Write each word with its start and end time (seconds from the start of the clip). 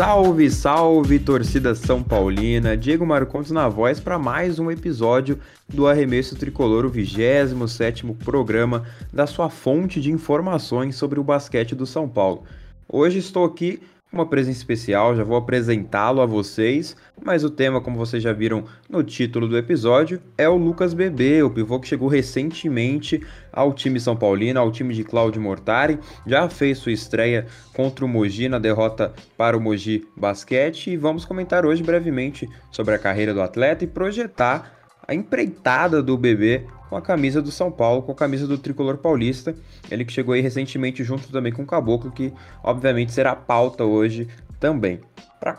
Salve, 0.00 0.50
salve, 0.50 1.18
torcida 1.18 1.74
São 1.74 2.02
Paulina! 2.02 2.74
Diego 2.74 3.04
Marcondes 3.04 3.50
na 3.50 3.68
voz 3.68 4.00
para 4.00 4.18
mais 4.18 4.58
um 4.58 4.70
episódio 4.70 5.38
do 5.68 5.86
Arremesso 5.86 6.34
Tricolor, 6.34 6.86
o 6.86 6.88
27 6.88 8.06
programa 8.24 8.86
da 9.12 9.26
sua 9.26 9.50
fonte 9.50 10.00
de 10.00 10.10
informações 10.10 10.96
sobre 10.96 11.20
o 11.20 11.22
basquete 11.22 11.74
do 11.74 11.84
São 11.84 12.08
Paulo. 12.08 12.44
Hoje 12.88 13.18
estou 13.18 13.44
aqui 13.44 13.78
uma 14.12 14.26
presença 14.26 14.58
especial, 14.58 15.14
já 15.14 15.22
vou 15.22 15.36
apresentá-lo 15.36 16.20
a 16.20 16.26
vocês, 16.26 16.96
mas 17.22 17.44
o 17.44 17.50
tema, 17.50 17.80
como 17.80 17.96
vocês 17.96 18.22
já 18.22 18.32
viram 18.32 18.64
no 18.88 19.04
título 19.04 19.46
do 19.46 19.56
episódio, 19.56 20.20
é 20.36 20.48
o 20.48 20.56
Lucas 20.56 20.92
Bebê, 20.92 21.42
o 21.42 21.50
pivô 21.50 21.78
que 21.78 21.86
chegou 21.86 22.08
recentemente 22.08 23.24
ao 23.52 23.72
time 23.72 24.00
São 24.00 24.16
Paulino, 24.16 24.58
ao 24.58 24.72
time 24.72 24.94
de 24.94 25.04
Cláudio 25.04 25.40
Mortari, 25.40 25.98
já 26.26 26.48
fez 26.48 26.78
sua 26.78 26.92
estreia 26.92 27.46
contra 27.72 28.04
o 28.04 28.08
Mogi 28.08 28.48
na 28.48 28.58
derrota 28.58 29.12
para 29.36 29.56
o 29.56 29.60
Mogi 29.60 30.04
Basquete 30.16 30.90
e 30.90 30.96
vamos 30.96 31.24
comentar 31.24 31.64
hoje 31.64 31.82
brevemente 31.82 32.48
sobre 32.70 32.94
a 32.94 32.98
carreira 32.98 33.32
do 33.32 33.40
atleta 33.40 33.84
e 33.84 33.86
projetar 33.86 34.79
a 35.10 35.14
empreitada 35.14 36.00
do 36.00 36.16
bebê 36.16 36.66
com 36.88 36.96
a 36.96 37.02
camisa 37.02 37.42
do 37.42 37.50
São 37.50 37.68
Paulo, 37.70 38.00
com 38.02 38.12
a 38.12 38.14
camisa 38.14 38.46
do 38.46 38.56
tricolor 38.56 38.98
paulista. 38.98 39.56
Ele 39.90 40.04
que 40.04 40.12
chegou 40.12 40.34
aí 40.34 40.40
recentemente 40.40 41.02
junto 41.02 41.32
também 41.32 41.52
com 41.52 41.64
o 41.64 41.66
Caboclo, 41.66 42.12
que 42.12 42.32
obviamente 42.62 43.10
será 43.10 43.34
pauta 43.34 43.82
hoje 43.84 44.28
também. 44.60 45.00
Para 45.40 45.58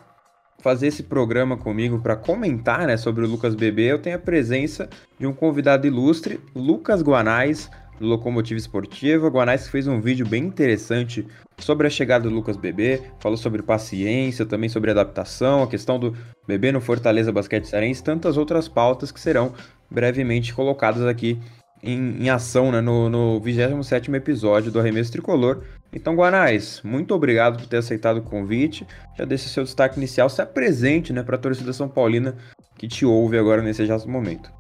fazer 0.60 0.88
esse 0.88 1.04
programa 1.04 1.58
comigo, 1.58 2.00
para 2.00 2.16
comentar 2.16 2.88
né, 2.88 2.96
sobre 2.96 3.26
o 3.26 3.28
Lucas 3.28 3.54
Bebê, 3.54 3.92
eu 3.92 4.00
tenho 4.00 4.16
a 4.16 4.20
presença 4.20 4.90
de 5.20 5.28
um 5.28 5.34
convidado 5.34 5.86
ilustre, 5.86 6.40
Lucas 6.56 7.02
Guanais, 7.02 7.70
do 8.02 8.08
Locomotiva 8.08 8.60
Esportiva. 8.60 9.30
Guanais 9.30 9.68
fez 9.68 9.88
um 9.88 10.02
vídeo 10.02 10.28
bem 10.28 10.44
interessante 10.44 11.26
sobre 11.60 11.88
a 11.88 11.90
chegada 11.90 12.28
do 12.28 12.36
Lucas 12.36 12.58
Bebê, 12.58 13.02
falou 13.20 13.38
sobre 13.38 13.62
paciência, 13.62 14.46
também 14.46 14.68
sobre 14.68 14.92
adaptação, 14.92 15.64
a 15.64 15.68
questão 15.68 16.00
do 16.00 16.16
bebê 16.48 16.72
no 16.72 16.82
Fortaleza 16.82 17.32
Basquete 17.32 17.66
Cearense, 17.66 18.04
tantas 18.04 18.36
outras 18.36 18.68
pautas 18.68 19.12
que 19.12 19.20
serão 19.20 19.54
brevemente 19.90 20.54
colocadas 20.54 21.06
aqui 21.06 21.40
em, 21.84 22.24
em 22.24 22.30
ação 22.30 22.72
né, 22.72 22.82
no, 22.82 23.10
no 23.10 23.40
27 23.40 24.12
episódio 24.12 24.72
do 24.72 24.80
Arremesso 24.80 25.12
Tricolor. 25.12 25.64
Então, 25.94 26.16
Guanais, 26.16 26.82
muito 26.84 27.14
obrigado 27.14 27.60
por 27.60 27.68
ter 27.68 27.78
aceitado 27.78 28.18
o 28.18 28.24
convite. 28.24 28.86
Já 29.18 29.26
deixa 29.26 29.50
seu 29.50 29.64
destaque 29.64 29.98
inicial, 29.98 30.30
se 30.30 30.42
apresente 30.42 31.14
né, 31.14 31.24
para 31.24 31.36
a 31.36 31.40
torcida 31.40 31.74
São 31.74 31.88
Paulina 31.88 32.36
que 32.78 32.88
te 32.88 33.06
ouve 33.06 33.38
agora 33.38 33.62
nesse 33.62 33.84
exato 33.84 34.10
momento. 34.10 34.52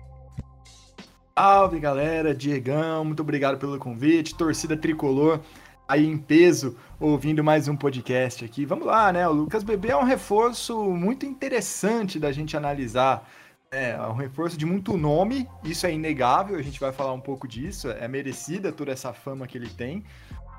Salve 1.43 1.79
galera, 1.79 2.35
Diegão, 2.35 3.03
muito 3.03 3.21
obrigado 3.21 3.57
pelo 3.57 3.79
convite, 3.79 4.35
torcida 4.35 4.77
tricolor 4.77 5.39
aí 5.87 6.05
em 6.05 6.15
peso 6.15 6.77
ouvindo 6.99 7.43
mais 7.43 7.67
um 7.67 7.75
podcast 7.75 8.45
aqui. 8.45 8.63
Vamos 8.63 8.85
lá, 8.85 9.11
né? 9.11 9.27
O 9.27 9.31
Lucas 9.31 9.63
Bebê 9.63 9.89
é 9.89 9.97
um 9.97 10.03
reforço 10.03 10.83
muito 10.91 11.25
interessante 11.25 12.19
da 12.19 12.31
gente 12.31 12.55
analisar 12.55 13.27
é, 13.71 13.89
é 13.89 14.01
um 14.03 14.13
reforço 14.13 14.55
de 14.55 14.67
muito 14.67 14.95
nome, 14.95 15.49
isso 15.63 15.87
é 15.87 15.91
inegável, 15.91 16.59
a 16.59 16.61
gente 16.61 16.79
vai 16.79 16.91
falar 16.91 17.13
um 17.13 17.19
pouco 17.19 17.47
disso, 17.47 17.89
é 17.89 18.07
merecida 18.07 18.71
toda 18.71 18.91
essa 18.91 19.11
fama 19.11 19.47
que 19.47 19.57
ele 19.57 19.69
tem, 19.69 20.03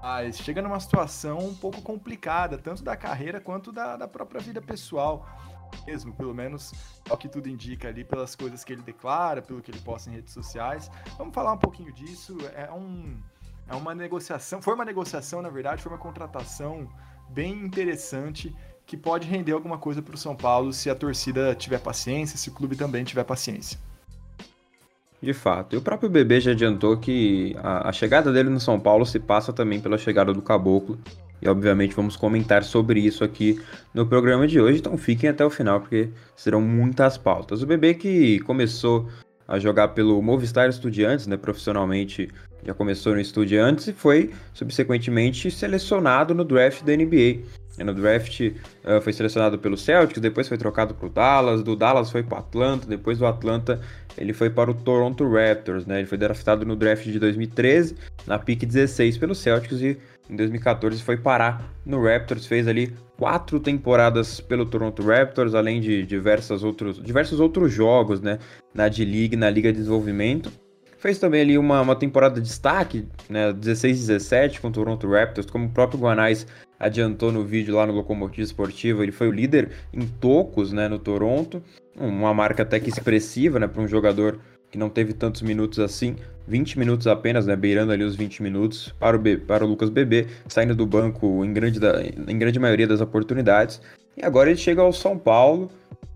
mas 0.02 0.38
chega 0.38 0.60
numa 0.60 0.80
situação 0.80 1.38
um 1.38 1.54
pouco 1.54 1.80
complicada, 1.80 2.58
tanto 2.58 2.82
da 2.82 2.96
carreira 2.96 3.40
quanto 3.40 3.70
da, 3.70 3.96
da 3.96 4.08
própria 4.08 4.40
vida 4.40 4.60
pessoal 4.60 5.28
mesmo, 5.86 6.12
pelo 6.12 6.34
menos 6.34 6.72
o 7.10 7.16
que 7.16 7.28
tudo 7.28 7.48
indica 7.48 7.88
ali 7.88 8.04
pelas 8.04 8.34
coisas 8.34 8.64
que 8.64 8.72
ele 8.72 8.82
declara, 8.82 9.42
pelo 9.42 9.60
que 9.60 9.70
ele 9.70 9.80
posta 9.80 10.10
em 10.10 10.14
redes 10.14 10.32
sociais. 10.32 10.90
Vamos 11.18 11.34
falar 11.34 11.52
um 11.52 11.58
pouquinho 11.58 11.92
disso, 11.92 12.36
é 12.54 12.70
um 12.72 13.16
é 13.68 13.74
uma 13.74 13.94
negociação, 13.94 14.60
foi 14.60 14.74
uma 14.74 14.84
negociação, 14.84 15.40
na 15.40 15.48
verdade, 15.48 15.82
foi 15.82 15.90
uma 15.92 15.98
contratação 15.98 16.88
bem 17.30 17.52
interessante 17.52 18.54
que 18.86 18.96
pode 18.96 19.26
render 19.26 19.52
alguma 19.52 19.78
coisa 19.78 20.02
para 20.02 20.14
o 20.14 20.18
São 20.18 20.36
Paulo 20.36 20.72
se 20.72 20.90
a 20.90 20.94
torcida 20.94 21.54
tiver 21.54 21.78
paciência, 21.78 22.36
se 22.36 22.48
o 22.48 22.52
clube 22.52 22.76
também 22.76 23.04
tiver 23.04 23.24
paciência. 23.24 23.78
De 25.22 25.32
fato. 25.32 25.74
E 25.74 25.78
o 25.78 25.82
próprio 25.82 26.10
Bebê 26.10 26.40
já 26.40 26.50
adiantou 26.50 26.96
que 26.96 27.56
a, 27.62 27.88
a, 27.88 27.92
chegada 27.92 28.32
dele 28.32 28.50
no 28.50 28.58
São 28.58 28.78
Paulo 28.78 29.06
se 29.06 29.20
passa 29.20 29.52
também 29.52 29.80
pela 29.80 29.96
chegada 29.96 30.32
do 30.34 30.42
Caboclo. 30.42 30.98
E 31.42 31.48
obviamente 31.48 31.94
vamos 31.96 32.14
comentar 32.14 32.62
sobre 32.62 33.00
isso 33.00 33.24
aqui 33.24 33.60
no 33.92 34.06
programa 34.06 34.46
de 34.46 34.60
hoje. 34.60 34.78
Então 34.78 34.96
fiquem 34.96 35.28
até 35.28 35.44
o 35.44 35.50
final, 35.50 35.80
porque 35.80 36.08
serão 36.36 36.60
muitas 36.60 37.18
pautas. 37.18 37.62
O 37.62 37.66
Bebê 37.66 37.94
que 37.94 38.38
começou 38.40 39.08
a 39.48 39.58
jogar 39.58 39.88
pelo 39.88 40.22
Movistar 40.22 40.68
Estudiantes, 40.68 41.26
né, 41.26 41.36
profissionalmente, 41.36 42.30
já 42.64 42.72
começou 42.72 43.12
no 43.12 43.20
Estudiantes 43.20 43.88
e 43.88 43.92
foi 43.92 44.30
subsequentemente 44.54 45.50
selecionado 45.50 46.32
no 46.32 46.44
draft 46.44 46.84
da 46.84 46.96
NBA. 46.96 47.40
No 47.78 47.94
draft 47.94 48.40
uh, 48.40 49.00
foi 49.00 49.12
selecionado 49.12 49.58
pelo 49.58 49.76
Celtics, 49.76 50.20
depois 50.20 50.46
foi 50.46 50.58
trocado 50.58 50.94
para 50.94 51.06
o 51.06 51.10
Dallas, 51.10 51.62
do 51.62 51.74
Dallas 51.74 52.10
foi 52.10 52.22
para 52.22 52.36
o 52.36 52.38
Atlanta, 52.38 52.86
depois 52.86 53.18
do 53.18 53.26
Atlanta 53.26 53.80
ele 54.16 54.32
foi 54.32 54.50
para 54.50 54.70
o 54.70 54.74
Toronto 54.74 55.26
Raptors, 55.28 55.86
né? 55.86 55.98
Ele 55.98 56.06
foi 56.06 56.18
draftado 56.18 56.66
no 56.66 56.76
draft 56.76 57.04
de 57.04 57.18
2013, 57.18 57.96
na 58.26 58.38
pick 58.38 58.64
16 58.64 59.16
pelo 59.16 59.34
Celtics 59.34 59.80
e 59.80 59.98
em 60.30 60.36
2014 60.36 61.02
foi 61.02 61.16
parar 61.16 61.72
no 61.84 62.02
Raptors, 62.02 62.46
fez 62.46 62.66
ali 62.68 62.94
quatro 63.18 63.60
temporadas 63.60 64.40
pelo 64.40 64.64
Toronto 64.66 65.02
Raptors, 65.02 65.54
além 65.54 65.80
de 65.80 66.04
diversas 66.04 66.64
outros, 66.64 67.02
diversos 67.02 67.40
outros 67.40 67.72
jogos, 67.72 68.20
né? 68.20 68.38
Na 68.74 68.88
D-League, 68.88 69.36
na 69.36 69.50
Liga 69.50 69.72
de 69.72 69.78
Desenvolvimento. 69.78 70.50
Fez 70.98 71.18
também 71.18 71.40
ali 71.40 71.58
uma, 71.58 71.80
uma 71.80 71.96
temporada 71.96 72.40
de 72.40 72.46
destaque, 72.46 73.08
né, 73.28 73.52
16-17 73.52 74.60
com 74.60 74.68
o 74.68 74.70
Toronto 74.70 75.10
Raptors, 75.10 75.50
como 75.50 75.66
o 75.66 75.70
próprio 75.70 75.98
Guanais 75.98 76.46
adiantou 76.78 77.32
no 77.32 77.44
vídeo 77.44 77.74
lá 77.74 77.84
no 77.84 77.92
Locomotiva 77.92 78.42
Esportiva, 78.42 79.02
ele 79.02 79.10
foi 79.10 79.26
o 79.26 79.32
líder 79.32 79.70
em 79.92 80.06
tocos, 80.06 80.72
né, 80.72 80.86
no 80.86 81.00
Toronto, 81.00 81.60
uma 81.96 82.32
marca 82.32 82.62
até 82.62 82.78
que 82.78 82.88
expressiva, 82.88 83.58
né, 83.58 83.66
para 83.66 83.82
um 83.82 83.88
jogador 83.88 84.38
que 84.72 84.78
não 84.78 84.88
teve 84.88 85.12
tantos 85.12 85.42
minutos 85.42 85.78
assim, 85.78 86.16
20 86.48 86.78
minutos 86.78 87.06
apenas, 87.06 87.46
né, 87.46 87.54
beirando 87.54 87.92
ali 87.92 88.02
os 88.02 88.16
20 88.16 88.42
minutos 88.42 88.92
para 88.98 89.14
o, 89.14 89.20
B, 89.20 89.36
para 89.36 89.64
o 89.64 89.68
Lucas 89.68 89.90
Bebê, 89.90 90.26
saindo 90.48 90.74
do 90.74 90.86
banco 90.86 91.44
em 91.44 91.52
grande, 91.52 91.78
em 92.26 92.38
grande 92.38 92.58
maioria 92.58 92.86
das 92.86 93.02
oportunidades. 93.02 93.80
E 94.16 94.24
agora 94.24 94.50
ele 94.50 94.58
chega 94.58 94.80
ao 94.80 94.92
São 94.92 95.18
Paulo, 95.18 95.70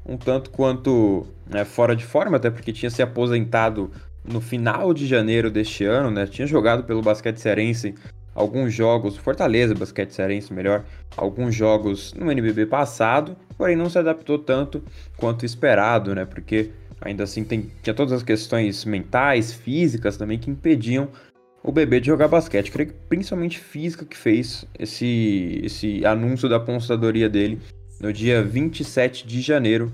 um 0.04 0.16
tanto 0.16 0.50
quanto 0.50 1.26
né, 1.46 1.64
fora 1.66 1.94
de 1.94 2.04
forma, 2.04 2.38
até 2.38 2.50
porque 2.50 2.72
tinha 2.72 2.90
se 2.90 3.02
aposentado 3.02 3.90
no 4.24 4.40
final 4.40 4.92
de 4.94 5.06
janeiro 5.06 5.50
deste 5.50 5.84
ano, 5.84 6.10
né? 6.10 6.26
Tinha 6.26 6.46
jogado 6.46 6.82
pelo 6.82 7.02
basquete 7.02 7.38
cearense 7.38 7.94
alguns 8.34 8.72
jogos, 8.72 9.16
Fortaleza 9.16 9.74
basquete 9.74 10.10
cearense 10.10 10.52
melhor, 10.52 10.84
alguns 11.16 11.54
jogos 11.54 12.12
no 12.14 12.30
NBB 12.30 12.66
passado, 12.66 13.36
porém 13.56 13.76
não 13.76 13.88
se 13.88 13.98
adaptou 13.98 14.38
tanto 14.38 14.82
quanto 15.16 15.46
esperado, 15.46 16.14
né? 16.14 16.24
Porque 16.24 16.70
ainda 17.00 17.24
assim 17.24 17.44
tem, 17.44 17.70
tinha 17.82 17.94
todas 17.94 18.12
as 18.12 18.22
questões 18.22 18.84
mentais, 18.84 19.52
físicas 19.52 20.16
também 20.16 20.38
que 20.38 20.50
impediam 20.50 21.08
o 21.62 21.72
bebê 21.72 22.00
de 22.00 22.06
jogar 22.06 22.28
basquete. 22.28 22.70
Creio 22.70 22.90
que 22.90 22.96
principalmente 23.08 23.58
física 23.58 24.04
que 24.04 24.16
fez 24.16 24.64
esse, 24.78 25.60
esse 25.64 26.06
anúncio 26.06 26.48
da 26.48 26.56
apostadoria 26.56 27.28
dele 27.28 27.60
no 28.00 28.12
dia 28.12 28.42
27 28.42 29.26
de 29.26 29.40
janeiro 29.40 29.92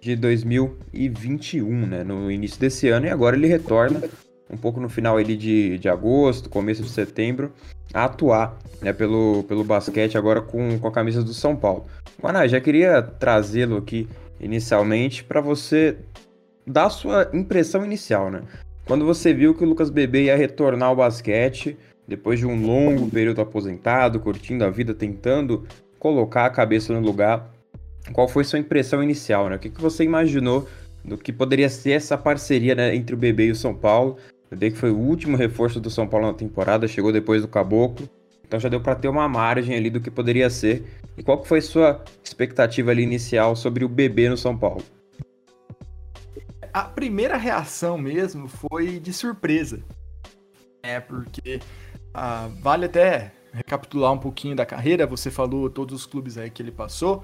de 0.00 0.14
2021, 0.16 1.86
né? 1.86 2.04
No 2.04 2.30
início 2.30 2.60
desse 2.60 2.88
ano, 2.88 3.06
e 3.06 3.10
agora 3.10 3.36
ele 3.36 3.46
retorna 3.46 4.02
um 4.50 4.56
pouco 4.56 4.78
no 4.78 4.88
final 4.88 5.16
ali 5.16 5.36
de, 5.36 5.78
de 5.78 5.88
agosto, 5.88 6.50
começo 6.50 6.82
de 6.82 6.90
setembro, 6.90 7.52
a 7.92 8.04
atuar 8.04 8.58
né, 8.82 8.92
pelo, 8.92 9.44
pelo 9.44 9.64
basquete 9.64 10.18
agora 10.18 10.42
com, 10.42 10.78
com 10.78 10.88
a 10.88 10.92
camisa 10.92 11.22
do 11.22 11.32
São 11.32 11.56
Paulo. 11.56 11.86
Guaná, 12.20 12.46
já 12.46 12.60
queria 12.60 13.00
trazê-lo 13.00 13.78
aqui 13.78 14.06
inicialmente 14.40 15.24
para 15.24 15.40
você 15.40 15.96
dar 16.66 16.86
a 16.86 16.90
sua 16.90 17.30
impressão 17.32 17.84
inicial, 17.84 18.30
né? 18.30 18.42
Quando 18.86 19.04
você 19.04 19.32
viu 19.32 19.54
que 19.54 19.64
o 19.64 19.66
Lucas 19.66 19.90
Bebê 19.90 20.24
ia 20.24 20.36
retornar 20.36 20.90
ao 20.90 20.96
basquete, 20.96 21.76
depois 22.06 22.38
de 22.38 22.46
um 22.46 22.66
longo 22.66 23.08
período 23.10 23.40
aposentado, 23.40 24.20
curtindo 24.20 24.64
a 24.64 24.70
vida, 24.70 24.92
tentando 24.94 25.66
colocar 25.98 26.44
a 26.44 26.50
cabeça 26.50 26.92
no 26.92 27.00
lugar, 27.00 27.50
qual 28.12 28.28
foi 28.28 28.44
sua 28.44 28.58
impressão 28.58 29.02
inicial, 29.02 29.48
né? 29.48 29.56
O 29.56 29.58
que, 29.58 29.70
que 29.70 29.80
você 29.80 30.04
imaginou 30.04 30.68
do 31.02 31.16
que 31.16 31.32
poderia 31.32 31.68
ser 31.68 31.92
essa 31.92 32.16
parceria 32.16 32.74
né, 32.74 32.94
entre 32.94 33.14
o 33.14 33.18
Bebê 33.18 33.46
e 33.46 33.50
o 33.50 33.56
São 33.56 33.74
Paulo? 33.74 34.18
O 34.46 34.54
Bebê 34.54 34.70
que 34.70 34.76
foi 34.76 34.90
o 34.90 34.98
último 34.98 35.36
reforço 35.36 35.80
do 35.80 35.88
São 35.88 36.06
Paulo 36.06 36.26
na 36.26 36.34
temporada, 36.34 36.86
chegou 36.86 37.10
depois 37.10 37.40
do 37.40 37.48
Caboclo, 37.48 38.08
então 38.46 38.60
já 38.60 38.68
deu 38.68 38.80
para 38.80 38.94
ter 38.94 39.08
uma 39.08 39.26
margem 39.26 39.74
ali 39.74 39.88
do 39.88 40.00
que 40.00 40.10
poderia 40.10 40.50
ser. 40.50 40.84
E 41.16 41.22
qual 41.22 41.40
que 41.40 41.48
foi 41.48 41.60
sua 41.60 42.04
expectativa 42.22 42.90
ali 42.90 43.02
inicial 43.02 43.56
sobre 43.56 43.84
o 43.84 43.88
Bebê 43.88 44.28
no 44.28 44.36
São 44.36 44.56
Paulo? 44.56 44.82
A 46.74 46.82
primeira 46.82 47.36
reação 47.36 47.96
mesmo 47.96 48.48
foi 48.48 48.98
de 48.98 49.12
surpresa. 49.12 49.80
É, 50.82 50.98
porque 50.98 51.60
ah, 52.12 52.50
vale 52.60 52.86
até 52.86 53.30
recapitular 53.52 54.12
um 54.12 54.18
pouquinho 54.18 54.56
da 54.56 54.66
carreira. 54.66 55.06
Você 55.06 55.30
falou 55.30 55.70
todos 55.70 56.00
os 56.00 56.04
clubes 56.04 56.36
aí 56.36 56.50
que 56.50 56.60
ele 56.60 56.72
passou. 56.72 57.22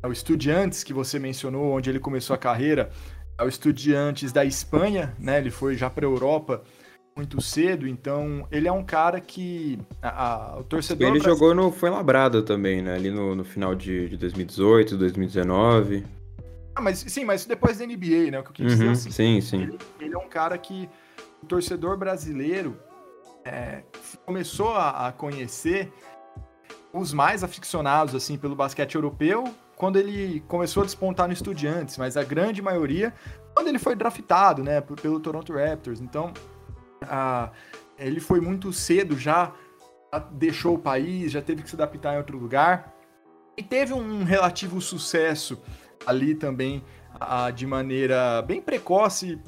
É 0.00 0.06
o 0.06 0.12
Estudiantes, 0.12 0.84
que 0.84 0.92
você 0.92 1.18
mencionou, 1.18 1.72
onde 1.72 1.90
ele 1.90 1.98
começou 1.98 2.32
a 2.34 2.38
carreira, 2.38 2.90
é 3.36 3.42
o 3.42 3.48
Estudiantes 3.48 4.30
da 4.30 4.44
Espanha, 4.44 5.12
né? 5.18 5.38
Ele 5.38 5.50
foi 5.50 5.74
já 5.74 5.90
para 5.90 6.06
a 6.06 6.08
Europa 6.08 6.62
muito 7.16 7.40
cedo, 7.40 7.88
então 7.88 8.46
ele 8.52 8.68
é 8.68 8.72
um 8.72 8.84
cara 8.84 9.20
que 9.20 9.80
a, 10.00 10.52
a, 10.52 10.60
o 10.60 10.64
torcedor. 10.64 11.08
Ele 11.08 11.18
jogou 11.18 11.52
no 11.52 11.72
Foi 11.72 11.90
Labrada 11.90 12.40
também, 12.40 12.80
né? 12.80 12.94
Ali 12.94 13.10
no, 13.10 13.34
no 13.34 13.42
final 13.42 13.74
de, 13.74 14.10
de 14.10 14.16
2018, 14.16 14.96
2019. 14.96 16.21
Ah, 16.74 16.80
mas 16.80 16.98
sim, 16.98 17.24
mas 17.24 17.44
depois 17.44 17.78
da 17.78 17.86
NBA, 17.86 18.30
né? 18.30 18.40
O 18.40 18.42
que 18.42 18.50
eu 18.50 18.52
quis 18.52 18.72
uhum, 18.72 18.78
dizer 18.78 18.90
assim, 18.90 19.10
Sim, 19.10 19.40
sim. 19.40 19.62
Ele, 19.62 19.78
ele, 20.00 20.14
é 20.14 20.18
um 20.18 20.28
cara 20.28 20.56
que 20.56 20.88
o 21.42 21.46
torcedor 21.46 21.96
brasileiro 21.96 22.78
é, 23.44 23.82
começou 24.24 24.74
a, 24.74 25.08
a 25.08 25.12
conhecer 25.12 25.92
os 26.92 27.12
mais 27.12 27.42
aficionados 27.42 28.14
assim 28.14 28.36
pelo 28.36 28.54
basquete 28.54 28.94
europeu 28.94 29.44
quando 29.76 29.98
ele 29.98 30.40
começou 30.46 30.82
a 30.82 30.86
despontar 30.86 31.26
no 31.26 31.32
Estudiantes, 31.32 31.98
mas 31.98 32.16
a 32.16 32.22
grande 32.22 32.62
maioria 32.62 33.12
quando 33.54 33.68
ele 33.68 33.78
foi 33.78 33.94
draftado, 33.94 34.62
né, 34.62 34.80
pelo 34.80 35.20
Toronto 35.20 35.52
Raptors. 35.52 36.00
Então, 36.00 36.32
a, 37.02 37.50
ele 37.98 38.20
foi 38.20 38.40
muito 38.40 38.72
cedo 38.72 39.18
já, 39.18 39.52
deixou 40.32 40.74
o 40.74 40.78
país, 40.78 41.32
já 41.32 41.42
teve 41.42 41.62
que 41.62 41.68
se 41.68 41.76
adaptar 41.76 42.14
em 42.14 42.18
outro 42.18 42.38
lugar 42.38 42.94
e 43.56 43.62
teve 43.62 43.92
um 43.92 44.24
relativo 44.24 44.80
sucesso 44.80 45.60
ali 46.06 46.34
também 46.34 46.82
a, 47.18 47.50
de 47.50 47.66
maneira 47.66 48.42
bem 48.42 48.60
precoce, 48.60 49.40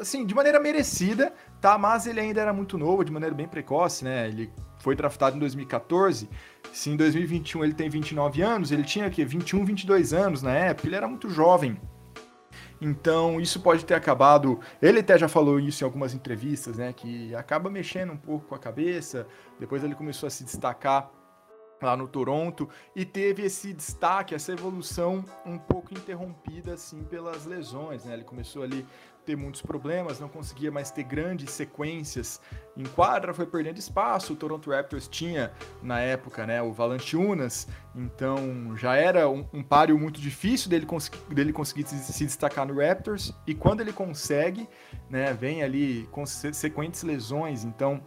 assim, 0.00 0.24
de 0.24 0.34
maneira 0.34 0.58
merecida, 0.58 1.32
tá? 1.60 1.76
Mas 1.78 2.06
ele 2.06 2.20
ainda 2.20 2.40
era 2.40 2.52
muito 2.52 2.78
novo, 2.78 3.04
de 3.04 3.12
maneira 3.12 3.34
bem 3.34 3.46
precoce, 3.46 4.04
né? 4.04 4.28
Ele 4.28 4.50
foi 4.78 4.96
draftado 4.96 5.36
em 5.36 5.38
2014. 5.38 6.28
Se 6.72 6.90
em 6.90 6.96
2021 6.96 7.64
ele 7.64 7.74
tem 7.74 7.88
29 7.88 8.42
anos, 8.42 8.72
ele 8.72 8.82
tinha 8.82 9.08
que 9.10 9.24
21, 9.24 9.64
22 9.64 10.12
anos 10.12 10.42
na 10.42 10.52
época, 10.52 10.88
ele 10.88 10.96
era 10.96 11.06
muito 11.06 11.28
jovem. 11.28 11.80
Então, 12.80 13.40
isso 13.40 13.60
pode 13.60 13.84
ter 13.84 13.94
acabado. 13.94 14.58
Ele 14.80 14.98
até 14.98 15.16
já 15.16 15.28
falou 15.28 15.60
isso 15.60 15.84
em 15.84 15.86
algumas 15.86 16.14
entrevistas, 16.14 16.78
né? 16.78 16.92
Que 16.92 17.32
acaba 17.32 17.70
mexendo 17.70 18.12
um 18.12 18.16
pouco 18.16 18.48
com 18.48 18.54
a 18.56 18.58
cabeça. 18.58 19.24
Depois 19.60 19.84
ele 19.84 19.94
começou 19.94 20.26
a 20.26 20.30
se 20.30 20.42
destacar 20.42 21.08
lá 21.82 21.96
no 21.96 22.08
Toronto 22.08 22.68
e 22.94 23.04
teve 23.04 23.42
esse 23.42 23.72
destaque, 23.72 24.34
essa 24.34 24.52
evolução 24.52 25.24
um 25.44 25.58
pouco 25.58 25.92
interrompida 25.92 26.74
assim 26.74 27.02
pelas 27.04 27.44
lesões, 27.46 28.04
né? 28.04 28.14
Ele 28.14 28.24
começou 28.24 28.62
ali 28.62 28.86
ter 29.24 29.36
muitos 29.36 29.62
problemas, 29.62 30.18
não 30.18 30.28
conseguia 30.28 30.70
mais 30.70 30.90
ter 30.90 31.04
grandes 31.04 31.50
sequências 31.50 32.40
em 32.76 32.84
quadra, 32.84 33.32
foi 33.32 33.46
perdendo 33.46 33.78
espaço. 33.78 34.32
O 34.32 34.36
Toronto 34.36 34.70
Raptors 34.70 35.08
tinha 35.08 35.52
na 35.82 36.00
época, 36.00 36.46
né, 36.46 36.60
o 36.60 36.72
Valanciunas, 36.72 37.68
então 37.94 38.76
já 38.76 38.96
era 38.96 39.28
um, 39.28 39.46
um 39.52 39.62
páreo 39.62 39.98
muito 39.98 40.20
difícil 40.20 40.68
dele, 40.68 40.86
cons 40.86 41.10
dele 41.28 41.52
conseguir 41.52 41.86
se, 41.86 41.98
se, 41.98 42.24
destacar 42.24 42.66
no 42.66 42.80
Raptors. 42.80 43.32
E 43.46 43.54
quando 43.54 43.80
ele 43.80 43.92
consegue, 43.92 44.68
né, 45.08 45.32
vem 45.32 45.62
ali 45.62 46.08
com 46.10 46.26
sequentes 46.26 47.02
lesões, 47.02 47.64
então 47.64 48.02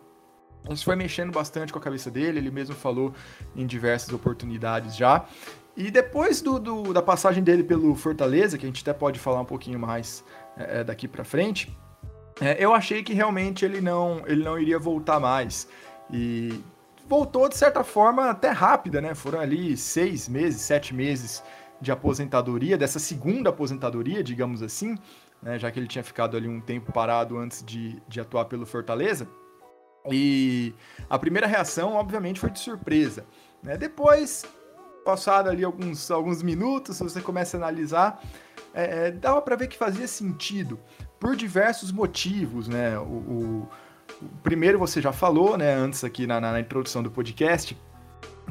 isso 0.74 0.86
foi 0.86 0.96
mexendo 0.96 1.32
bastante 1.32 1.72
com 1.72 1.80
a 1.80 1.82
cabeça 1.82 2.10
dele. 2.10 2.40
Ele 2.40 2.52
mesmo 2.52 2.76
falou 2.76 3.14
em 3.56 3.66
diversas 3.66 4.12
oportunidades 4.14 4.96
já. 4.96 5.26
E 5.78 5.92
depois 5.92 6.42
do, 6.42 6.58
do, 6.58 6.94
da 6.94 7.02
passagem 7.02 7.44
dele 7.44 7.64
pelo 7.64 7.96
Fortaleza, 7.96 8.58
que 8.58 8.66
a 8.66 8.68
gente 8.68 8.82
até 8.82 8.94
pode 8.94 9.20
falar 9.20 9.42
um 9.42 9.46
pouquinho 9.46 9.78
mais 9.78 10.24
é, 10.58 10.80
é, 10.80 10.84
daqui 10.84 11.08
para 11.08 11.24
frente, 11.24 11.76
é, 12.40 12.56
eu 12.64 12.74
achei 12.74 13.04
que 13.04 13.14
realmente 13.14 13.66
ele 13.66 13.82
não, 13.82 14.24
ele 14.26 14.44
não 14.44 14.58
iria 14.58 14.80
voltar 14.80 15.20
mais. 15.20 15.68
E 16.10 16.62
voltou 17.08 17.50
de 17.50 17.58
certa 17.58 17.84
forma 17.84 18.30
até 18.30 18.50
rápida, 18.50 19.02
né? 19.02 19.14
Foram 19.14 19.40
ali 19.40 19.76
seis 19.76 20.30
meses, 20.30 20.62
sete 20.62 20.94
meses 20.94 21.44
de 21.82 21.92
aposentadoria, 21.92 22.78
dessa 22.78 23.00
segunda 23.00 23.50
aposentadoria, 23.50 24.24
digamos 24.24 24.64
assim, 24.64 24.98
né? 25.42 25.60
já 25.60 25.70
que 25.70 25.78
ele 25.78 25.88
tinha 25.88 26.04
ficado 26.04 26.38
ali 26.38 26.48
um 26.48 26.62
tempo 26.62 26.92
parado 26.92 27.38
antes 27.38 27.64
de, 27.64 28.02
de 28.08 28.20
atuar 28.20 28.46
pelo 28.46 28.66
Fortaleza. 28.66 29.28
E 30.12 30.74
a 31.10 31.18
primeira 31.18 31.48
reação, 31.48 31.94
obviamente, 31.94 32.40
foi 32.40 32.50
de 32.50 32.60
surpresa. 32.60 33.26
Né? 33.64 33.78
Depois, 33.78 34.46
passado 35.06 35.50
ali 35.50 35.64
alguns, 35.64 36.10
alguns 36.10 36.42
minutos, 36.42 37.00
você 37.00 37.22
começa 37.22 37.56
a 37.56 37.60
analisar, 37.60 38.22
é, 38.74 39.08
é, 39.08 39.12
dava 39.12 39.42
para 39.42 39.56
ver 39.56 39.68
que 39.68 39.78
fazia 39.78 40.08
sentido 40.08 40.80
por 41.20 41.36
diversos 41.36 41.92
motivos, 41.92 42.68
né? 42.68 42.98
O, 42.98 43.04
o, 43.04 43.70
o, 44.22 44.28
primeiro 44.44 44.78
você 44.78 45.02
já 45.02 45.14
falou, 45.14 45.58
né? 45.58 45.74
Antes 45.74 46.04
aqui 46.04 46.28
na, 46.28 46.42
na, 46.42 46.60
introdução 46.60 47.02
do 47.02 47.10
podcast, 47.10 47.78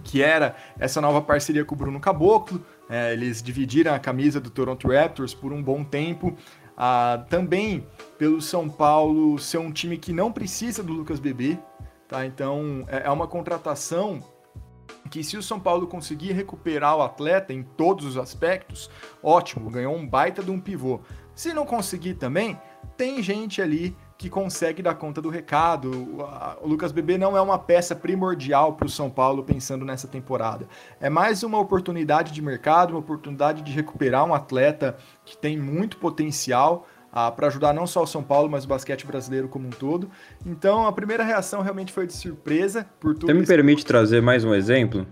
que 0.02 0.22
era 0.22 0.56
essa 0.78 1.00
nova 1.00 1.20
parceria 1.20 1.64
com 1.64 1.74
o 1.74 1.78
Bruno 1.78 2.00
Caboclo. 2.00 2.64
É, 2.88 3.12
eles 3.12 3.42
dividiram 3.42 3.94
a 3.94 3.98
camisa 3.98 4.40
do 4.40 4.50
Toronto 4.50 4.88
Raptors 4.88 5.34
por 5.34 5.52
um 5.52 5.62
bom 5.62 5.84
tempo. 5.84 6.36
Ah, 6.76 7.24
também 7.28 7.86
pelo 8.18 8.40
São 8.40 8.68
Paulo 8.68 9.38
ser 9.38 9.58
um 9.58 9.70
time 9.70 9.96
que 9.96 10.12
não 10.12 10.32
precisa 10.32 10.82
do 10.82 10.92
Lucas 10.92 11.20
Bebê, 11.20 11.58
tá? 12.08 12.26
Então 12.26 12.84
é, 12.88 13.06
é 13.06 13.10
uma 13.10 13.28
contratação 13.28 14.20
que 15.10 15.22
se 15.22 15.36
o 15.36 15.42
São 15.42 15.60
Paulo 15.60 15.86
conseguir 15.86 16.32
recuperar 16.32 16.96
o 16.96 17.02
atleta 17.02 17.52
em 17.52 17.62
todos 17.62 18.04
os 18.04 18.16
aspectos, 18.16 18.90
ótimo, 19.22 19.70
ganhou 19.70 19.94
um 19.94 20.06
baita 20.06 20.42
de 20.42 20.50
um 20.50 20.60
pivô. 20.60 21.00
Se 21.34 21.52
não 21.52 21.64
conseguir 21.64 22.14
também, 22.14 22.58
tem 22.96 23.22
gente 23.22 23.60
ali 23.62 23.96
que 24.16 24.30
consegue 24.30 24.82
dar 24.82 24.94
conta 24.94 25.20
do 25.20 25.28
recado. 25.28 25.90
O 26.62 26.68
Lucas 26.68 26.92
Bebê 26.92 27.18
não 27.18 27.36
é 27.36 27.40
uma 27.40 27.58
peça 27.58 27.94
primordial 27.94 28.74
para 28.74 28.86
o 28.86 28.90
São 28.90 29.10
Paulo 29.10 29.42
pensando 29.42 29.84
nessa 29.84 30.06
temporada. 30.06 30.66
É 31.00 31.10
mais 31.10 31.42
uma 31.42 31.58
oportunidade 31.58 32.32
de 32.32 32.40
mercado, 32.40 32.90
uma 32.90 33.00
oportunidade 33.00 33.62
de 33.62 33.72
recuperar 33.72 34.24
um 34.24 34.34
atleta 34.34 34.96
que 35.24 35.36
tem 35.36 35.58
muito 35.58 35.96
potencial 35.96 36.86
ah, 37.12 37.30
para 37.30 37.46
ajudar 37.46 37.72
não 37.72 37.86
só 37.86 38.02
o 38.02 38.06
São 38.06 38.22
Paulo, 38.22 38.48
mas 38.48 38.64
o 38.64 38.68
basquete 38.68 39.06
brasileiro 39.06 39.48
como 39.48 39.66
um 39.66 39.70
todo. 39.70 40.10
Então 40.44 40.86
a 40.86 40.92
primeira 40.92 41.22
reação 41.22 41.62
realmente 41.62 41.92
foi 41.92 42.06
de 42.06 42.12
surpresa 42.12 42.86
por 42.98 43.14
tudo. 43.14 43.26
Você 43.26 43.34
me 43.34 43.46
permite 43.46 43.84
trazer 43.84 44.20
mais 44.20 44.44
um 44.44 44.54
exemplo? 44.54 45.06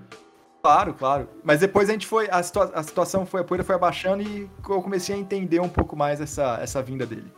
Claro, 0.62 0.94
claro. 0.94 1.28
Mas 1.42 1.60
depois 1.60 1.88
a 1.88 1.92
gente 1.92 2.06
foi. 2.06 2.28
A, 2.30 2.40
situa 2.42 2.70
a 2.72 2.82
situação 2.82 3.26
foi, 3.26 3.40
a 3.40 3.44
poeira 3.44 3.64
foi 3.64 3.74
abaixando 3.74 4.22
e 4.22 4.48
eu 4.68 4.80
comecei 4.80 5.14
a 5.14 5.18
entender 5.18 5.60
um 5.60 5.68
pouco 5.68 5.96
mais 5.96 6.20
essa, 6.20 6.58
essa 6.62 6.80
vinda 6.80 7.04
dele. 7.04 7.32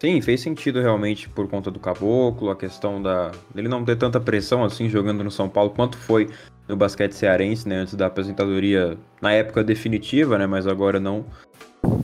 Sim, 0.00 0.20
fez 0.22 0.40
sentido 0.40 0.80
realmente 0.80 1.28
por 1.28 1.46
conta 1.46 1.70
do 1.70 1.78
caboclo, 1.78 2.50
a 2.50 2.56
questão 2.56 3.02
da 3.02 3.32
dele 3.54 3.68
não 3.68 3.84
ter 3.84 3.96
tanta 3.96 4.18
pressão 4.18 4.64
assim 4.64 4.88
jogando 4.88 5.22
no 5.22 5.30
São 5.30 5.46
Paulo 5.46 5.70
quanto 5.70 5.98
foi 5.98 6.30
no 6.66 6.74
basquete 6.74 7.12
cearense, 7.12 7.68
né, 7.68 7.76
antes 7.76 7.94
da 7.94 8.06
aposentadoria 8.06 8.96
na 9.20 9.32
época 9.32 9.62
definitiva, 9.62 10.38
né, 10.38 10.46
mas 10.46 10.66
agora 10.66 10.98
não. 10.98 11.26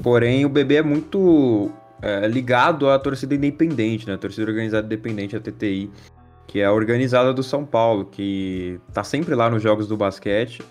Porém, 0.03 0.45
o 0.45 0.49
bebê 0.49 0.77
é 0.77 0.83
muito 0.83 1.73
é, 2.03 2.27
ligado 2.29 2.91
à 2.91 2.99
torcida 2.99 3.35
independente, 3.35 4.07
né? 4.07 4.15
A 4.15 4.19
torcida 4.19 4.49
organizada 4.49 4.87
independente, 4.87 5.37
a 5.37 5.41
TTI, 5.41 5.91
que 6.47 6.61
é 6.61 6.65
a 6.65 6.73
organizada 6.73 7.33
do 7.33 7.43
São 7.43 7.65
Paulo, 7.65 8.05
que 8.05 8.79
tá 8.93 9.03
sempre 9.03 9.35
lá 9.35 9.49
nos 9.49 9.63
jogos 9.63 9.89
do 9.89 9.97
basquete 9.97 10.63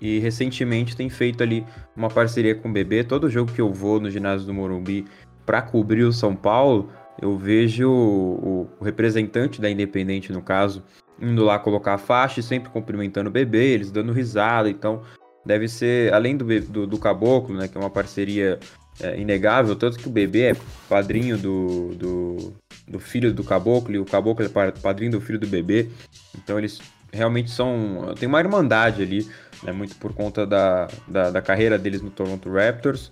e 0.00 0.18
recentemente 0.18 0.96
tem 0.96 1.10
feito 1.10 1.42
ali 1.42 1.64
uma 1.96 2.08
parceria 2.08 2.54
com 2.54 2.68
o 2.68 2.72
BB. 2.72 3.04
Todo 3.04 3.28
jogo 3.28 3.52
que 3.52 3.60
eu 3.60 3.72
vou 3.72 4.00
no 4.00 4.10
ginásio 4.10 4.46
do 4.46 4.54
Morumbi 4.54 5.04
para 5.50 5.62
cobrir 5.62 6.04
o 6.04 6.12
São 6.12 6.36
Paulo, 6.36 6.92
eu 7.20 7.36
vejo 7.36 7.90
o, 7.90 8.68
o, 8.78 8.84
representante 8.84 9.60
da 9.60 9.68
Independente, 9.68 10.32
no 10.32 10.40
caso, 10.40 10.80
indo 11.20 11.44
lá 11.44 11.58
colocar 11.58 11.94
a 11.94 11.98
faixa 11.98 12.38
e 12.38 12.42
sempre 12.42 12.70
cumprimentando 12.70 13.28
o 13.28 13.32
bebê, 13.32 13.72
eles 13.72 13.90
dando 13.90 14.12
risada. 14.12 14.70
Então, 14.70 15.02
deve 15.44 15.66
ser, 15.66 16.14
além 16.14 16.36
do, 16.36 16.44
do, 16.60 16.86
do 16.86 16.98
Caboclo, 16.98 17.56
né, 17.56 17.66
que 17.66 17.76
é 17.76 17.80
uma 17.80 17.90
parceria 17.90 18.60
é, 19.00 19.18
inegável, 19.18 19.74
tanto 19.74 19.98
que 19.98 20.06
o 20.06 20.12
bebê 20.12 20.52
é 20.52 20.56
padrinho 20.88 21.36
do, 21.36 21.96
do, 21.96 22.54
do, 22.86 23.00
filho 23.00 23.34
do 23.34 23.42
caboclo 23.42 23.92
e 23.92 23.98
o 23.98 24.04
caboclo 24.04 24.46
é 24.46 24.70
padrinho 24.80 25.10
do 25.10 25.20
filho 25.20 25.40
do 25.40 25.48
bebê. 25.48 25.88
Então 26.38 26.60
eles 26.60 26.80
realmente 27.12 27.50
são. 27.50 28.14
Tem 28.20 28.28
uma 28.28 28.38
irmandade 28.38 29.02
ali, 29.02 29.28
né, 29.64 29.72
muito 29.72 29.96
por 29.96 30.14
conta 30.14 30.46
da, 30.46 30.86
da, 31.08 31.30
da 31.32 31.42
carreira 31.42 31.76
deles 31.76 32.00
no 32.00 32.10
Toronto 32.10 32.48
Raptors. 32.48 33.10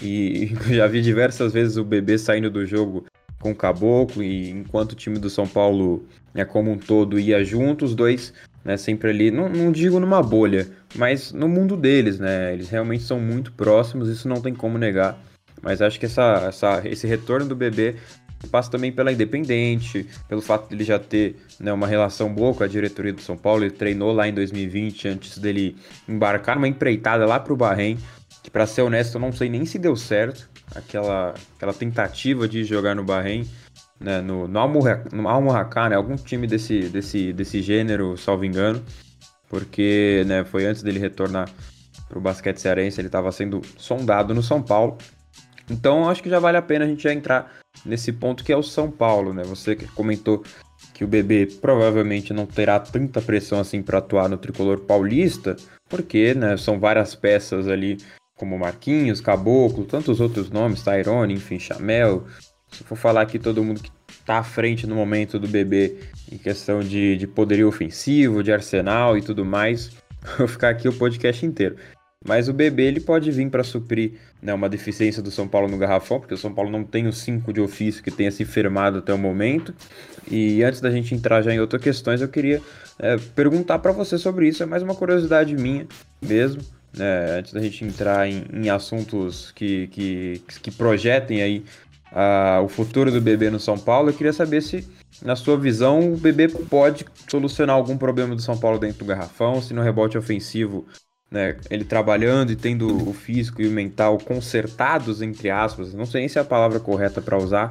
E 0.00 0.54
já 0.74 0.86
vi 0.86 1.02
diversas 1.02 1.52
vezes 1.52 1.76
o 1.76 1.84
bebê 1.84 2.18
saindo 2.18 2.50
do 2.50 2.66
jogo 2.66 3.04
com 3.40 3.52
o 3.52 3.54
Caboclo, 3.54 4.22
e 4.22 4.50
enquanto 4.50 4.92
o 4.92 4.96
time 4.96 5.18
do 5.18 5.30
São 5.30 5.46
Paulo, 5.46 6.04
né, 6.34 6.44
como 6.44 6.72
um 6.72 6.78
todo, 6.78 7.20
ia 7.20 7.44
junto, 7.44 7.84
os 7.84 7.94
dois 7.94 8.32
né, 8.64 8.76
sempre 8.76 9.10
ali, 9.10 9.30
não, 9.30 9.48
não 9.48 9.72
digo 9.72 10.00
numa 10.00 10.22
bolha, 10.22 10.68
mas 10.94 11.32
no 11.32 11.48
mundo 11.48 11.76
deles, 11.76 12.18
né? 12.18 12.52
Eles 12.52 12.68
realmente 12.68 13.02
são 13.02 13.18
muito 13.18 13.52
próximos, 13.52 14.08
isso 14.08 14.28
não 14.28 14.40
tem 14.40 14.54
como 14.54 14.76
negar. 14.76 15.18
Mas 15.62 15.80
acho 15.80 15.98
que 15.98 16.06
essa, 16.06 16.44
essa, 16.48 16.82
esse 16.84 17.06
retorno 17.06 17.46
do 17.46 17.56
bebê 17.56 17.96
passa 18.50 18.70
também 18.70 18.92
pela 18.92 19.10
Independente, 19.10 20.06
pelo 20.28 20.40
fato 20.40 20.68
de 20.68 20.74
ele 20.74 20.84
já 20.84 20.98
ter 20.98 21.36
né, 21.58 21.72
uma 21.72 21.86
relação 21.86 22.32
boa 22.32 22.54
com 22.54 22.62
a 22.62 22.68
diretoria 22.68 23.12
do 23.12 23.20
São 23.20 23.36
Paulo. 23.36 23.64
Ele 23.64 23.70
treinou 23.70 24.12
lá 24.12 24.28
em 24.28 24.34
2020, 24.34 25.08
antes 25.08 25.38
dele 25.38 25.76
embarcar 26.08 26.54
numa 26.56 26.68
empreitada 26.68 27.26
lá 27.26 27.40
para 27.40 27.52
o 27.52 27.56
Bahrein, 27.56 27.98
que 28.48 28.50
para 28.50 28.66
ser 28.66 28.80
honesto 28.80 29.16
eu 29.16 29.20
não 29.20 29.30
sei 29.30 29.50
nem 29.50 29.66
se 29.66 29.78
deu 29.78 29.94
certo, 29.94 30.48
aquela, 30.74 31.34
aquela 31.54 31.74
tentativa 31.74 32.48
de 32.48 32.64
jogar 32.64 32.94
no 32.94 33.04
Bahrein. 33.04 33.46
Né, 34.00 34.20
no, 34.20 34.46
no 34.46 34.58
Al-Murraká, 35.28 35.88
né, 35.88 35.96
algum 35.96 36.14
time 36.14 36.46
desse, 36.46 36.88
desse, 36.88 37.32
desse 37.32 37.60
gênero, 37.60 38.16
salvo 38.16 38.44
engano, 38.44 38.80
porque 39.48 40.22
né, 40.24 40.44
foi 40.44 40.66
antes 40.66 40.84
dele 40.84 41.00
retornar 41.00 41.50
para 42.08 42.16
o 42.16 42.20
basquete 42.20 42.58
cearense, 42.58 43.00
ele 43.00 43.08
estava 43.08 43.32
sendo 43.32 43.60
sondado 43.76 44.32
no 44.32 44.42
São 44.42 44.62
Paulo 44.62 44.96
Então 45.68 46.08
acho 46.08 46.22
que 46.22 46.30
já 46.30 46.38
vale 46.38 46.56
a 46.56 46.62
pena 46.62 46.84
a 46.84 46.88
gente 46.88 47.02
já 47.02 47.12
entrar 47.12 47.58
nesse 47.84 48.12
ponto 48.12 48.44
que 48.44 48.52
é 48.52 48.56
o 48.56 48.62
São 48.62 48.88
Paulo, 48.88 49.34
né? 49.34 49.42
Você 49.42 49.74
comentou 49.74 50.44
que 50.94 51.02
o 51.02 51.08
bebê 51.08 51.46
provavelmente 51.60 52.32
não 52.32 52.46
terá 52.46 52.78
tanta 52.78 53.20
pressão 53.20 53.58
assim 53.58 53.82
para 53.82 53.98
atuar 53.98 54.28
no 54.28 54.38
tricolor 54.38 54.78
paulista, 54.78 55.56
porque 55.88 56.34
né, 56.34 56.56
são 56.56 56.78
várias 56.78 57.16
peças 57.16 57.66
ali, 57.66 57.98
como 58.38 58.58
Marquinhos, 58.58 59.20
Caboclo, 59.20 59.84
tantos 59.84 60.20
outros 60.20 60.48
nomes, 60.48 60.82
Tyrone, 60.82 61.34
enfim, 61.34 61.58
Chamel. 61.58 62.24
Se 62.70 62.84
for 62.84 62.96
falar 62.96 63.22
aqui 63.22 63.38
todo 63.38 63.62
mundo 63.64 63.82
que 63.82 63.90
tá 64.24 64.38
à 64.38 64.42
frente 64.44 64.86
no 64.86 64.94
momento 64.94 65.38
do 65.38 65.48
bebê 65.48 65.96
em 66.30 66.38
questão 66.38 66.80
de, 66.80 67.16
de 67.16 67.26
poderio 67.26 67.68
ofensivo, 67.68 68.42
de 68.42 68.52
arsenal 68.52 69.18
e 69.18 69.22
tudo 69.22 69.44
mais, 69.44 69.90
vou 70.38 70.46
ficar 70.46 70.70
aqui 70.70 70.88
o 70.88 70.92
podcast 70.92 71.44
inteiro. 71.44 71.76
Mas 72.24 72.48
o 72.48 72.52
BB 72.52 72.82
ele 72.82 73.00
pode 73.00 73.30
vir 73.30 73.48
para 73.48 73.62
suprir 73.62 74.14
né, 74.42 74.52
uma 74.52 74.68
deficiência 74.68 75.22
do 75.22 75.30
São 75.30 75.46
Paulo 75.46 75.68
no 75.68 75.78
garrafão, 75.78 76.18
porque 76.18 76.34
o 76.34 76.38
São 76.38 76.52
Paulo 76.52 76.70
não 76.70 76.82
tem 76.82 77.06
os 77.06 77.18
cinco 77.18 77.52
de 77.52 77.60
ofício 77.60 78.02
que 78.02 78.10
tenha 78.10 78.30
se 78.30 78.44
firmado 78.44 78.98
até 78.98 79.14
o 79.14 79.18
momento. 79.18 79.72
E 80.30 80.62
antes 80.62 80.80
da 80.80 80.90
gente 80.90 81.14
entrar 81.14 81.42
já 81.42 81.54
em 81.54 81.60
outras 81.60 81.80
questões, 81.80 82.20
eu 82.20 82.28
queria 82.28 82.60
é, 82.98 83.16
perguntar 83.34 83.78
para 83.78 83.92
você 83.92 84.18
sobre 84.18 84.48
isso. 84.48 84.62
É 84.62 84.66
mais 84.66 84.82
uma 84.82 84.94
curiosidade 84.94 85.54
minha 85.54 85.86
mesmo. 86.20 86.60
Né, 86.98 87.38
antes 87.38 87.52
da 87.52 87.60
gente 87.60 87.84
entrar 87.84 88.28
em, 88.28 88.44
em 88.52 88.68
assuntos 88.68 89.52
que, 89.52 89.86
que, 89.86 90.42
que 90.60 90.70
projetem 90.72 91.40
aí 91.40 91.64
uh, 92.10 92.64
o 92.64 92.68
futuro 92.68 93.12
do 93.12 93.20
bebê 93.20 93.50
no 93.50 93.60
São 93.60 93.78
Paulo, 93.78 94.10
eu 94.10 94.14
queria 94.14 94.32
saber 94.32 94.60
se, 94.60 94.84
na 95.22 95.36
sua 95.36 95.56
visão, 95.56 96.12
o 96.12 96.16
bebê 96.16 96.48
pode 96.48 97.06
solucionar 97.28 97.76
algum 97.76 97.96
problema 97.96 98.34
do 98.34 98.42
São 98.42 98.58
Paulo 98.58 98.80
dentro 98.80 98.98
do 98.98 99.04
garrafão, 99.04 99.62
se 99.62 99.72
no 99.72 99.80
rebote 99.80 100.18
ofensivo 100.18 100.88
né, 101.30 101.56
ele 101.70 101.84
trabalhando 101.84 102.50
e 102.50 102.56
tendo 102.56 103.08
o 103.08 103.12
físico 103.12 103.62
e 103.62 103.68
o 103.68 103.70
mental 103.70 104.18
consertados, 104.18 105.22
entre 105.22 105.50
aspas, 105.50 105.94
não 105.94 106.06
sei 106.06 106.28
se 106.28 106.38
é 106.38 106.40
a 106.42 106.44
palavra 106.44 106.80
correta 106.80 107.20
para 107.20 107.38
usar, 107.38 107.70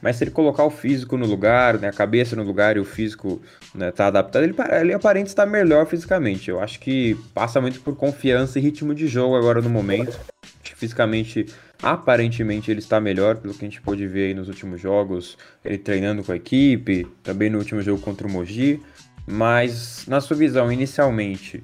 mas 0.00 0.16
se 0.16 0.24
ele 0.24 0.30
colocar 0.30 0.64
o 0.64 0.70
físico 0.70 1.16
no 1.16 1.26
lugar, 1.26 1.78
né, 1.78 1.88
a 1.88 1.92
cabeça 1.92 2.36
no 2.36 2.42
lugar 2.42 2.76
e 2.76 2.80
o 2.80 2.84
físico 2.84 3.40
né, 3.74 3.90
tá 3.90 4.06
adaptado, 4.06 4.44
ele, 4.44 4.54
ele 4.80 4.92
aparenta 4.92 5.28
estar 5.28 5.46
melhor 5.46 5.86
fisicamente. 5.86 6.50
Eu 6.50 6.60
acho 6.60 6.78
que 6.78 7.16
passa 7.34 7.60
muito 7.60 7.80
por 7.80 7.96
confiança 7.96 8.58
e 8.58 8.62
ritmo 8.62 8.94
de 8.94 9.08
jogo 9.08 9.36
agora 9.36 9.60
no 9.60 9.70
momento. 9.70 10.18
Acho 10.62 10.74
que 10.74 10.76
fisicamente, 10.76 11.46
aparentemente, 11.82 12.70
ele 12.70 12.80
está 12.80 13.00
melhor, 13.00 13.36
pelo 13.36 13.54
que 13.54 13.64
a 13.64 13.68
gente 13.68 13.80
pôde 13.80 14.06
ver 14.06 14.34
nos 14.34 14.48
últimos 14.48 14.80
jogos, 14.80 15.36
ele 15.64 15.78
treinando 15.78 16.22
com 16.22 16.32
a 16.32 16.36
equipe, 16.36 17.06
também 17.22 17.50
no 17.50 17.58
último 17.58 17.82
jogo 17.82 18.00
contra 18.00 18.26
o 18.26 18.30
Mogi. 18.30 18.80
Mas, 19.26 20.06
na 20.06 20.20
sua 20.20 20.36
visão, 20.36 20.72
inicialmente, 20.72 21.62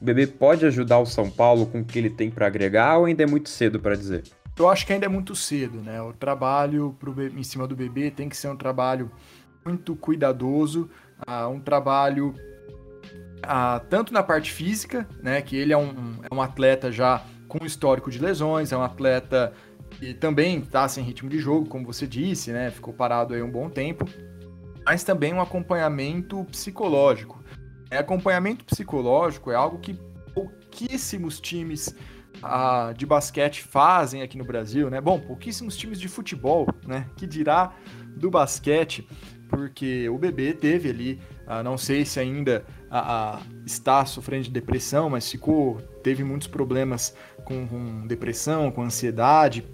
o 0.00 0.04
bebê 0.04 0.26
pode 0.26 0.64
ajudar 0.66 0.98
o 0.98 1.06
São 1.06 1.30
Paulo 1.30 1.66
com 1.66 1.80
o 1.80 1.84
que 1.84 1.98
ele 1.98 2.10
tem 2.10 2.30
para 2.30 2.46
agregar 2.46 2.98
ou 2.98 3.06
ainda 3.06 3.22
é 3.22 3.26
muito 3.26 3.48
cedo 3.48 3.80
para 3.80 3.96
dizer? 3.96 4.22
Eu 4.60 4.68
acho 4.68 4.86
que 4.86 4.92
ainda 4.92 5.06
é 5.06 5.08
muito 5.08 5.34
cedo, 5.34 5.80
né? 5.80 6.02
O 6.02 6.12
trabalho 6.12 6.94
pro 7.00 7.14
bebê, 7.14 7.40
em 7.40 7.42
cima 7.42 7.66
do 7.66 7.74
bebê 7.74 8.10
tem 8.10 8.28
que 8.28 8.36
ser 8.36 8.48
um 8.48 8.56
trabalho 8.56 9.10
muito 9.64 9.96
cuidadoso, 9.96 10.90
uh, 11.26 11.48
um 11.48 11.58
trabalho 11.58 12.34
uh, 13.38 13.80
tanto 13.88 14.12
na 14.12 14.22
parte 14.22 14.52
física, 14.52 15.08
né? 15.22 15.40
Que 15.40 15.56
ele 15.56 15.72
é 15.72 15.78
um, 15.78 16.18
é 16.30 16.34
um 16.34 16.42
atleta 16.42 16.92
já 16.92 17.24
com 17.48 17.64
histórico 17.64 18.10
de 18.10 18.18
lesões, 18.18 18.70
é 18.70 18.76
um 18.76 18.82
atleta 18.82 19.50
que 19.92 20.12
também 20.12 20.58
está 20.58 20.86
sem 20.86 21.02
ritmo 21.02 21.30
de 21.30 21.38
jogo, 21.38 21.66
como 21.66 21.86
você 21.86 22.06
disse, 22.06 22.52
né? 22.52 22.70
Ficou 22.70 22.92
parado 22.92 23.32
aí 23.32 23.40
um 23.40 23.50
bom 23.50 23.70
tempo, 23.70 24.04
mas 24.84 25.02
também 25.02 25.32
um 25.32 25.40
acompanhamento 25.40 26.44
psicológico. 26.44 27.42
É, 27.90 27.96
acompanhamento 27.96 28.62
psicológico 28.66 29.50
é 29.50 29.54
algo 29.54 29.78
que 29.78 29.98
pouquíssimos 30.34 31.40
times 31.40 31.94
ah, 32.42 32.92
de 32.96 33.04
basquete 33.04 33.62
fazem 33.62 34.22
aqui 34.22 34.38
no 34.38 34.44
Brasil, 34.44 34.90
né? 34.90 35.00
Bom, 35.00 35.18
pouquíssimos 35.20 35.76
times 35.76 36.00
de 36.00 36.08
futebol, 36.08 36.68
né? 36.86 37.06
Que 37.16 37.26
dirá 37.26 37.74
do 38.16 38.30
basquete, 38.30 39.06
porque 39.48 40.08
o 40.08 40.18
bebê 40.18 40.52
teve 40.52 40.90
ali, 40.90 41.20
ah, 41.46 41.62
não 41.62 41.76
sei 41.76 42.04
se 42.04 42.20
ainda 42.20 42.64
ah, 42.90 43.38
ah 43.38 43.42
está 43.66 44.04
sofrendo 44.04 44.44
de 44.44 44.50
depressão, 44.50 45.10
mas 45.10 45.30
ficou, 45.30 45.76
teve 46.02 46.24
muitos 46.24 46.48
problemas 46.48 47.14
com, 47.44 47.66
com 47.66 48.06
depressão, 48.06 48.70
com 48.70 48.82
ansiedade, 48.82 49.64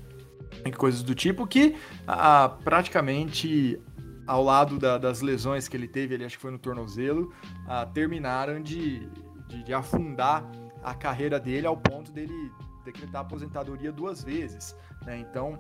e 0.65 0.73
coisas 0.73 1.03
do 1.03 1.15
tipo 1.15 1.47
que 1.47 1.77
ah, 2.07 2.57
praticamente 2.65 3.81
ao 4.27 4.43
lado 4.43 4.79
da, 4.79 4.99
das 4.99 5.21
lesões 5.21 5.69
que 5.69 5.77
ele 5.77 5.87
teve, 5.87 6.15
ele 6.15 6.25
acho 6.25 6.37
que 6.37 6.43
foi 6.43 6.51
no 6.51 6.59
tornozelo, 6.59 7.33
uh, 7.65 7.91
terminaram 7.93 8.61
de, 8.61 9.09
de, 9.47 9.63
de, 9.63 9.73
afundar 9.73 10.45
a 10.87 10.95
carreira 10.95 11.41
dele 11.41 11.67
ao 11.67 11.77
ponto 11.77 12.13
dele 12.13 12.53
decretar 12.85 13.23
aposentadoria 13.23 13.91
duas 13.91 14.23
vezes. 14.23 14.77
Né? 15.05 15.19
Então, 15.19 15.59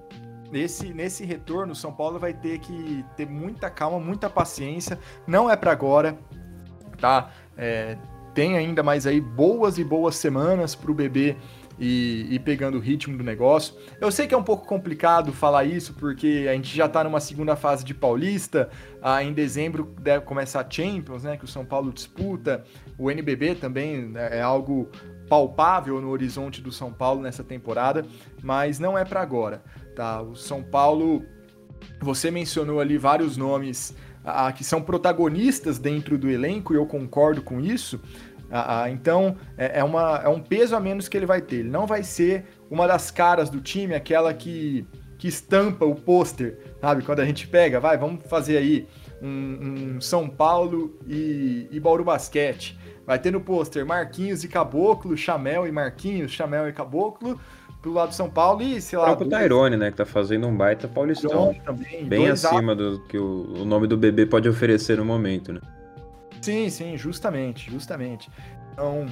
nesse, 0.53 0.95
nesse 0.95 1.25
retorno, 1.25 1.73
o 1.73 1.77
São 1.77 1.93
Paulo 1.93 2.17
vai 2.17 2.33
ter 2.33 2.61
que 2.61 3.05
ter 3.17 3.27
muita 3.27 3.69
calma, 3.69 3.99
muita 3.99 4.31
paciência. 4.31 4.97
Não 5.27 5.51
é 5.51 5.57
para 5.57 5.73
agora, 5.73 6.17
tá? 7.01 7.33
É, 7.57 7.99
tem 8.33 8.57
ainda 8.57 8.85
mais 8.85 9.05
aí 9.05 9.21
boas 9.21 9.79
e 9.79 9.83
boas 9.83 10.15
semanas 10.15 10.77
para 10.77 10.93
o 10.93 10.95
bebê 10.95 11.37
e, 11.79 12.29
e, 12.31 12.39
pegando 12.39 12.79
o 12.79 12.81
ritmo 12.81 13.19
do 13.19 13.25
negócio. 13.25 13.75
Eu 14.01 14.13
sei 14.13 14.27
que 14.27 14.35
é 14.35 14.39
um 14.39 14.45
pouco 14.45 14.65
complicado 14.67 15.33
falar 15.33 15.65
isso, 15.65 15.93
porque 15.95 16.47
a 16.49 16.55
gente 16.55 16.75
já 16.75 16.87
está 16.87 17.03
numa 17.03 17.21
segunda 17.21 17.57
fase 17.57 17.85
de 17.85 17.93
Paulista. 17.93 18.71
Ah, 19.03 19.23
em 19.23 19.33
dezembro 19.33 19.95
deve 20.01 20.25
começar 20.25 20.61
a 20.61 20.71
Champions, 20.71 21.25
né? 21.25 21.37
Que 21.37 21.45
o 21.45 21.49
São 21.49 21.65
Paulo 21.65 21.93
disputa. 21.93 22.65
O 22.97 23.11
NBB 23.11 23.57
também 23.57 24.03
né, 24.09 24.39
é 24.39 24.41
algo 24.41 24.91
palpável 25.29 26.01
no 26.01 26.11
horizonte 26.11 26.61
do 26.61 26.71
São 26.71 26.93
Paulo 26.93 27.23
nessa 27.23 27.43
temporada, 27.43 28.05
mas 28.43 28.79
não 28.79 28.97
é 28.97 29.05
para 29.05 29.21
agora, 29.21 29.63
tá? 29.95 30.23
O 30.23 30.35
São 30.35 30.63
Paulo, 30.63 31.25
você 32.01 32.31
mencionou 32.31 32.81
ali 32.81 32.97
vários 32.97 33.37
nomes 33.37 33.95
que 34.57 34.65
são 34.65 34.83
protagonistas 34.83 35.79
dentro 35.79 36.19
do 36.19 36.29
elenco 36.29 36.73
e 36.73 36.77
eu 36.77 36.87
concordo 36.87 37.43
com 37.43 37.61
isso. 37.61 38.01
Então 38.91 39.37
é, 39.57 39.81
é, 39.81 39.85
uma, 39.85 40.21
é 40.25 40.29
um 40.29 40.41
peso 40.41 40.75
a 40.75 40.81
menos 40.81 41.09
que 41.09 41.17
ele 41.17 41.27
vai 41.27 41.41
ter. 41.41 41.57
Ele 41.57 41.71
não 41.71 41.87
vai 41.87 42.03
ser 42.03 42.45
uma 42.71 42.87
das 42.87 43.11
caras 43.11 43.49
do 43.49 43.61
time, 43.61 43.95
aquela 43.95 44.33
que, 44.35 44.87
que 45.19 45.29
estampa 45.29 45.85
o 45.85 45.95
pôster, 45.95 46.59
sabe? 46.81 47.03
Quando 47.03 47.21
a 47.21 47.25
gente 47.25 47.47
pega, 47.47 47.79
vai, 47.79 47.97
vamos 47.97 48.25
fazer 48.27 48.57
aí 48.57 48.89
um, 49.23 49.95
um 49.97 50.01
São 50.01 50.29
Paulo 50.29 50.99
e, 51.07 51.69
e 51.71 51.81
Bauru 51.81 52.05
Basquete. 52.05 52.79
Vai 53.07 53.19
ter 53.19 53.31
no 53.31 53.41
pôster 53.41 53.87
Marquinhos 53.87 54.43
e 54.43 54.49
Caboclo, 54.49 55.17
Chamel 55.17 55.67
e 55.67 55.73
Marquinhos, 55.73 56.33
Chamel 56.33 56.69
e 56.69 56.73
Caboclo 56.73 57.41
do 57.83 57.93
lado 57.93 58.09
de 58.09 58.17
São 58.17 58.29
Paulo 58.29 58.63
e, 58.63 58.81
sei 58.81 58.99
lá... 58.99 59.13
O 59.13 59.17
próprio 59.17 59.31
Tyrone, 59.31 59.77
né, 59.77 59.91
que 59.93 59.97
tá 59.97 60.05
fazendo 60.05 60.47
um 60.49 60.57
baita 60.57 60.89
paulistão. 60.89 61.55
Também, 61.65 62.05
bem 62.05 62.29
acima 62.29 62.75
do 62.75 63.01
que 63.05 63.17
o, 63.17 63.61
o 63.61 63.65
nome 63.65 63.87
do 63.87 63.97
bebê 63.97 64.27
pode 64.27 64.49
oferecer 64.49 64.97
no 64.99 65.05
momento, 65.05 65.53
né? 65.53 65.61
Sim, 66.41 66.69
sim, 66.69 66.97
justamente, 66.97 67.71
justamente. 67.71 68.29
Então, 68.73 69.07